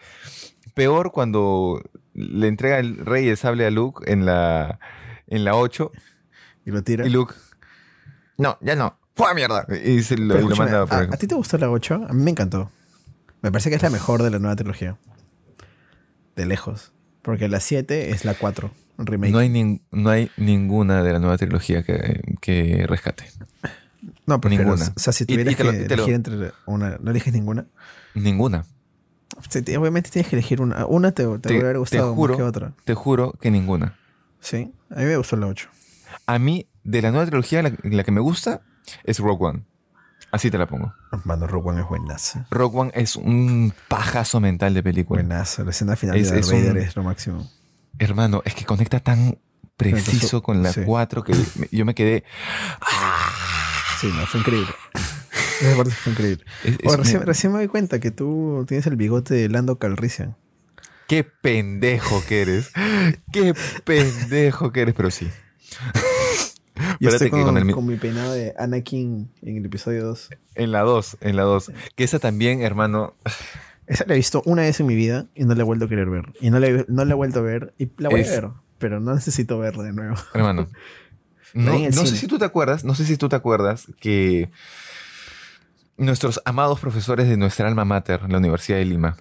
peor 0.73 1.11
cuando 1.11 1.81
le 2.13 2.47
entrega 2.47 2.79
el 2.79 2.97
rey 3.05 3.27
el 3.27 3.35
sable 3.35 3.65
a 3.65 3.71
Luke 3.71 4.09
en 4.09 4.25
la, 4.25 4.79
en 5.27 5.43
la 5.43 5.55
8 5.55 5.91
Y 6.65 6.71
lo 6.71 6.81
tira. 6.83 7.05
y 7.05 7.09
Luke, 7.09 7.33
no, 8.37 8.57
ya 8.61 8.75
no, 8.77 8.97
¡fue 9.15 9.29
a 9.29 9.33
mierda! 9.33 9.65
Y, 9.83 10.01
se 10.03 10.15
lo, 10.17 10.39
manda 10.55 10.85
por 10.85 10.93
¿a, 10.97 11.01
a 11.13 11.17
ti 11.17 11.27
te 11.27 11.35
gustó 11.35 11.57
la 11.57 11.69
8? 11.69 12.05
A 12.09 12.13
mí 12.13 12.23
me 12.23 12.31
encantó. 12.31 12.71
Me 13.41 13.51
parece 13.51 13.69
que 13.69 13.75
es 13.75 13.83
la 13.83 13.89
mejor 13.89 14.23
de 14.23 14.31
la 14.31 14.39
nueva 14.39 14.55
trilogía. 14.55 14.97
De 16.37 16.45
lejos. 16.45 16.93
Porque 17.21 17.49
la 17.49 17.59
7 17.59 18.11
es 18.11 18.23
la 18.23 18.33
4. 18.35 18.71
Un 18.97 19.05
remake. 19.05 19.31
no, 19.33 19.39
hay 19.39 19.49
nin- 19.49 19.81
no 19.91 20.09
hay 20.09 20.31
ninguna 20.37 21.03
de 21.03 21.11
la 21.13 21.19
nueva 21.19 21.37
trilogía 21.37 21.83
que, 21.83 22.21
que 22.39 22.85
rescate. 22.87 23.25
No, 24.25 24.39
pero, 24.39 24.55
ninguna. 24.55 24.93
O 24.95 24.99
sea, 24.99 25.11
si 25.13 25.25
tuvieras 25.25 25.53
y 25.53 25.55
te 25.55 25.63
lo- 25.63 25.71
que 25.71 25.77
lo- 25.87 25.93
elegir 25.95 26.13
entre 26.13 26.51
una, 26.65 26.97
¿no 27.01 27.11
eliges 27.11 27.33
ninguna? 27.33 27.65
Ninguna. 28.13 28.65
Sí, 29.49 29.59
obviamente 29.75 30.09
tienes 30.09 30.29
que 30.29 30.35
elegir 30.35 30.61
una. 30.61 30.85
Una 30.85 31.11
te, 31.11 31.23
te, 31.23 31.37
Te, 31.39 31.49
hubiera 31.53 31.71
te 31.73 31.77
gustado 31.77 32.15
juro, 32.15 32.33
más 32.33 32.37
que 32.37 32.43
otra. 32.43 32.73
te 32.85 32.93
juro 32.93 33.33
que 33.39 33.51
ninguna. 33.51 33.97
Sí, 34.39 34.71
a 34.89 34.95
mí 34.99 35.05
me 35.05 35.17
gustó 35.17 35.35
la 35.35 35.47
8. 35.47 35.69
A 36.25 36.39
mí, 36.39 36.67
de 36.83 37.01
la 37.01 37.11
nueva 37.11 37.25
trilogía, 37.25 37.61
la, 37.61 37.71
la 37.83 38.03
que 38.03 38.11
me 38.11 38.21
gusta 38.21 38.61
es 39.03 39.19
Rogue 39.19 39.45
One. 39.45 39.63
Así 40.31 40.51
te 40.51 40.57
la 40.57 40.67
pongo. 40.67 40.93
Mano, 41.23 41.47
Rogue 41.47 41.69
One 41.69 41.81
es 41.81 41.87
buenaza. 41.87 42.47
Rogue 42.51 42.77
One 42.77 42.91
es 42.95 43.15
un 43.15 43.73
pajazo 43.87 44.39
mental 44.39 44.73
de 44.73 44.83
película. 44.83 45.21
Buenaza. 45.21 45.63
La 45.63 45.71
escena 45.71 45.95
final 45.95 46.15
Es- 46.17 46.25
de 46.29 46.35
Darth 46.35 46.43
es 46.45 46.51
un- 46.51 46.59
Vader 46.59 46.77
es 46.77 46.95
lo 46.95 47.03
máximo. 47.03 47.49
Hermano, 47.99 48.41
es 48.45 48.53
que 48.53 48.65
conecta 48.65 48.99
tan 48.99 49.37
preciso 49.77 50.41
con 50.41 50.63
la 50.63 50.73
Sí. 50.73 50.81
4 50.85 51.23
que 51.23 51.33
yo 51.71 51.85
me 51.85 51.93
quedé. 51.95 52.23
Sí, 53.99 54.07
no, 54.15 54.25
fue 54.27 54.39
increíble. 54.41 54.69
Esa 55.61 55.75
parte 55.75 55.91
fue 55.91 56.11
increíble. 56.13 56.43
Es- 56.63 56.73
es- 56.73 56.79
Oye, 56.85 56.97
recién, 56.97 57.19
me- 57.19 57.25
recién 57.25 57.51
me 57.53 57.57
doy 57.59 57.67
cuenta 57.67 57.99
que 57.99 58.11
tú 58.11 58.63
tienes 58.67 58.85
el 58.87 58.95
bigote 58.95 59.33
de 59.33 59.49
Lando 59.49 59.77
Calrissian. 59.79 60.35
Qué 61.07 61.23
pendejo 61.23 62.21
que 62.27 62.41
eres. 62.41 62.71
Qué 63.31 63.53
pendejo 63.85 64.71
que 64.71 64.81
eres, 64.81 64.93
pero 64.95 65.09
sí. 65.09 65.27
Yo 66.99 67.09
estoy 67.09 67.31
que 67.31 67.41
con, 67.43 67.57
el 67.57 67.65
mi- 67.65 67.73
con 67.73 67.85
mi 67.87 67.95
peinado 67.95 68.33
de 68.33 68.53
Anakin 68.57 69.31
en 69.41 69.57
el 69.57 69.65
episodio 69.65 70.03
2. 70.05 70.29
En 70.55 70.71
la 70.71 70.81
2, 70.81 71.17
en 71.21 71.35
la 71.35 71.43
2. 71.43 71.71
Que 71.95 72.03
esa 72.03 72.19
también, 72.19 72.61
hermano. 72.61 73.15
Esa 73.87 74.03
la 74.05 74.13
he 74.13 74.17
visto 74.17 74.43
una 74.45 74.61
vez 74.63 74.79
en 74.79 74.85
mi 74.85 74.95
vida 74.95 75.25
y 75.33 75.45
no 75.45 75.55
la 75.55 75.61
he 75.61 75.65
vuelto 75.65 75.85
a 75.85 75.89
querer 75.89 76.09
ver. 76.09 76.33
Y 76.41 76.49
no 76.51 76.59
la 76.59 76.67
he, 76.67 76.85
no 76.87 77.03
la 77.05 77.11
he 77.11 77.15
vuelto 77.15 77.39
a 77.39 77.41
ver. 77.41 77.73
Y 77.79 77.89
la 77.97 78.09
voy 78.09 78.21
Es- 78.21 78.29
a 78.29 78.41
ver, 78.41 78.49
pero 78.77 78.99
no 78.99 79.15
necesito 79.15 79.57
verla 79.57 79.83
de 79.83 79.93
nuevo. 79.93 80.15
Hermano. 80.33 80.67
No, 81.53 81.77
no 81.77 82.05
sé 82.05 82.15
si 82.15 82.27
tú 82.27 82.37
te 82.37 82.45
acuerdas, 82.45 82.83
no 82.83 82.95
sé 82.95 83.05
si 83.05 83.17
tú 83.17 83.29
te 83.29 83.35
acuerdas 83.35 83.87
que 83.99 84.49
nuestros 85.97 86.41
amados 86.45 86.79
profesores 86.79 87.27
de 87.27 87.37
nuestra 87.37 87.67
alma 87.67 87.85
mater, 87.85 88.29
la 88.29 88.37
Universidad 88.37 88.77
de 88.77 88.85
Lima, 88.85 89.17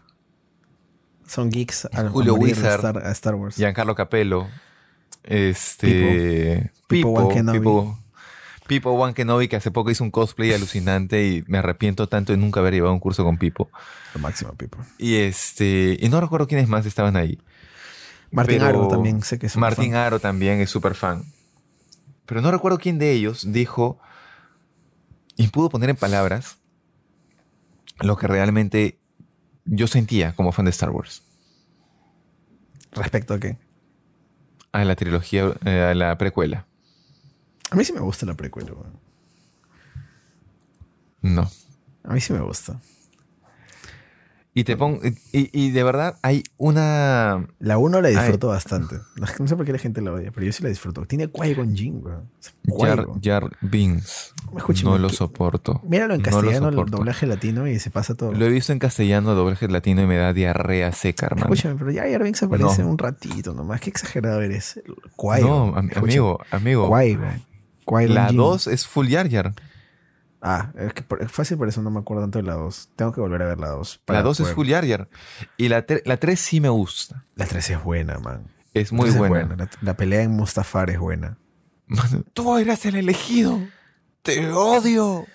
Son 1.27 1.51
geeks 1.51 1.87
a, 1.87 2.01
a 2.01 2.09
Julio 2.11 2.35
Wizard. 2.35 2.77
Star, 2.77 2.99
a 2.99 3.11
Star 3.13 3.35
Wars. 3.35 3.57
Giancarlo 3.57 3.95
Capello, 3.95 4.49
este 5.25 6.71
Pipo. 6.87 7.29
Pipo, 7.29 7.99
Pipo 8.67 8.91
One 8.91 9.15
Kenobi, 9.15 9.49
que 9.49 9.57
hace 9.57 9.71
poco 9.71 9.91
hizo 9.91 10.05
un 10.05 10.11
cosplay 10.11 10.53
alucinante 10.53 11.27
y 11.27 11.45
me 11.47 11.59
arrepiento 11.59 12.09
tanto 12.09 12.33
de 12.33 12.39
nunca 12.39 12.61
haber 12.61 12.75
llevado 12.75 12.93
un 12.93 13.01
curso 13.01 13.25
con 13.25 13.39
Pipo. 13.39 13.71
Lo 14.15 14.21
máximo, 14.21 14.53
Pipo. 14.55 14.79
Y 14.99 15.17
este, 15.17 15.97
y 16.01 16.09
no 16.09 16.21
recuerdo 16.21 16.47
quiénes 16.47 16.69
más 16.69 16.87
estaban 16.87 17.17
ahí. 17.17 17.39
Martín 18.31 18.59
Pero 18.59 18.69
Aro 18.69 18.89
también 18.89 19.23
sé 19.23 19.39
que 19.39 19.47
es 19.47 19.55
un 19.55 19.61
Martín 19.61 19.93
fan. 19.93 20.01
Aro 20.01 20.21
también 20.21 20.61
es 20.61 20.69
súper 20.71 20.95
fan. 20.95 21.25
Pero 22.27 22.41
no 22.41 22.51
recuerdo 22.51 22.79
quién 22.79 22.99
de 22.99 23.13
ellos 23.13 23.53
dijo 23.53 23.99
y 25.37 25.49
pudo 25.49 25.69
poner 25.69 25.91
en 25.91 25.97
palabras 25.97 26.59
lo 28.01 28.17
que 28.17 28.27
realmente 28.27 28.99
yo 29.65 29.87
sentía 29.87 30.35
como 30.35 30.53
fan 30.53 30.65
de 30.65 30.71
Star 30.71 30.91
Wars. 30.91 31.23
Respecto 32.93 33.35
a 33.35 33.41
qué. 33.41 33.59
A 34.73 34.85
la 34.85 34.97
trilogía, 34.97 35.55
eh, 35.65 35.89
a 35.91 35.95
la 35.95 36.17
precuela. 36.19 36.67
A 37.71 37.77
mí 37.77 37.85
sí 37.85 37.93
me 37.93 38.01
gusta 38.01 38.27
la 38.27 38.35
precuela. 38.35 38.73
weón. 38.73 39.01
No. 41.23 41.51
A 42.05 42.13
mí 42.13 42.21
sí 42.21 42.33
me 42.33 42.41
gusta. 42.41 42.81
Y 44.59 44.65
te 44.65 44.75
pongo. 44.75 45.01
Y, 45.05 45.51
y 45.53 45.71
de 45.71 45.83
verdad 45.85 46.17
hay 46.23 46.43
una. 46.57 47.47
La 47.59 47.77
1 47.77 48.01
la 48.01 48.09
disfruto 48.09 48.49
bastante. 48.49 48.97
No 49.39 49.47
sé 49.47 49.55
por 49.55 49.67
qué 49.67 49.73
la 49.73 49.79
gente 49.79 50.01
la 50.01 50.13
odia, 50.13 50.31
pero 50.33 50.47
yo 50.47 50.53
sí 50.53 50.63
la 50.63 50.71
disfruto. 50.71 51.05
Tiene 51.05 51.29
Qui-Gon 51.29 51.77
Jinn, 51.77 52.01
weón. 52.03 52.31
Jar. 52.79 53.07
Jar. 53.23 53.51
Escúchame, 54.57 54.91
No 54.93 54.99
lo 54.99 55.09
¿qué- 55.09 55.17
soporto. 55.17 55.83
Míralo 55.87 56.15
en 56.15 56.23
No 56.23 56.25
castellano, 56.25 56.69
el 56.69 56.75
soporto. 56.75 56.97
doblaje 56.97 57.27
latino 57.27 57.69
y 57.69 57.79
se 57.79 57.91
pasa 57.91 58.15
todo. 58.15 58.33
Lo 58.33 58.47
he 58.47 58.49
visto 58.49 58.73
en 58.73 58.79
castellano, 58.79 59.35
doblaje 59.35 59.69
latino 59.69 60.01
y 60.03 60.07
me 60.07 60.17
da 60.17 60.33
diarrea 60.33 60.91
seca, 60.93 61.27
hermano. 61.27 61.53
Escúchame, 61.53 61.75
pero 61.79 61.91
ya 61.91 62.11
Jar 62.11 62.23
Binks 62.23 62.43
aparece 62.43 62.83
No. 62.83 62.89
un 62.89 62.97
ratito 62.99 63.53
nomás. 63.53 63.81
Qué 63.83 63.91
exagerado 63.91 64.41
eres. 64.41 64.81
Qui-Gon. 65.19 65.41
no, 65.43 65.77
am- 65.77 65.89
Escúchame. 65.91 66.03
amigo, 66.13 66.41
amigo. 66.51 66.89
Qui-Gon. 66.89 67.45
Qui-Gon 67.87 68.15
La 68.15 68.29
Jinn. 68.29 68.37
2 68.39 68.67
es 68.69 68.87
full 68.87 69.09
Jar 69.09 69.29
Jar. 69.29 69.53
Ah, 70.49 70.71
es 70.79 70.93
que 70.93 71.03
por- 71.03 71.21
es 71.23 71.33
fácil 71.33 71.57
por 71.59 71.67
eso 71.69 71.83
no 71.83 71.91
me 71.91 71.99
acuerdo 71.99 72.23
tanto 72.23 72.39
de 72.39 72.45
la 72.45 72.55
2. 72.55 72.91
Tengo 72.95 73.11
que 73.13 73.21
volver 73.21 73.43
a 73.43 73.47
ver 73.47 73.59
la 73.59 73.69
2. 73.71 74.01
La 74.07 74.23
2 74.23 74.39
es 74.41 74.49
full. 74.55 74.69
Y 75.57 75.69
la 75.69 75.85
3 75.85 76.39
sí 76.41 76.61
me 76.61 76.69
gusta. 76.69 77.25
La 77.35 77.47
3 77.47 77.71
es 77.71 77.83
buena, 77.83 78.19
man. 78.21 78.47
Es 78.73 78.93
muy 78.93 79.09
es 79.09 79.17
buena. 79.19 79.57
La, 79.57 79.69
la 79.81 79.97
pelea 79.97 80.23
en 80.23 80.31
Mustafar 80.31 80.91
es 80.91 81.01
buena. 81.01 81.37
Mano, 81.89 82.23
Tú 82.33 82.57
eras 82.59 82.85
el 82.87 82.95
elegido. 82.95 83.59
Te 84.23 84.53
odio. 84.53 85.27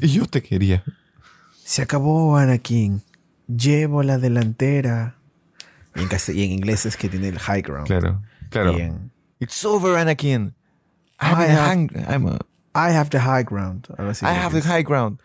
Y 0.00 0.08
yo 0.08 0.26
te 0.26 0.42
quería. 0.42 0.84
Se 1.64 1.80
acabó, 1.82 2.36
Anakin. 2.36 3.02
Llevo 3.46 4.02
la 4.02 4.18
delantera. 4.18 5.16
Y 5.94 6.00
en, 6.00 6.08
castell- 6.08 6.36
y 6.36 6.44
en 6.44 6.52
inglés 6.52 6.84
es 6.86 6.96
que 6.96 7.08
tiene 7.08 7.28
el 7.28 7.38
high 7.38 7.62
ground. 7.62 7.86
Claro, 7.86 8.22
claro. 8.50 8.76
En, 8.76 9.10
It's 9.40 9.64
over, 9.64 9.96
Anakin. 9.96 10.54
I'm 11.20 11.40
I 11.40 11.44
have- 11.46 12.14
I'm 12.14 12.26
a- 12.28 12.38
I 12.74 12.94
have 12.94 13.10
the 13.10 13.18
high 13.20 13.44
ground. 13.44 13.86
I 13.98 14.26
have 14.34 14.50
the 14.52 14.58
es. 14.58 14.64
high 14.66 14.82
ground. 14.84 15.18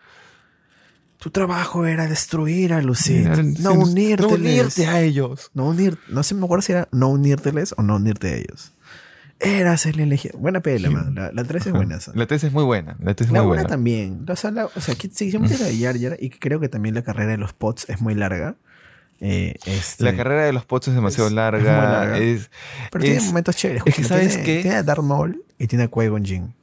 Tu 1.18 1.30
trabajo 1.30 1.86
era 1.86 2.06
destruir 2.06 2.72
a 2.72 2.82
Lucid. 2.82 3.26
No 3.28 3.72
No 3.74 3.80
unírteles. 3.84 4.32
unirte 4.40 4.86
a 4.86 5.00
ellos. 5.00 5.50
No 5.54 5.68
unir, 5.68 5.98
no 6.08 6.22
sé, 6.22 6.34
me 6.34 6.44
acuerdo 6.44 6.62
si 6.62 6.72
era 6.72 6.88
no 6.92 7.08
unírteles 7.08 7.74
o 7.78 7.82
no 7.82 7.96
unirte 7.96 8.28
a 8.28 8.34
ellos. 8.36 8.72
Eras 9.40 9.86
el 9.86 10.00
elegido. 10.00 10.38
Buena 10.38 10.60
pela, 10.60 10.90
man. 10.90 11.14
La, 11.14 11.32
la 11.32 11.44
3 11.44 11.66
es 11.66 11.72
buena 11.72 11.96
esa. 11.96 12.12
La 12.14 12.26
3 12.26 12.44
es 12.44 12.52
muy 12.52 12.64
buena. 12.64 12.96
La 13.00 13.14
3 13.14 13.28
es 13.28 13.32
La 13.32 13.40
muy 13.40 13.46
1 13.52 13.54
buena. 13.54 13.68
también. 13.68 14.24
O 14.28 14.36
sea, 14.36 14.50
la, 14.50 14.66
o 14.66 14.80
sea 14.80 14.94
que 14.94 15.08
si 15.10 15.36
me 15.38 15.48
la 15.48 15.56
de 15.66 15.78
Jar 15.78 15.98
Jar 15.98 16.16
y 16.20 16.30
creo 16.30 16.60
que 16.60 16.68
también 16.68 16.94
la 16.94 17.02
carrera 17.02 17.32
de 17.32 17.38
los 17.38 17.52
pots 17.52 17.88
es 17.88 18.00
muy 18.00 18.14
larga. 18.14 18.56
eh, 19.20 19.54
este, 19.66 20.04
La 20.04 20.14
carrera 20.16 20.44
de 20.44 20.52
los 20.52 20.64
pots 20.66 20.88
es 20.88 20.94
demasiado 20.94 21.26
es- 21.28 21.32
es 21.32 21.36
larga. 21.36 21.58
muy 21.80 21.90
larga. 21.92 22.18
es- 22.18 22.50
Pero 22.90 23.04
es- 23.04 23.10
tiene 23.10 23.26
momentos 23.26 23.56
chéveres. 23.56 23.82
es 23.86 23.94
que 23.94 24.04
¿sabes 24.04 24.28
tiene, 24.30 24.44
qué? 24.44 24.62
Tiene 24.62 24.76
a 24.76 24.82
Darth 24.82 25.02
Maul 25.02 25.42
y 25.58 25.66
tiene 25.66 25.84
a 25.84 25.90
Qui-Gon 25.90 26.24
Jinn. 26.24 26.54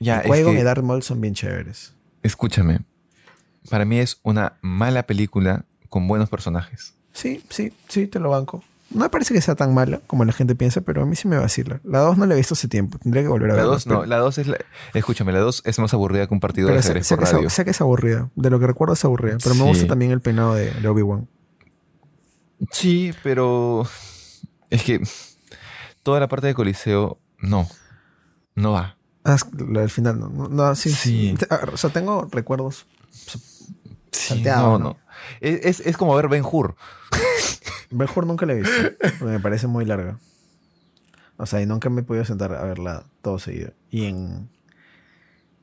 Ya, 0.00 0.22
Qui-Gon 0.22 0.54
que- 0.54 0.60
y 0.60 0.62
Darth 0.64 0.82
Maul 0.82 1.02
son 1.02 1.20
bien 1.20 1.34
chéveres. 1.34 1.94
escúchame. 2.22 2.80
Para 3.70 3.84
mí 3.84 3.98
es 3.98 4.18
una 4.22 4.54
mala 4.62 5.02
película 5.04 5.64
con 5.88 6.08
buenos 6.08 6.28
personajes. 6.30 6.94
Sí, 7.12 7.42
sí, 7.50 7.72
sí, 7.88 8.06
te 8.06 8.18
lo 8.18 8.30
banco. 8.30 8.62
No 8.90 9.00
me 9.00 9.10
parece 9.10 9.34
que 9.34 9.42
sea 9.42 9.54
tan 9.54 9.74
mala 9.74 10.00
como 10.06 10.24
la 10.24 10.32
gente 10.32 10.54
piensa, 10.54 10.80
pero 10.80 11.02
a 11.02 11.06
mí 11.06 11.14
sí 11.16 11.28
me 11.28 11.36
vacila. 11.36 11.78
La 11.84 11.98
2 11.98 12.16
no 12.16 12.24
la 12.24 12.32
he 12.32 12.36
visto 12.38 12.54
hace 12.54 12.68
tiempo. 12.68 12.96
Tendría 12.98 13.22
que 13.22 13.28
volver 13.28 13.50
a 13.50 13.54
La 13.54 13.56
verla. 13.60 13.72
2 13.74 13.86
no, 13.86 14.06
la 14.06 14.16
2 14.16 14.38
es 14.38 14.46
la, 14.46 14.56
escúchame, 14.94 15.32
la 15.32 15.40
2 15.40 15.62
es 15.66 15.78
más 15.78 15.92
aburrida 15.92 16.26
que 16.26 16.32
un 16.32 16.40
partido 16.40 16.68
de 16.68 16.72
Pero 16.74 16.82
sé, 16.82 16.88
ajedrez 16.88 17.06
sé 17.06 17.16
por 17.16 17.24
que 17.26 17.30
radio. 17.32 17.46
es, 17.48 17.52
sé 17.52 17.64
que 17.66 17.70
es 17.72 17.80
aburrida. 17.82 18.30
De 18.34 18.48
lo 18.48 18.58
que 18.58 18.66
recuerdo 18.66 18.94
es 18.94 19.04
aburrida. 19.04 19.36
Pero 19.42 19.54
me 19.56 19.64
gusta 19.64 19.86
también 19.86 20.10
el 20.12 20.22
peinado 20.22 20.54
de, 20.54 20.70
de 20.70 20.88
Obi-Wan. 20.88 21.28
Sí, 22.72 23.12
pero 23.22 23.86
es 24.70 24.82
que 24.82 25.00
toda 26.02 26.20
la 26.20 26.28
parte 26.28 26.46
de 26.46 26.54
Coliseo, 26.54 27.18
no. 27.40 27.68
No 28.54 28.72
va. 28.72 28.96
Ah, 29.24 29.36
lo 29.56 29.80
del 29.80 29.90
final, 29.90 30.18
no, 30.18 30.28
no, 30.28 30.48
no, 30.48 30.74
sí, 30.74 30.90
Sí. 30.90 31.34
Ah, 31.50 31.60
O 31.72 31.76
sea, 31.76 31.90
tengo 31.90 32.28
recuerdos. 32.30 32.86
Sí, 34.12 34.42
no, 34.42 34.78
¿no? 34.78 34.98
Es, 35.40 35.80
es, 35.80 35.96
como 35.96 36.14
ver 36.14 36.28
Ben 36.28 36.44
Hur. 36.44 36.76
Mejor 37.90 38.26
nunca 38.26 38.46
la 38.46 38.54
he 38.54 38.56
visto, 38.56 39.24
me 39.24 39.40
parece 39.40 39.66
muy 39.66 39.84
larga. 39.84 40.18
O 41.36 41.46
sea, 41.46 41.60
y 41.60 41.66
nunca 41.66 41.88
me 41.88 42.00
he 42.00 42.04
podido 42.04 42.24
sentar 42.24 42.52
a 42.54 42.64
verla 42.64 43.04
todo 43.22 43.38
seguido. 43.38 43.72
Y 43.90 44.06
en 44.06 44.48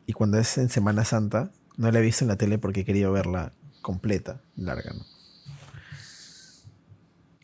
y 0.07 0.13
cuando 0.13 0.37
es 0.37 0.57
en 0.57 0.69
Semana 0.69 1.03
Santa, 1.03 1.51
no 1.77 1.91
la 1.91 1.99
he 1.99 2.01
visto 2.01 2.23
en 2.23 2.29
la 2.29 2.37
tele 2.37 2.57
porque 2.57 2.81
he 2.81 2.85
querido 2.85 3.11
verla 3.11 3.53
completa, 3.81 4.41
larga, 4.55 4.93
¿no? 4.93 5.05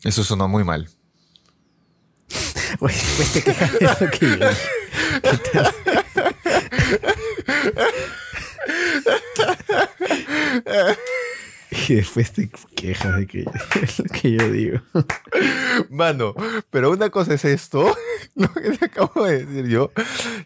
Eso 0.04 0.24
sonó 0.24 0.48
muy 0.48 0.64
mal. 0.64 0.88
Te 3.32 3.42
quejas 3.42 3.72
de 3.72 3.84
eso 3.84 4.06
que. 4.10 5.92
Y 11.88 11.94
después 11.94 12.32
te 12.32 12.50
quejas 12.76 13.16
de 13.16 13.26
que 13.26 13.40
es 13.82 13.98
lo 13.98 14.04
que 14.04 14.32
yo 14.32 14.50
digo. 14.50 14.80
Mano, 15.90 16.34
pero 16.70 16.90
una 16.90 17.08
cosa 17.08 17.32
es 17.34 17.44
esto, 17.46 17.96
lo 18.34 18.52
que 18.52 18.72
te 18.72 18.84
acabo 18.84 19.24
de 19.24 19.46
decir 19.46 19.68
yo. 19.68 19.90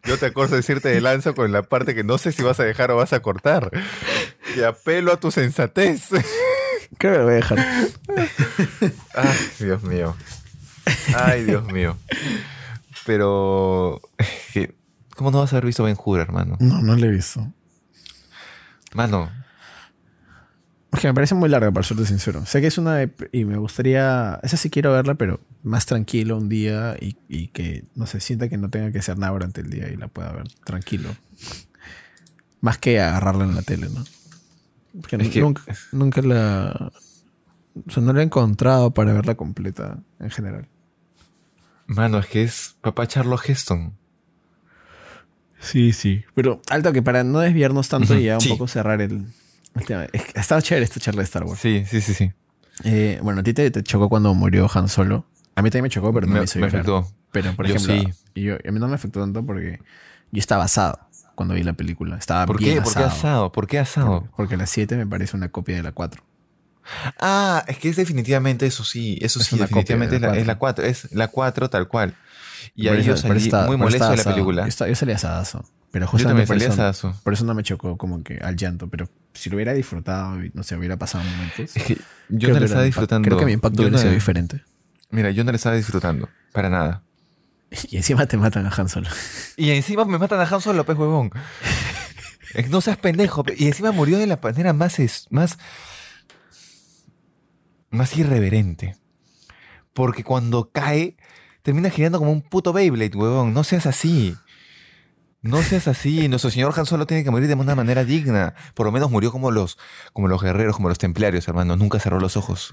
Yo 0.04 0.18
te 0.18 0.26
acuerdo 0.26 0.52
de 0.52 0.58
decirte 0.58 0.88
de 0.88 1.00
lanza 1.00 1.32
con 1.32 1.50
la 1.50 1.62
parte 1.62 1.96
que 1.96 2.04
no 2.04 2.16
sé 2.18 2.30
si 2.30 2.42
vas 2.42 2.60
a 2.60 2.64
dejar 2.64 2.92
o 2.92 2.96
vas 2.96 3.12
a 3.12 3.20
cortar. 3.20 3.70
Y 4.56 4.62
apelo 4.62 5.12
a 5.12 5.18
tu 5.20 5.32
sensatez. 5.32 6.10
Creo 6.96 7.12
que 7.12 7.18
lo 7.18 7.24
voy 7.24 7.32
a 7.32 7.36
dejar. 7.36 7.58
Ay, 9.14 9.38
Dios 9.58 9.82
mío. 9.82 10.16
Ay, 11.16 11.44
Dios 11.44 11.64
mío. 11.72 11.98
Pero, 13.04 14.00
que- 14.52 14.75
¿cómo 15.16 15.30
no 15.30 15.38
vas 15.40 15.52
a 15.52 15.56
haber 15.56 15.66
visto 15.66 15.84
Ben 15.84 15.96
Hur, 16.02 16.20
hermano? 16.20 16.56
No, 16.60 16.80
no 16.82 16.96
lo 16.96 17.06
he 17.06 17.10
visto. 17.10 17.52
Mano, 18.94 19.30
Es 20.92 21.00
que 21.00 21.08
me 21.08 21.14
parece 21.14 21.34
muy 21.34 21.48
larga, 21.50 21.70
para 21.72 21.84
serte 21.86 22.06
sincero. 22.06 22.46
Sé 22.46 22.60
que 22.60 22.68
es 22.68 22.78
una... 22.78 23.02
Y 23.32 23.44
me 23.44 23.56
gustaría... 23.58 24.40
Esa 24.42 24.56
sí 24.56 24.70
quiero 24.70 24.92
verla, 24.92 25.14
pero 25.16 25.40
más 25.62 25.84
tranquilo 25.84 26.36
un 26.38 26.48
día 26.48 26.96
y, 27.00 27.16
y 27.28 27.48
que, 27.48 27.84
no 27.94 28.06
sé, 28.06 28.20
sienta 28.20 28.48
que 28.48 28.56
no 28.56 28.70
tenga 28.70 28.92
que 28.92 28.98
hacer 29.00 29.18
nada 29.18 29.32
durante 29.32 29.60
el 29.60 29.68
día 29.70 29.90
y 29.92 29.96
la 29.96 30.08
pueda 30.08 30.32
ver 30.32 30.44
tranquilo. 30.64 31.10
Más 32.60 32.78
que 32.78 33.00
agarrarla 33.00 33.44
en 33.44 33.54
la 33.54 33.62
tele, 33.62 33.88
¿no? 33.90 34.04
Porque 35.00 35.16
Es 35.16 35.28
que- 35.28 35.40
nunca, 35.40 35.62
nunca 35.92 36.22
la... 36.22 36.92
O 37.86 37.90
sea, 37.90 38.02
no 38.02 38.14
la 38.14 38.20
he 38.22 38.24
encontrado 38.24 38.94
para 38.94 39.12
verla 39.12 39.34
completa 39.34 39.98
en 40.18 40.30
general. 40.30 40.66
mano, 41.86 42.18
es 42.18 42.26
que 42.26 42.42
es 42.44 42.76
papá 42.80 43.06
Charlo 43.06 43.38
Heston. 43.38 43.92
Sí, 45.60 45.92
sí. 45.92 46.24
Pero 46.34 46.60
alto 46.68 46.92
que 46.92 47.02
para 47.02 47.24
no 47.24 47.40
desviarnos 47.40 47.88
tanto 47.88 48.14
y 48.18 48.24
ya 48.24 48.38
un 48.38 48.48
poco 48.48 48.68
cerrar 48.68 49.00
el, 49.00 49.26
el 49.74 49.84
tema. 49.86 50.06
Es 50.12 50.22
estado 50.34 50.60
chévere 50.60 50.84
esta 50.84 51.00
charla 51.00 51.20
de 51.20 51.24
Star 51.24 51.44
Wars. 51.44 51.60
Sí, 51.60 51.84
sí, 51.88 52.00
sí, 52.00 52.14
sí. 52.14 52.32
Eh, 52.84 53.18
bueno, 53.22 53.40
a 53.40 53.42
ti 53.42 53.54
te, 53.54 53.70
te 53.70 53.82
chocó 53.82 54.08
cuando 54.08 54.34
murió 54.34 54.68
Han 54.72 54.88
Solo. 54.88 55.24
A 55.54 55.62
mí 55.62 55.70
también 55.70 55.84
me 55.84 55.88
chocó, 55.90 56.12
pero 56.12 56.26
no 56.26 56.34
me, 56.34 56.40
me, 56.40 56.44
hizo 56.44 56.58
me 56.58 56.66
llorar. 56.66 56.80
afectó. 56.80 57.08
Pero, 57.32 57.54
por 57.56 57.66
Yo 57.66 57.74
ejemplo, 57.76 58.12
sí. 58.34 58.40
yo, 58.42 58.54
a 58.56 58.70
mí 58.70 58.78
no 58.78 58.86
me 58.88 58.94
afectó 58.94 59.20
tanto 59.20 59.44
porque 59.44 59.80
yo 60.30 60.38
estaba 60.38 60.64
asado 60.64 61.00
cuando 61.34 61.54
vi 61.54 61.62
la 61.62 61.72
película. 61.72 62.16
Estaba 62.18 62.44
¿Por 62.46 62.58
bien 62.58 62.76
qué? 62.76 62.82
¿Por 62.82 62.94
qué 62.94 63.02
asado? 63.02 63.52
¿Por 63.52 63.66
qué 63.66 63.78
asado? 63.78 64.20
Por- 64.22 64.30
porque 64.32 64.56
la 64.58 64.66
7 64.66 64.96
me 64.96 65.06
parece 65.06 65.36
una 65.36 65.48
copia 65.50 65.76
de 65.76 65.82
la 65.82 65.92
4. 65.92 66.22
Ah, 67.18 67.64
es 67.66 67.78
que 67.78 67.88
es 67.88 67.96
definitivamente 67.96 68.66
eso 68.66 68.84
sí, 68.84 69.18
eso 69.20 69.40
Es 69.40 69.46
sí, 69.46 69.58
definitivamente 69.58 70.12
de 70.12 70.16
es 70.16 70.22
la 70.22 70.28
la, 70.28 70.38
es 70.38 70.46
la 70.46 70.58
4, 70.58 70.84
es 70.84 71.12
la 71.12 71.28
4 71.28 71.68
tal 71.70 71.88
cual. 71.88 72.14
Y 72.74 72.88
ahí 72.88 73.02
yo 73.02 73.16
salí 73.16 73.42
estaba- 73.44 73.66
muy 73.66 73.76
molesto 73.76 74.10
de 74.10 74.16
la 74.16 74.24
película. 74.24 74.62
Yo, 74.62 74.68
estaba- 74.68 74.88
yo 74.88 74.94
salí 74.94 75.12
asadazo. 75.12 75.64
Pero 75.92 76.06
justamente 76.08 76.46
por 76.46 76.56
eso, 76.56 77.14
por 77.22 77.32
eso 77.32 77.44
no 77.46 77.54
me 77.54 77.62
chocó 77.62 77.96
como 77.96 78.22
que 78.22 78.36
al 78.38 78.56
llanto. 78.56 78.88
Pero 78.88 79.08
si 79.32 79.48
lo 79.48 79.56
hubiera 79.56 79.72
disfrutado, 79.72 80.36
no 80.52 80.62
sé, 80.62 80.76
hubiera 80.76 80.96
pasado 80.98 81.24
momentos. 81.24 81.74
Es 81.76 81.82
que 81.84 81.96
yo 82.28 82.48
no 82.50 82.58
le 82.58 82.66
estaba 82.66 82.82
disfrutando. 82.84 83.24
Creo 83.26 83.38
que 83.38 83.46
mi 83.46 83.52
impacto 83.52 83.80
hubiera 83.80 83.96
no 83.96 83.98
sido 84.02 84.12
diferente. 84.12 84.62
Mira, 85.10 85.30
yo 85.30 85.44
no 85.44 85.52
le 85.52 85.56
estaba 85.56 85.76
disfrutando, 85.76 86.28
para 86.52 86.68
nada. 86.68 87.02
Y 87.90 87.96
encima 87.96 88.26
te 88.26 88.36
matan 88.36 88.66
a 88.66 88.70
Han 88.76 88.88
Solo. 88.88 89.08
Y 89.56 89.70
encima 89.70 90.04
me 90.04 90.18
matan 90.18 90.38
a 90.40 90.44
Han 90.44 90.60
Solo, 90.60 90.84
pez 90.84 90.96
huevón. 90.98 91.30
Es 92.54 92.64
que 92.64 92.68
no 92.70 92.80
seas 92.80 92.96
pendejo. 92.98 93.42
pe- 93.44 93.54
Y 93.58 93.66
encima 93.66 93.90
murió 93.92 94.18
de 94.18 94.26
la 94.26 94.38
manera 94.42 94.72
más, 94.72 94.98
es- 95.00 95.26
más, 95.30 95.58
más 97.90 98.16
irreverente. 98.16 98.96
Porque 99.92 100.24
cuando 100.24 100.70
cae, 100.70 101.16
termina 101.66 101.90
girando 101.90 102.18
como 102.20 102.30
un 102.30 102.42
puto 102.42 102.72
Beyblade, 102.72 103.16
huevón. 103.16 103.52
No 103.52 103.64
seas 103.64 103.86
así. 103.86 104.36
No 105.42 105.62
seas 105.62 105.88
así. 105.88 106.28
Nuestro 106.30 106.50
señor 106.50 106.72
Han 106.78 106.86
Solo 106.86 107.06
tiene 107.08 107.24
que 107.24 107.30
morir 107.32 107.48
de 107.48 107.54
una 107.54 107.74
manera 107.74 108.04
digna. 108.04 108.54
Por 108.74 108.86
lo 108.86 108.92
menos 108.92 109.10
murió 109.10 109.32
como 109.32 109.50
los, 109.50 109.76
como 110.12 110.28
los 110.28 110.40
guerreros, 110.40 110.76
como 110.76 110.88
los 110.88 110.98
templarios, 110.98 111.46
hermano. 111.48 111.76
Nunca 111.76 111.98
cerró 111.98 112.20
los 112.20 112.36
ojos. 112.36 112.72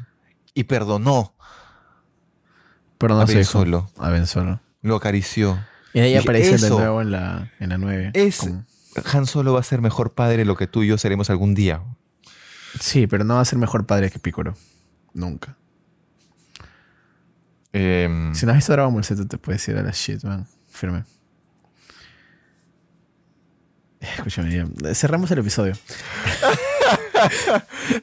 Y 0.53 0.65
perdonó. 0.65 1.35
Pero 2.99 3.15
no 3.15 3.21
A 3.21 3.25
Ben. 3.25 3.43
Solo. 3.43 3.89
A 3.97 4.09
Ben 4.09 4.27
Solo. 4.27 4.61
Lo 4.83 4.95
acarició. 4.95 5.59
Y 5.91 5.99
ahí 5.99 6.15
aparece 6.15 6.57
de 6.59 6.69
nuevo 6.69 7.01
en 7.01 7.09
la, 7.11 7.51
en 7.59 7.69
la 7.69 7.77
9. 7.79 8.11
Es- 8.13 8.47
Han 9.11 9.25
Solo 9.25 9.53
va 9.53 9.59
a 9.59 9.63
ser 9.63 9.81
mejor 9.81 10.13
padre 10.13 10.37
de 10.37 10.45
lo 10.45 10.55
que 10.55 10.67
tú 10.67 10.83
y 10.83 10.87
yo 10.87 10.99
seremos 10.99 11.31
algún 11.31 11.55
día. 11.55 11.81
Sí, 12.79 13.07
pero 13.07 13.23
no 13.23 13.35
va 13.35 13.41
a 13.41 13.45
ser 13.45 13.57
mejor 13.57 13.87
padre 13.87 14.11
que 14.11 14.19
Piccolo. 14.19 14.53
Nunca. 15.15 15.57
Em, 17.73 18.33
Si 18.35 18.45
no 18.45 18.51
has 18.51 18.57
visto 18.59 18.71
Dragon 18.73 18.93
Ball 18.93 19.03
Z, 19.03 19.25
te 19.27 19.37
puedes 19.37 19.67
ir 19.67 19.77
a 19.77 19.81
la 19.83 19.91
shit, 19.91 20.23
man. 20.23 20.47
Firme. 20.69 21.03
Escúchame, 23.99 24.53
ya. 24.53 24.93
cerramos 24.95 25.31
el 25.31 25.39
episodio. 25.39 25.73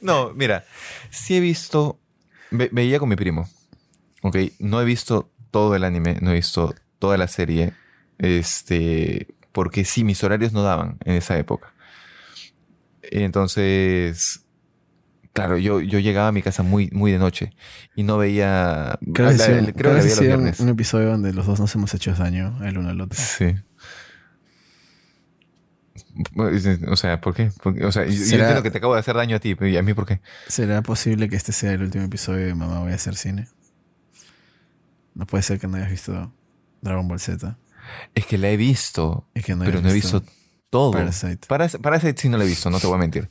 No, 0.00 0.32
mira, 0.34 0.64
sí 1.10 1.36
he 1.36 1.40
visto, 1.40 1.98
ve- 2.50 2.70
veía 2.72 2.98
con 2.98 3.08
mi 3.08 3.16
primo, 3.16 3.48
ok, 4.22 4.36
no 4.58 4.80
he 4.80 4.84
visto 4.84 5.30
todo 5.50 5.74
el 5.74 5.84
anime, 5.84 6.16
no 6.22 6.30
he 6.30 6.34
visto 6.34 6.74
toda 6.98 7.18
la 7.18 7.28
serie, 7.28 7.74
este, 8.18 9.28
porque 9.52 9.84
sí, 9.84 10.04
mis 10.04 10.22
horarios 10.24 10.52
no 10.52 10.62
daban 10.62 10.96
en 11.04 11.14
esa 11.16 11.36
época. 11.38 11.72
Entonces, 13.02 14.44
claro, 15.32 15.56
yo, 15.58 15.80
yo 15.80 15.98
llegaba 15.98 16.28
a 16.28 16.32
mi 16.32 16.42
casa 16.42 16.62
muy, 16.62 16.88
muy 16.92 17.12
de 17.12 17.18
noche 17.18 17.52
y 17.94 18.02
no 18.02 18.18
veía, 18.18 18.98
Creo 19.14 19.30
que, 19.30 19.36
la- 19.36 19.44
sí, 19.46 19.52
creo 19.52 19.64
creo 19.74 19.94
que 19.94 20.00
que 20.00 20.08
la 20.08 20.14
sí 20.14 20.20
veía 20.20 20.30
los 20.32 20.38
un, 20.38 20.42
viernes. 20.44 20.60
un 20.60 20.68
episodio 20.68 21.08
donde 21.08 21.32
los 21.32 21.46
dos 21.46 21.60
nos 21.60 21.74
hemos 21.74 21.92
hecho 21.94 22.12
daño 22.14 22.58
el 22.64 22.78
uno 22.78 22.90
al 22.90 23.00
otro. 23.00 23.18
Sí. 23.20 23.54
O 26.88 26.96
sea, 26.96 27.20
¿por 27.20 27.34
qué? 27.34 27.50
Porque, 27.62 27.84
o 27.84 27.92
sea, 27.92 28.04
yo- 28.04 28.10
yo 28.12 28.24
¿Será- 28.24 28.42
entiendo 28.44 28.62
que 28.62 28.70
te 28.70 28.78
acabo 28.78 28.94
de 28.94 29.00
hacer 29.00 29.14
daño 29.14 29.36
a 29.36 29.38
ti, 29.38 29.54
pero 29.54 29.68
¿y 29.70 29.76
a 29.76 29.82
mí 29.82 29.94
por 29.94 30.06
qué? 30.06 30.20
¿Será 30.48 30.82
posible 30.82 31.28
que 31.28 31.36
este 31.36 31.52
sea 31.52 31.72
el 31.72 31.82
último 31.82 32.04
episodio 32.04 32.46
de 32.46 32.54
Mamá 32.54 32.80
Voy 32.80 32.92
a 32.92 32.96
hacer 32.96 33.14
cine? 33.16 33.48
No 35.14 35.26
puede 35.26 35.42
ser 35.42 35.58
que 35.58 35.66
no 35.66 35.76
hayas 35.76 35.90
visto 35.90 36.32
Dragon 36.82 37.06
Ball 37.08 37.20
Z. 37.20 37.56
Es 38.14 38.26
que 38.26 38.38
la 38.38 38.48
he 38.50 38.56
visto, 38.56 39.24
Es 39.34 39.44
que 39.44 39.54
no 39.54 39.60
pero 39.64 39.78
hayas 39.78 39.82
no 39.84 39.90
he 39.90 39.94
visto 39.94 40.22
todo. 40.70 40.92
Parasite. 40.92 41.46
Parasite. 41.46 41.82
Parasite 41.82 42.14
sí 42.20 42.28
no 42.28 42.38
la 42.38 42.44
he 42.44 42.46
visto, 42.46 42.70
no 42.70 42.78
te 42.80 42.86
voy 42.86 42.96
a 42.96 42.98
mentir. 42.98 43.28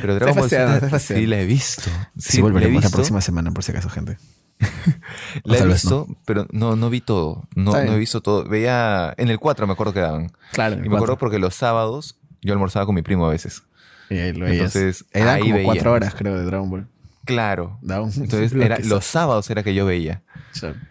Pero 0.00 0.14
Dragon 0.14 0.34
Ball 0.36 0.48
Z 0.50 0.98
sí 0.98 1.26
la 1.26 1.40
he 1.40 1.46
visto. 1.46 1.90
Sí, 2.18 2.40
volveremos 2.40 2.82
la 2.82 2.88
visto. 2.88 2.96
próxima 2.96 3.20
semana, 3.20 3.52
por 3.52 3.62
si 3.62 3.70
acaso, 3.72 3.88
gente. 3.88 4.16
La 5.44 5.58
he 5.58 5.66
visto, 5.66 6.08
pero 6.24 6.48
no, 6.50 6.74
no 6.74 6.90
vi 6.90 7.00
todo. 7.00 7.46
No, 7.54 7.72
no 7.72 7.92
he 7.92 7.98
visto 7.98 8.20
todo. 8.22 8.44
Veía 8.48 9.14
en 9.16 9.28
el 9.28 9.38
4 9.38 9.66
me 9.68 9.72
acuerdo 9.74 9.92
que 9.92 10.00
daban. 10.00 10.32
Claro, 10.52 10.84
Y 10.84 10.88
me 10.88 10.96
acuerdo 10.96 11.16
porque 11.16 11.38
los 11.38 11.54
sábados 11.54 12.18
yo 12.42 12.54
almorzaba 12.54 12.84
con 12.84 12.94
mi 12.96 13.02
primo 13.02 13.26
a 13.26 13.30
veces. 13.30 13.62
Y 14.10 14.18
ahí 14.18 14.32
lo. 14.32 14.48
Entonces, 14.48 15.04
Eran 15.12 15.28
ahí 15.36 15.42
como 15.52 15.62
cuatro 15.62 15.92
horas, 15.92 16.14
creo, 16.16 16.36
de 16.36 16.44
Dragon 16.44 16.68
Ball. 16.70 16.88
Claro. 17.24 17.78
Entonces, 17.82 18.52
era, 18.54 18.78
los 18.80 19.04
sábados 19.04 19.48
era 19.50 19.62
que 19.62 19.74
yo 19.74 19.84
veía. 19.86 20.22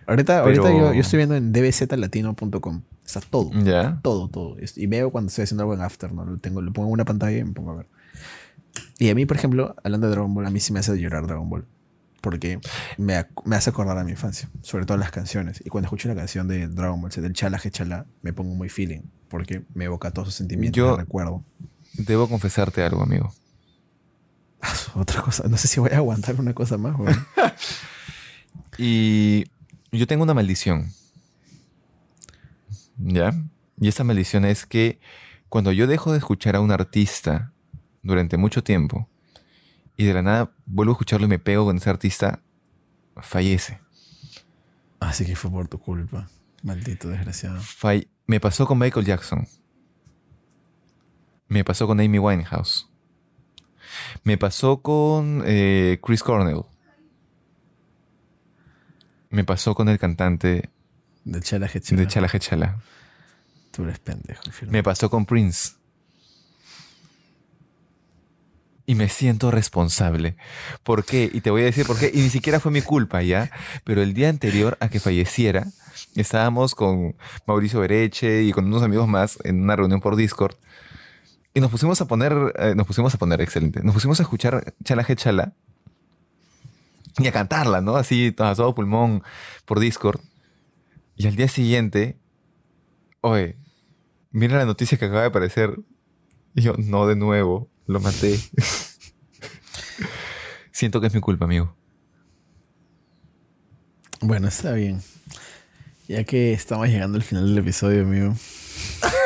Ahorita, 0.05 0.43
Pero- 0.43 0.63
ahorita 0.63 0.69
yo, 0.71 0.93
yo 0.93 1.01
estoy 1.01 1.17
viendo 1.17 1.35
en 1.35 1.51
dbzlatino.com. 1.51 2.83
Está 3.07 3.21
todo. 3.21 3.49
¿Ya? 3.63 3.99
Todo, 4.03 4.27
todo. 4.27 4.57
Y 4.75 4.85
veo 4.85 5.11
cuando 5.11 5.29
estoy 5.29 5.43
haciendo 5.45 5.63
algo 5.63 5.73
en 5.73 5.81
After, 5.81 6.11
¿no? 6.11 6.25
Lo, 6.25 6.37
tengo, 6.37 6.61
lo 6.61 6.71
pongo 6.73 6.89
en 6.89 6.93
una 6.93 7.05
pantalla 7.05 7.37
y 7.37 7.43
me 7.43 7.53
pongo 7.53 7.71
a 7.71 7.75
ver. 7.77 7.87
Y 8.99 9.09
a 9.09 9.15
mí, 9.15 9.25
por 9.25 9.37
ejemplo, 9.37 9.75
hablando 9.83 10.07
de 10.07 10.11
Dragon 10.11 10.33
Ball, 10.33 10.45
a 10.45 10.51
mí 10.51 10.59
sí 10.59 10.73
me 10.73 10.79
hace 10.79 10.95
llorar 10.99 11.25
Dragon 11.25 11.49
Ball. 11.49 11.65
Porque 12.21 12.59
me, 12.97 13.25
me 13.45 13.55
hace 13.55 13.69
acordar 13.69 13.97
a 13.97 14.03
mi 14.03 14.11
infancia. 14.11 14.49
Sobre 14.61 14.85
todo 14.85 14.97
las 14.97 15.11
canciones. 15.11 15.61
Y 15.65 15.69
cuando 15.69 15.85
escucho 15.85 16.09
una 16.09 16.15
canción 16.19 16.47
de 16.49 16.67
Dragon 16.67 17.01
Ball, 17.01 17.09
del 17.11 17.31
Chala 17.33 17.59
que 17.59 17.71
Chala, 17.71 18.05
me 18.21 18.33
pongo 18.33 18.53
muy 18.55 18.67
feeling. 18.67 19.01
Porque 19.29 19.63
me 19.73 19.85
evoca 19.85 20.11
todos 20.11 20.27
esos 20.27 20.35
sentimientos 20.37 20.75
Yo- 20.77 20.91
de 20.97 21.03
recuerdo. 21.03 21.43
Debo 21.93 22.27
confesarte 22.27 22.83
algo, 22.83 23.01
amigo. 23.03 23.33
Otra 24.95 25.21
cosa. 25.21 25.47
No 25.47 25.55
sé 25.57 25.69
si 25.69 25.79
voy 25.79 25.91
a 25.91 25.97
aguantar 25.97 26.35
una 26.39 26.53
cosa 26.53 26.77
más. 26.77 26.95
Y 28.77 29.45
yo 29.91 30.05
tengo 30.05 30.23
una 30.23 30.33
maldición. 30.35 30.91
¿Ya? 32.97 33.33
Y 33.79 33.87
esa 33.87 34.03
maldición 34.03 34.45
es 34.45 34.65
que 34.65 34.99
cuando 35.49 35.71
yo 35.71 35.87
dejo 35.87 36.11
de 36.11 36.17
escuchar 36.17 36.55
a 36.55 36.61
un 36.61 36.71
artista 36.71 37.51
durante 38.01 38.37
mucho 38.37 38.63
tiempo 38.63 39.07
y 39.95 40.05
de 40.05 40.13
la 40.13 40.21
nada 40.21 40.51
vuelvo 40.65 40.91
a 40.91 40.95
escucharlo 40.95 41.25
y 41.25 41.29
me 41.29 41.39
pego 41.39 41.65
con 41.65 41.77
ese 41.77 41.89
artista, 41.89 42.41
fallece. 43.17 43.79
Así 44.99 45.25
que 45.25 45.35
fue 45.35 45.51
por 45.51 45.67
tu 45.67 45.77
culpa. 45.79 46.27
Maldito 46.63 47.09
desgraciado. 47.09 47.59
Fall- 47.61 48.07
Me 48.25 48.39
pasó 48.39 48.65
con 48.65 48.79
Michael 48.79 49.05
Jackson. 49.05 49.47
Me 51.47 51.63
pasó 51.63 51.87
con 51.87 51.99
Amy 51.99 52.19
Winehouse. 52.19 52.89
Me 54.23 54.37
pasó 54.37 54.81
con 54.81 55.43
eh, 55.45 55.99
Chris 56.03 56.23
Cornell. 56.23 56.63
Me 59.29 59.43
pasó 59.43 59.75
con 59.75 59.87
el 59.89 59.99
cantante 59.99 60.69
De 61.27 61.41
Chala 61.41 61.67
Hechala. 61.67 62.01
de 62.01 62.39
Chala. 62.39 62.77
Tú 63.71 63.83
eres 63.83 63.99
pendejo. 63.99 64.41
Me 64.69 64.81
pasó 64.81 65.09
con 65.09 65.25
Prince. 65.25 65.73
Y 68.85 68.95
me 68.95 69.09
siento 69.09 69.51
responsable. 69.51 70.37
¿Por 70.83 71.03
qué? 71.03 71.29
Y 71.31 71.41
te 71.41 71.51
voy 71.51 71.63
a 71.63 71.65
decir 71.65 71.85
por 71.85 71.99
qué. 71.99 72.09
Y 72.13 72.21
ni 72.21 72.29
siquiera 72.29 72.61
fue 72.61 72.71
mi 72.71 72.81
culpa, 72.81 73.21
¿ya? 73.21 73.51
Pero 73.83 74.01
el 74.01 74.13
día 74.13 74.29
anterior 74.29 74.77
a 74.79 74.87
que 74.87 75.01
falleciera, 75.01 75.67
estábamos 76.15 76.73
con 76.73 77.17
Mauricio 77.45 77.81
Bereche 77.81 78.43
y 78.43 78.53
con 78.53 78.65
unos 78.65 78.81
amigos 78.81 79.09
más 79.09 79.37
en 79.43 79.61
una 79.61 79.75
reunión 79.75 79.99
por 79.99 80.15
Discord. 80.15 80.55
Y 81.53 81.59
nos 81.59 81.69
pusimos 81.69 81.99
a 81.99 82.07
poner, 82.07 82.53
eh, 82.57 82.73
nos 82.73 82.87
pusimos 82.87 83.13
a 83.13 83.17
poner, 83.17 83.41
excelente. 83.41 83.83
Nos 83.83 83.93
pusimos 83.93 84.17
a 84.21 84.23
escuchar 84.23 84.73
Chala 84.85 85.03
He 85.05 85.15
Chala 85.17 85.51
y 87.17 87.27
a 87.27 87.33
cantarla, 87.33 87.81
¿no? 87.81 87.97
Así, 87.97 88.33
a 88.37 88.55
todo 88.55 88.73
pulmón 88.73 89.23
por 89.65 89.81
Discord. 89.81 90.21
Y 91.17 91.27
al 91.27 91.35
día 91.35 91.47
siguiente, 91.47 92.17
oye, 93.21 93.57
mira 94.31 94.57
la 94.57 94.65
noticia 94.65 94.97
que 94.97 95.05
acaba 95.05 95.21
de 95.21 95.27
aparecer. 95.27 95.79
Y 96.55 96.61
yo, 96.61 96.73
no, 96.77 97.07
de 97.07 97.15
nuevo, 97.15 97.69
lo 97.87 97.99
maté. 97.99 98.39
Siento 100.71 101.01
que 101.01 101.07
es 101.07 101.13
mi 101.13 101.21
culpa, 101.21 101.45
amigo. 101.45 101.75
Bueno, 104.21 104.47
está 104.47 104.73
bien. 104.73 105.01
Ya 106.07 106.23
que 106.23 106.53
estamos 106.53 106.87
llegando 106.87 107.17
al 107.17 107.23
final 107.23 107.47
del 107.47 107.57
episodio, 107.57 108.03
amigo. 108.03 108.35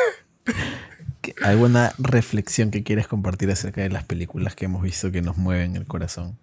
¿qué- 1.20 1.34
¿Alguna 1.42 1.92
reflexión 1.98 2.70
que 2.70 2.82
quieres 2.82 3.06
compartir 3.06 3.50
acerca 3.50 3.80
de 3.82 3.90
las 3.90 4.04
películas 4.04 4.54
que 4.54 4.64
hemos 4.64 4.82
visto 4.82 5.12
que 5.12 5.22
nos 5.22 5.36
mueven 5.36 5.76
el 5.76 5.86
corazón? 5.86 6.38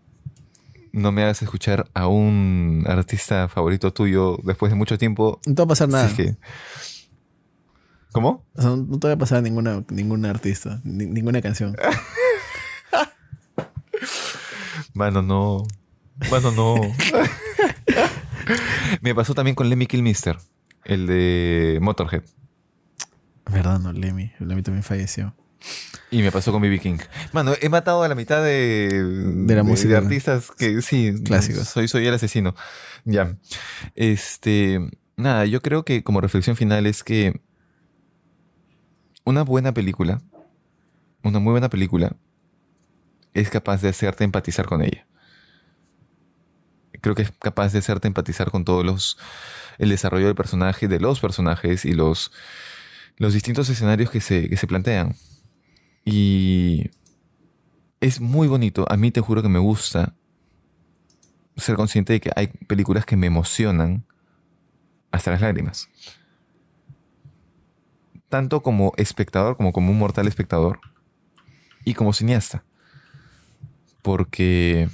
No 0.92 1.12
me 1.12 1.24
hagas 1.24 1.42
escuchar 1.42 1.90
a 1.94 2.08
un 2.08 2.84
artista 2.88 3.48
favorito 3.48 3.94
tuyo 3.94 4.38
después 4.44 4.72
de 4.72 4.76
mucho 4.76 4.98
tiempo. 4.98 5.40
No 5.46 5.54
te 5.56 5.62
va 5.62 5.66
a 5.66 5.68
pasar 5.68 5.90
nada. 5.90 6.08
es 6.08 6.14
que- 6.14 6.36
¿Cómo? 8.12 8.44
O 8.56 8.62
sea, 8.62 8.72
no 8.76 8.98
te 9.00 9.08
va 9.08 9.14
a 9.14 9.18
pasar 9.18 9.38
a 9.38 9.42
ninguna, 9.42 9.84
ninguna 9.90 10.32
artista, 10.32 10.82
ni- 10.84 11.06
ninguna 11.06 11.42
canción. 11.44 11.76
Mano, 14.94 15.22
no. 15.22 15.66
Mano, 16.32 16.52
no. 16.52 16.76
me 19.02 19.16
pasó 19.16 19.34
también 19.34 19.56
con 19.56 19.70
Lemmy 19.70 19.86
Kilmister, 19.88 20.38
el 20.86 21.08
de 21.08 21.80
Motorhead. 21.82 22.24
¿Verdad? 23.52 23.80
No, 23.80 23.92
Lemmy. 23.94 24.32
Lemmy 24.40 24.62
también 24.64 24.84
falleció. 24.84 25.34
Y 26.12 26.22
me 26.22 26.32
pasó 26.32 26.52
con 26.52 26.62
B.B. 26.62 26.80
King. 26.80 26.98
Mano, 27.34 27.54
he 27.62 27.70
matado 27.70 28.02
a 28.02 28.08
la 28.08 28.16
mitad 28.16 28.44
de, 28.44 28.90
De 29.04 29.56
la 29.56 29.64
música. 29.64 29.90
de 29.90 29.98
artistas 29.98 30.52
que 30.58 30.82
sí. 30.82 31.14
Clásicos. 31.24 31.68
Soy, 31.68 31.88
soy 31.88 32.08
el 32.08 32.14
asesino. 32.14 32.56
Ya. 33.06 33.38
Este. 33.96 34.80
Nada, 35.18 35.46
yo 35.46 35.62
creo 35.62 35.84
que 35.84 36.04
como 36.04 36.22
reflexión 36.22 36.56
final 36.56 36.86
es 36.88 37.04
que 37.04 37.42
una 39.24 39.44
buena 39.44 39.74
película, 39.74 40.22
una 41.24 41.40
muy 41.40 41.52
buena 41.52 41.70
película, 41.70 42.16
es 43.34 43.50
capaz 43.50 43.82
de 43.82 43.90
hacerte 43.90 44.24
empatizar 44.24 44.66
con 44.66 44.82
ella. 44.82 45.06
Creo 47.02 47.16
que 47.16 47.22
es 47.22 47.32
capaz 47.32 47.72
de 47.72 47.80
hacerte 47.80 48.08
empatizar 48.08 48.50
con 48.50 48.66
todos 48.66 48.86
los. 48.86 49.18
el 49.78 49.90
desarrollo 49.90 50.26
del 50.26 50.36
personaje, 50.36 50.88
de 50.88 51.00
los 51.00 51.20
personajes 51.20 51.86
y 51.86 51.94
los. 51.94 52.32
los 53.18 53.34
distintos 53.34 53.70
escenarios 53.70 54.10
que 54.10 54.22
se, 54.22 54.50
que 54.50 54.58
se 54.58 54.68
plantean. 54.68 55.16
Y 56.12 56.90
es 58.00 58.20
muy 58.20 58.48
bonito. 58.48 58.86
A 58.90 58.98
mí 58.98 59.12
te 59.12 59.22
juro 59.22 59.44
que 59.44 59.50
me 59.50 59.60
gusta 59.60 60.16
ser 61.56 61.76
consciente 61.76 62.14
de 62.14 62.22
que 62.22 62.32
hay 62.36 62.48
películas 62.48 63.06
que 63.06 63.16
me 63.16 63.28
emocionan 63.28 64.06
hasta 65.12 65.32
las 65.32 65.42
lágrimas. 65.42 65.90
Tanto 68.28 68.62
como 68.62 68.94
espectador, 68.98 69.56
como 69.56 69.72
como 69.72 69.92
un 69.92 70.00
mortal 70.00 70.28
espectador. 70.28 70.80
Y 71.86 71.94
como 71.94 72.14
cineasta. 72.14 72.64
Porque 74.02 74.90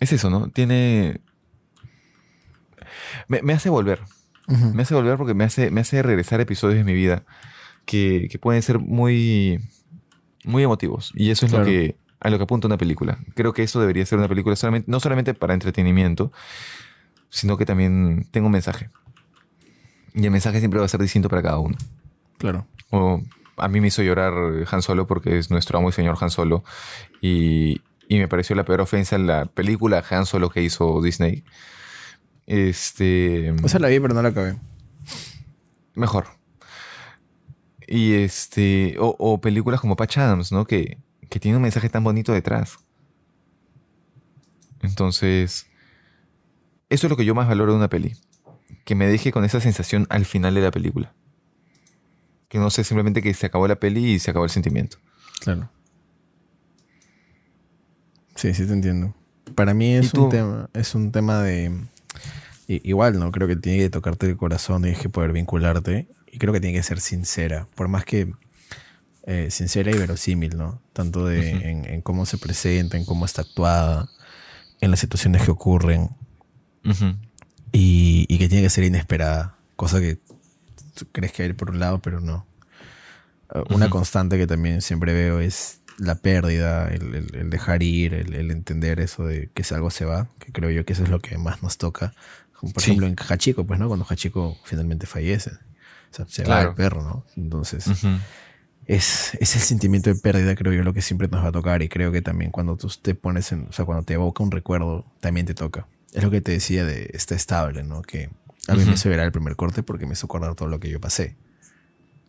es 0.00 0.12
eso, 0.12 0.30
¿no? 0.30 0.48
Tiene... 0.48 1.20
Me, 3.26 3.42
me 3.42 3.52
hace 3.52 3.68
volver. 3.68 4.00
Me 4.46 4.82
hace 4.82 4.94
volver 4.94 5.18
porque 5.18 5.34
me 5.34 5.44
hace, 5.44 5.70
me 5.70 5.82
hace 5.82 6.02
regresar 6.02 6.40
episodios 6.40 6.78
de 6.78 6.84
mi 6.84 6.94
vida 6.94 7.26
que, 7.88 8.28
que 8.30 8.38
pueden 8.38 8.60
ser 8.62 8.78
muy, 8.78 9.58
muy 10.44 10.62
emotivos. 10.62 11.10
Y 11.14 11.30
eso 11.30 11.46
es 11.46 11.52
Claro. 11.52 11.64
lo 11.64 11.70
que, 11.70 11.96
a 12.20 12.28
lo 12.28 12.36
que 12.36 12.44
apunta 12.44 12.66
una 12.68 12.76
película. 12.76 13.18
Creo 13.34 13.54
que 13.54 13.62
eso 13.62 13.80
debería 13.80 14.04
ser 14.04 14.18
una 14.18 14.28
película 14.28 14.54
solamente, 14.56 14.90
no 14.90 15.00
solamente 15.00 15.32
para 15.32 15.54
entretenimiento, 15.54 16.30
sino 17.30 17.56
que 17.56 17.64
también 17.64 18.26
tenga 18.30 18.46
un 18.46 18.52
mensaje. 18.52 18.90
Y 20.14 20.24
el 20.24 20.30
mensaje 20.30 20.58
siempre 20.58 20.80
va 20.80 20.84
a 20.86 20.88
ser 20.88 21.00
distinto 21.00 21.28
para 21.30 21.42
cada 21.42 21.58
uno. 21.58 21.76
Claro. 22.36 22.66
O 22.90 23.22
a 23.56 23.68
mí 23.68 23.80
me 23.80 23.88
hizo 23.88 24.02
llorar 24.02 24.34
Han 24.70 24.82
Solo 24.82 25.06
porque 25.06 25.38
es 25.38 25.50
nuestro 25.50 25.78
amo 25.78 25.88
y 25.88 25.92
señor 25.92 26.16
Han 26.20 26.30
Solo. 26.30 26.64
Y, 27.22 27.80
y 28.08 28.18
me 28.18 28.28
pareció 28.28 28.54
la 28.54 28.64
peor 28.64 28.82
ofensa 28.82 29.16
en 29.16 29.26
la 29.26 29.46
película 29.46 30.04
Han 30.10 30.26
Solo 30.26 30.50
que 30.50 30.62
hizo 30.62 31.00
Disney. 31.00 31.42
Este. 32.46 33.54
O 33.62 33.68
sea, 33.68 33.80
la 33.80 33.88
vi, 33.88 33.98
pero 34.00 34.12
no 34.14 34.22
la 34.22 34.28
acabé. 34.30 34.56
Mejor. 35.94 36.26
Y 37.88 38.14
este. 38.14 38.96
O, 38.98 39.16
o 39.18 39.40
películas 39.40 39.80
como 39.80 39.96
Patch 39.96 40.18
Adams, 40.18 40.52
¿no? 40.52 40.66
Que, 40.66 40.98
que 41.30 41.40
tiene 41.40 41.56
un 41.56 41.62
mensaje 41.62 41.88
tan 41.88 42.04
bonito 42.04 42.32
detrás. 42.32 42.78
Entonces. 44.82 45.66
Eso 46.90 47.06
es 47.06 47.10
lo 47.10 47.16
que 47.16 47.24
yo 47.24 47.34
más 47.34 47.48
valoro 47.48 47.72
de 47.72 47.78
una 47.78 47.88
peli. 47.88 48.16
Que 48.84 48.94
me 48.94 49.06
deje 49.06 49.32
con 49.32 49.44
esa 49.44 49.60
sensación 49.60 50.06
al 50.10 50.24
final 50.24 50.54
de 50.54 50.60
la 50.60 50.70
película. 50.70 51.12
Que 52.48 52.58
no 52.58 52.70
sea 52.70 52.84
simplemente 52.84 53.22
que 53.22 53.34
se 53.34 53.46
acabó 53.46 53.68
la 53.68 53.76
peli 53.76 54.12
y 54.12 54.18
se 54.18 54.30
acabó 54.30 54.44
el 54.44 54.50
sentimiento. 54.50 54.98
Claro. 55.40 55.70
Sí, 58.34 58.54
sí 58.54 58.66
te 58.66 58.72
entiendo. 58.72 59.14
Para 59.54 59.74
mí 59.74 59.94
es 59.94 60.14
un 60.14 60.30
tema, 60.30 60.70
es 60.72 60.94
un 60.94 61.10
tema 61.10 61.42
de 61.42 61.88
igual, 62.68 63.18
¿no? 63.18 63.32
Creo 63.32 63.48
que 63.48 63.56
tiene 63.56 63.78
que 63.78 63.90
tocarte 63.90 64.26
el 64.26 64.36
corazón, 64.36 64.82
tienes 64.82 65.00
que 65.00 65.08
poder 65.08 65.32
vincularte. 65.32 66.08
Y 66.32 66.38
creo 66.38 66.52
que 66.52 66.60
tiene 66.60 66.76
que 66.76 66.82
ser 66.82 67.00
sincera. 67.00 67.66
Por 67.74 67.88
más 67.88 68.04
que 68.04 68.32
eh, 69.26 69.50
sincera 69.50 69.90
y 69.90 69.98
verosímil, 69.98 70.56
¿no? 70.56 70.80
Tanto 70.92 71.24
de, 71.26 71.50
en, 71.50 71.84
en 71.84 72.00
cómo 72.02 72.26
se 72.26 72.38
presenta, 72.38 72.96
en 72.96 73.04
cómo 73.04 73.24
está 73.24 73.42
actuada, 73.42 74.08
en 74.80 74.90
las 74.90 75.00
situaciones 75.00 75.42
que 75.42 75.50
ocurren. 75.50 76.10
Y, 77.72 78.26
y 78.28 78.38
que 78.38 78.48
tiene 78.48 78.62
que 78.64 78.70
ser 78.70 78.84
inesperada. 78.84 79.56
Cosa 79.76 80.00
que 80.00 80.18
tú 80.94 81.06
crees 81.12 81.32
que 81.32 81.42
va 81.42 81.46
a 81.46 81.48
ir 81.50 81.56
por 81.56 81.70
un 81.70 81.78
lado, 81.78 82.00
pero 82.00 82.20
no. 82.20 82.46
Uh, 83.54 83.74
Una 83.74 83.90
constante 83.90 84.36
que 84.38 84.46
también 84.46 84.82
siempre 84.82 85.12
veo 85.12 85.40
es 85.40 85.80
la 85.98 86.14
pérdida, 86.16 86.88
el, 86.88 87.14
el- 87.14 87.34
el 87.34 87.50
dejar 87.50 87.82
ir, 87.82 88.14
el, 88.14 88.34
el 88.34 88.50
entender 88.50 89.00
eso 89.00 89.24
de 89.24 89.50
que 89.54 89.64
si 89.64 89.74
algo 89.74 89.90
se 89.90 90.04
va, 90.04 90.28
que 90.38 90.52
creo 90.52 90.70
yo 90.70 90.84
que 90.84 90.92
eso 90.92 91.02
es 91.02 91.08
lo 91.08 91.20
que 91.20 91.36
más 91.38 91.62
nos 91.62 91.76
toca. 91.78 92.14
Como 92.54 92.72
por 92.72 92.82
Sí. 92.82 92.90
ejemplo 92.90 93.06
en 93.06 93.16
Hachiko, 93.18 93.66
pues, 93.66 93.78
¿no? 93.80 93.88
Cuando 93.88 94.06
Hachiko 94.08 94.56
finalmente 94.64 95.06
fallece. 95.06 95.52
O 96.10 96.14
sea, 96.14 96.26
se 96.28 96.42
va 96.42 96.46
Claro. 96.46 96.70
el 96.70 96.74
perro, 96.76 97.02
¿no? 97.02 97.24
Entonces, 97.36 97.86
Ujú. 97.88 98.08
es, 98.86 99.34
es 99.40 99.54
el 99.56 99.62
sentimiento 99.62 100.10
de 100.10 100.16
pérdida, 100.16 100.54
creo 100.54 100.72
yo, 100.72 100.82
lo 100.82 100.94
que 100.94 101.02
siempre 101.02 101.28
nos 101.28 101.44
va 101.44 101.48
a 101.48 101.52
tocar. 101.52 101.82
Y 101.82 101.88
creo 101.88 102.10
que 102.12 102.22
también 102.22 102.50
cuando 102.50 102.76
tú 102.76 102.88
te 103.02 103.14
pones 103.14 103.52
en, 103.52 103.66
o 103.68 103.72
sea, 103.72 103.84
cuando 103.84 104.04
te 104.04 104.14
evoca 104.14 104.42
un 104.42 104.50
recuerdo, 104.50 105.04
también 105.20 105.46
te 105.46 105.54
toca. 105.54 105.86
Es 106.12 106.22
lo 106.24 106.30
que 106.30 106.40
te 106.40 106.52
decía 106.52 106.84
de 106.84 107.10
está 107.12 107.34
estable, 107.34 107.82
¿no? 107.82 108.02
Que 108.02 108.30
a 108.66 108.72
mí 108.72 108.78
me 108.78 108.84
Ujú. 108.84 108.92
hizo 108.94 109.08
ver 109.10 109.20
el 109.20 109.32
primer 109.32 109.56
corte 109.56 109.82
porque 109.82 110.06
me 110.06 110.12
hizo 110.14 110.26
acordar 110.26 110.54
todo 110.54 110.68
lo 110.68 110.80
que 110.80 110.88
yo 110.88 111.00
pasé. 111.00 111.36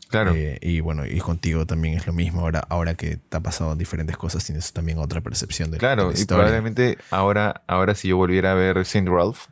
Claro. 0.09 0.33
Eh, 0.33 0.57
y 0.61 0.79
bueno, 0.79 1.05
y 1.05 1.19
contigo 1.19 1.65
también 1.65 1.95
es 1.95 2.07
lo 2.07 2.13
mismo. 2.13 2.41
Ahora, 2.41 2.59
ahora 2.67 2.95
que 2.95 3.17
te 3.17 3.37
ha 3.37 3.41
pasado 3.41 3.75
diferentes 3.75 4.17
cosas, 4.17 4.43
tienes 4.43 4.73
también 4.73 4.97
otra 4.97 5.21
percepción 5.21 5.69
de, 5.69 5.77
de 5.77 5.79
Claro, 5.79 6.11
la 6.11 6.19
y 6.19 6.25
probablemente 6.25 6.97
ahora, 7.11 7.61
ahora 7.67 7.93
si 7.95 8.07
yo 8.09 8.17
volviera 8.17 8.51
a 8.51 8.55
ver 8.55 8.83
Saint 8.85 9.07
Ralph, 9.07 9.47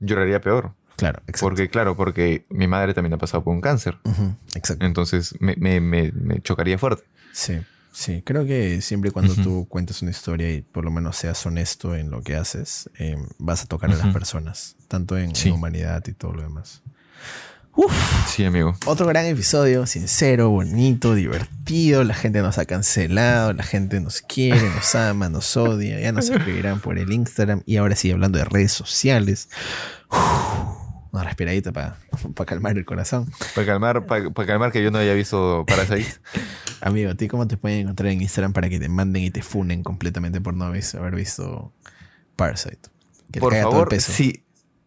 lloraría 0.00 0.40
peor. 0.40 0.72
Claro, 0.96 1.18
exacto. 1.26 1.40
Porque, 1.46 1.68
claro, 1.68 1.96
porque 1.96 2.46
mi 2.48 2.66
madre 2.66 2.94
también 2.94 3.12
ha 3.14 3.18
pasado 3.18 3.44
por 3.44 3.54
un 3.54 3.60
cáncer. 3.60 3.98
Exacto. 4.54 4.84
Entonces 4.86 5.34
me, 5.40 5.54
me- 5.56 5.80
me- 5.80 6.12
me 6.12 6.40
chocaría 6.40 6.78
fuerte. 6.78 7.04
Sí, 7.32 7.58
sí. 7.92 8.22
Creo 8.24 8.46
que 8.46 8.80
siempre 8.80 9.10
y 9.10 9.12
cuando 9.12 9.34
tú 9.34 9.66
cuentes 9.68 10.00
una 10.00 10.10
historia 10.10 10.50
y 10.52 10.62
por 10.62 10.84
lo 10.84 10.90
menos 10.90 11.16
seas 11.16 11.44
honesto 11.44 11.94
en 11.94 12.10
lo 12.10 12.22
que 12.22 12.34
haces, 12.36 12.88
eh, 12.98 13.16
vas 13.38 13.62
a 13.62 13.66
tocar 13.66 13.90
a 13.90 13.94
las 13.96 14.12
personas, 14.12 14.76
tanto 14.88 15.18
en, 15.18 15.30
en 15.30 15.36
Sí. 15.36 15.50
humanidad 15.50 16.02
y 16.06 16.12
todo 16.14 16.32
lo 16.32 16.42
demás. 16.42 16.82
Sí, 18.26 18.42
amigo. 18.42 18.74
Otro 18.86 19.06
gran 19.06 19.26
episodio, 19.26 19.84
sincero, 19.86 20.48
bonito, 20.48 21.14
divertido. 21.14 22.04
La 22.04 22.14
gente 22.14 22.40
nos 22.40 22.56
ha 22.56 22.64
cancelado, 22.64 23.52
la 23.52 23.64
gente 23.64 24.00
nos 24.00 24.22
quiere, 24.22 24.70
nos 24.70 24.94
ama, 24.94 25.28
nos 25.28 25.54
odia. 25.58 26.00
Ya 26.00 26.10
nos 26.10 26.30
escribirán 26.30 26.80
por 26.80 26.96
el 26.98 27.12
Instagram. 27.12 27.62
Y 27.66 27.76
ahora 27.76 27.94
sí, 27.94 28.10
hablando 28.10 28.38
de 28.38 28.46
redes 28.46 28.72
sociales. 28.72 29.50
Uf, 30.10 30.18
una 31.16 31.24
respiradita 31.24 31.72
para 31.72 31.96
calmar 32.46 32.76
el 32.76 32.84
corazón. 32.84 33.30
Para 33.54 33.66
calmar, 33.66 34.06
para 34.06 34.46
calmar 34.46 34.72
que 34.72 34.82
yo 34.82 34.90
no 34.90 34.98
haya 34.98 35.14
visto 35.14 35.64
Parasite. 35.66 36.20
Amigo, 36.80 37.10
¿a 37.10 37.14
ti 37.14 37.28
cómo 37.28 37.46
te 37.46 37.56
pueden 37.56 37.80
encontrar 37.80 38.10
en 38.10 38.20
Instagram 38.20 38.52
para 38.52 38.68
que 38.68 38.78
te 38.78 38.88
manden 38.88 39.22
y 39.22 39.30
te 39.30 39.42
funen 39.42 39.82
completamente 39.82 40.40
por 40.40 40.54
no 40.54 40.66
haber 40.66 41.14
visto 41.14 41.72
Parasite? 42.36 42.90
Que 43.32 43.40
por 43.40 43.54
favor, 43.54 44.00
sí, 44.00 44.44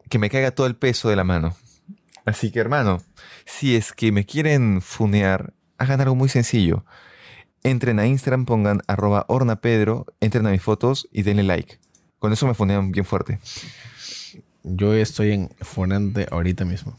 que 0.10 0.20
me 0.20 0.30
caiga 0.30 0.52
todo 0.52 0.68
el 0.68 0.76
peso 0.76 1.10
de 1.10 1.16
la 1.16 1.24
mano. 1.24 1.56
Así 2.26 2.52
que, 2.52 2.60
hermano, 2.60 3.02
si 3.46 3.76
es 3.76 3.92
que 3.92 4.12
me 4.12 4.26
quieren 4.26 4.82
funear, 4.82 5.54
hagan 5.78 6.02
algo 6.02 6.16
muy 6.16 6.30
sencillo. 6.30 6.86
Entren 7.64 8.00
a 8.00 8.06
Instagram, 8.06 8.46
pongan 8.46 8.82
arroba 8.88 9.26
ornapedro, 9.28 10.06
entren 10.20 10.46
a 10.48 10.52
mis 10.52 10.62
fotos 10.62 11.08
y 11.12 11.24
denle 11.24 11.44
like. 11.44 11.80
Con 12.20 12.32
eso 12.34 12.46
me 12.46 12.54
funean 12.54 12.92
bien 12.92 13.06
fuerte. 13.06 13.40
Yo 14.64 14.94
estoy 14.94 15.32
en 15.32 15.50
Fonante 15.62 16.28
ahorita 16.30 16.66
mismo. 16.66 16.98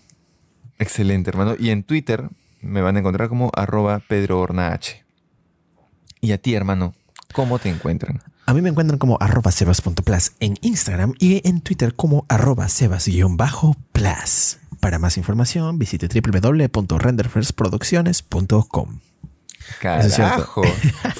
Excelente, 0.79 1.29
hermano. 1.31 1.55
Y 1.59 1.71
en 1.71 1.83
Twitter 1.83 2.31
me 2.61 2.81
van 2.81 2.97
a 2.97 3.01
encontrar 3.01 3.29
como 3.29 3.51
arroba 3.55 3.99
Pedro 4.01 4.47
Y 6.21 6.33
a 6.33 6.39
ti, 6.39 6.55
hermano, 6.55 6.95
¿cómo 7.33 7.59
te 7.59 7.69
encuentran? 7.69 8.23
A 8.47 8.55
mí 8.55 8.63
me 8.63 8.71
encuentran 8.71 8.99
como 8.99 9.19
arroba 9.21 9.53
sebas.plus 9.53 10.33
en 10.41 10.57
Instagram 10.63 11.15
y 11.19 11.47
en 11.49 11.61
Twitter 11.61 11.95
como 11.95 12.25
arroba 12.29 12.69
sebas-plus. 12.69 14.59
Para 14.81 14.99
más 14.99 15.17
información, 15.19 15.79
visite 15.79 16.09
www.renderfirstproducciones.com. 16.09 19.01
Carajo. 19.79 20.63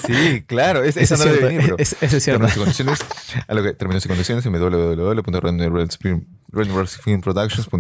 sí, 0.07 0.43
claro. 0.47 0.83
Es, 0.83 0.97
esa 0.97 1.17
no 1.17 1.25
debe 1.25 1.47
venir. 1.47 1.75
Es, 1.79 1.97
eso 2.01 2.17
es 2.17 2.25
cierto. 2.25 2.47
Términos 2.47 2.57
y 2.57 2.59
condiciones, 2.59 2.99
a 3.47 3.55
lo 3.55 3.63
que 3.63 3.75
términos 3.75 4.05
y 4.05 4.09
condiciones 4.09 4.45
en. 4.47 4.53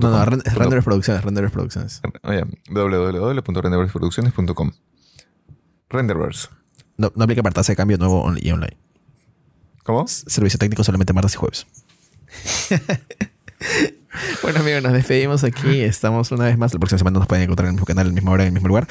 No, 0.00 0.10
no, 0.10 0.24
Renderers 0.24 0.84
Producciones, 0.84 1.24
Renderers 1.24 1.52
Producciones. 1.52 2.00
Oye, 2.22 2.44
www.renderversproducciones.com. 2.70 4.72
Renderverse. 5.88 6.48
No, 6.96 7.12
no 7.14 7.24
aplica 7.24 7.42
para 7.42 7.54
tasa 7.54 7.72
de 7.72 7.76
cambio 7.76 7.98
nuevo 7.98 8.32
y 8.36 8.50
online. 8.50 8.76
¿Cómo? 9.82 10.06
Servicio 10.06 10.58
técnico 10.58 10.84
solamente 10.84 11.12
martes 11.12 11.34
y 11.34 11.36
jueves. 11.36 11.66
bueno, 14.42 14.60
amigos, 14.60 14.82
nos 14.82 14.92
despedimos 14.92 15.42
aquí. 15.42 15.80
Estamos 15.80 16.30
una 16.30 16.44
vez 16.44 16.56
más. 16.56 16.72
La 16.72 16.78
próxima 16.78 16.98
semana 16.98 17.18
nos 17.18 17.26
pueden 17.26 17.44
encontrar 17.44 17.66
en 17.66 17.70
el 17.70 17.74
mismo 17.74 17.86
canal, 17.86 18.06
en 18.06 18.10
el 18.10 18.14
mismo 18.14 18.30
hora, 18.30 18.44
en 18.44 18.48
el 18.48 18.52
mismo 18.52 18.68
lugar 18.68 18.86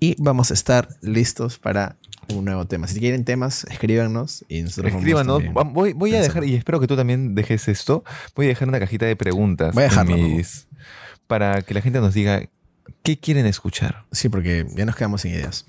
y 0.00 0.16
vamos 0.18 0.50
a 0.50 0.54
estar 0.54 0.88
listos 1.00 1.58
para 1.58 1.96
un 2.34 2.44
nuevo 2.44 2.66
tema. 2.66 2.86
Si 2.86 2.98
quieren 2.98 3.24
temas, 3.24 3.64
escríbanos 3.64 4.44
y 4.48 4.62
nosotros 4.62 4.92
Escríbanos. 4.94 5.42
Voy, 5.72 5.92
voy 5.92 6.14
a 6.14 6.20
dejar, 6.20 6.44
y 6.44 6.54
espero 6.54 6.80
que 6.80 6.86
tú 6.86 6.96
también 6.96 7.34
dejes 7.34 7.68
esto, 7.68 8.04
voy 8.34 8.46
a 8.46 8.48
dejar 8.50 8.68
una 8.68 8.78
cajita 8.78 9.06
de 9.06 9.16
preguntas 9.16 9.74
voy 9.74 9.84
a 9.84 10.04
mis, 10.04 10.66
para 11.26 11.62
que 11.62 11.74
la 11.74 11.80
gente 11.80 12.00
nos 12.00 12.14
diga 12.14 12.42
qué 13.02 13.18
quieren 13.18 13.46
escuchar. 13.46 14.04
Sí, 14.12 14.28
porque 14.28 14.66
ya 14.74 14.84
nos 14.84 14.96
quedamos 14.96 15.22
sin 15.22 15.32
ideas. 15.32 15.64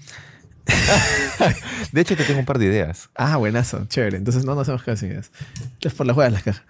de 1.91 2.01
hecho, 2.01 2.17
te 2.17 2.23
tengo 2.25 2.39
un 2.39 2.45
par 2.45 2.59
de 2.59 2.65
ideas. 2.65 3.09
Ah, 3.15 3.37
buenazo, 3.37 3.85
chévere. 3.85 4.17
Entonces 4.17 4.43
no 4.43 4.55
nos 4.55 4.67
hemos 4.67 4.83
quedado 4.83 4.97
sin 4.97 5.11
ideas. 5.11 5.31
Entonces 5.63 5.93
por 5.93 6.05
las 6.05 6.15
juegas 6.15 6.33
las 6.33 6.43
cajas. 6.43 6.63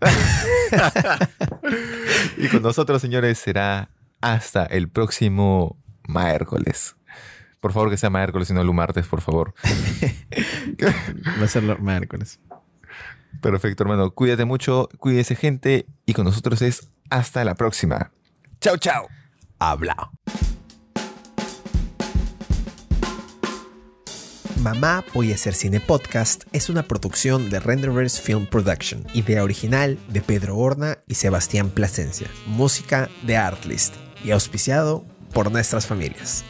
y 2.38 2.48
con 2.48 2.62
nosotros, 2.62 3.02
señores, 3.02 3.38
será 3.38 3.90
hasta 4.20 4.64
el 4.64 4.88
próximo 4.88 5.76
miércoles. 6.06 6.96
Por 7.60 7.72
favor, 7.72 7.90
que 7.90 7.96
sea 7.96 8.10
miércoles 8.10 8.50
y 8.50 8.54
no 8.54 8.60
el 8.60 8.72
martes, 8.72 9.06
por 9.06 9.20
favor. 9.20 9.54
Va 11.40 11.44
a 11.44 11.48
ser 11.48 11.62
miércoles. 11.80 12.40
Perfecto, 13.40 13.84
hermano. 13.84 14.10
Cuídate 14.10 14.44
mucho, 14.44 14.88
cuídese, 14.98 15.36
gente. 15.36 15.86
Y 16.04 16.12
con 16.12 16.24
nosotros 16.24 16.60
es 16.62 16.90
hasta 17.10 17.44
la 17.44 17.54
próxima. 17.54 18.10
Chao, 18.60 18.76
chao. 18.76 19.06
Habla. 19.58 20.10
Mamá 24.62 25.04
Voy 25.12 25.32
a 25.32 25.34
hacer 25.34 25.54
cine 25.54 25.80
podcast 25.80 26.44
es 26.52 26.70
una 26.70 26.84
producción 26.84 27.50
de 27.50 27.58
Renderverse 27.58 28.22
Film 28.22 28.46
Production, 28.46 29.04
idea 29.12 29.42
original 29.42 29.98
de 30.08 30.20
Pedro 30.20 30.56
Horna 30.56 30.98
y 31.08 31.16
Sebastián 31.16 31.70
Plasencia, 31.70 32.28
música 32.46 33.08
de 33.26 33.36
Artlist 33.36 33.96
y 34.24 34.30
auspiciado 34.30 35.04
por 35.32 35.50
nuestras 35.50 35.86
familias. 35.86 36.44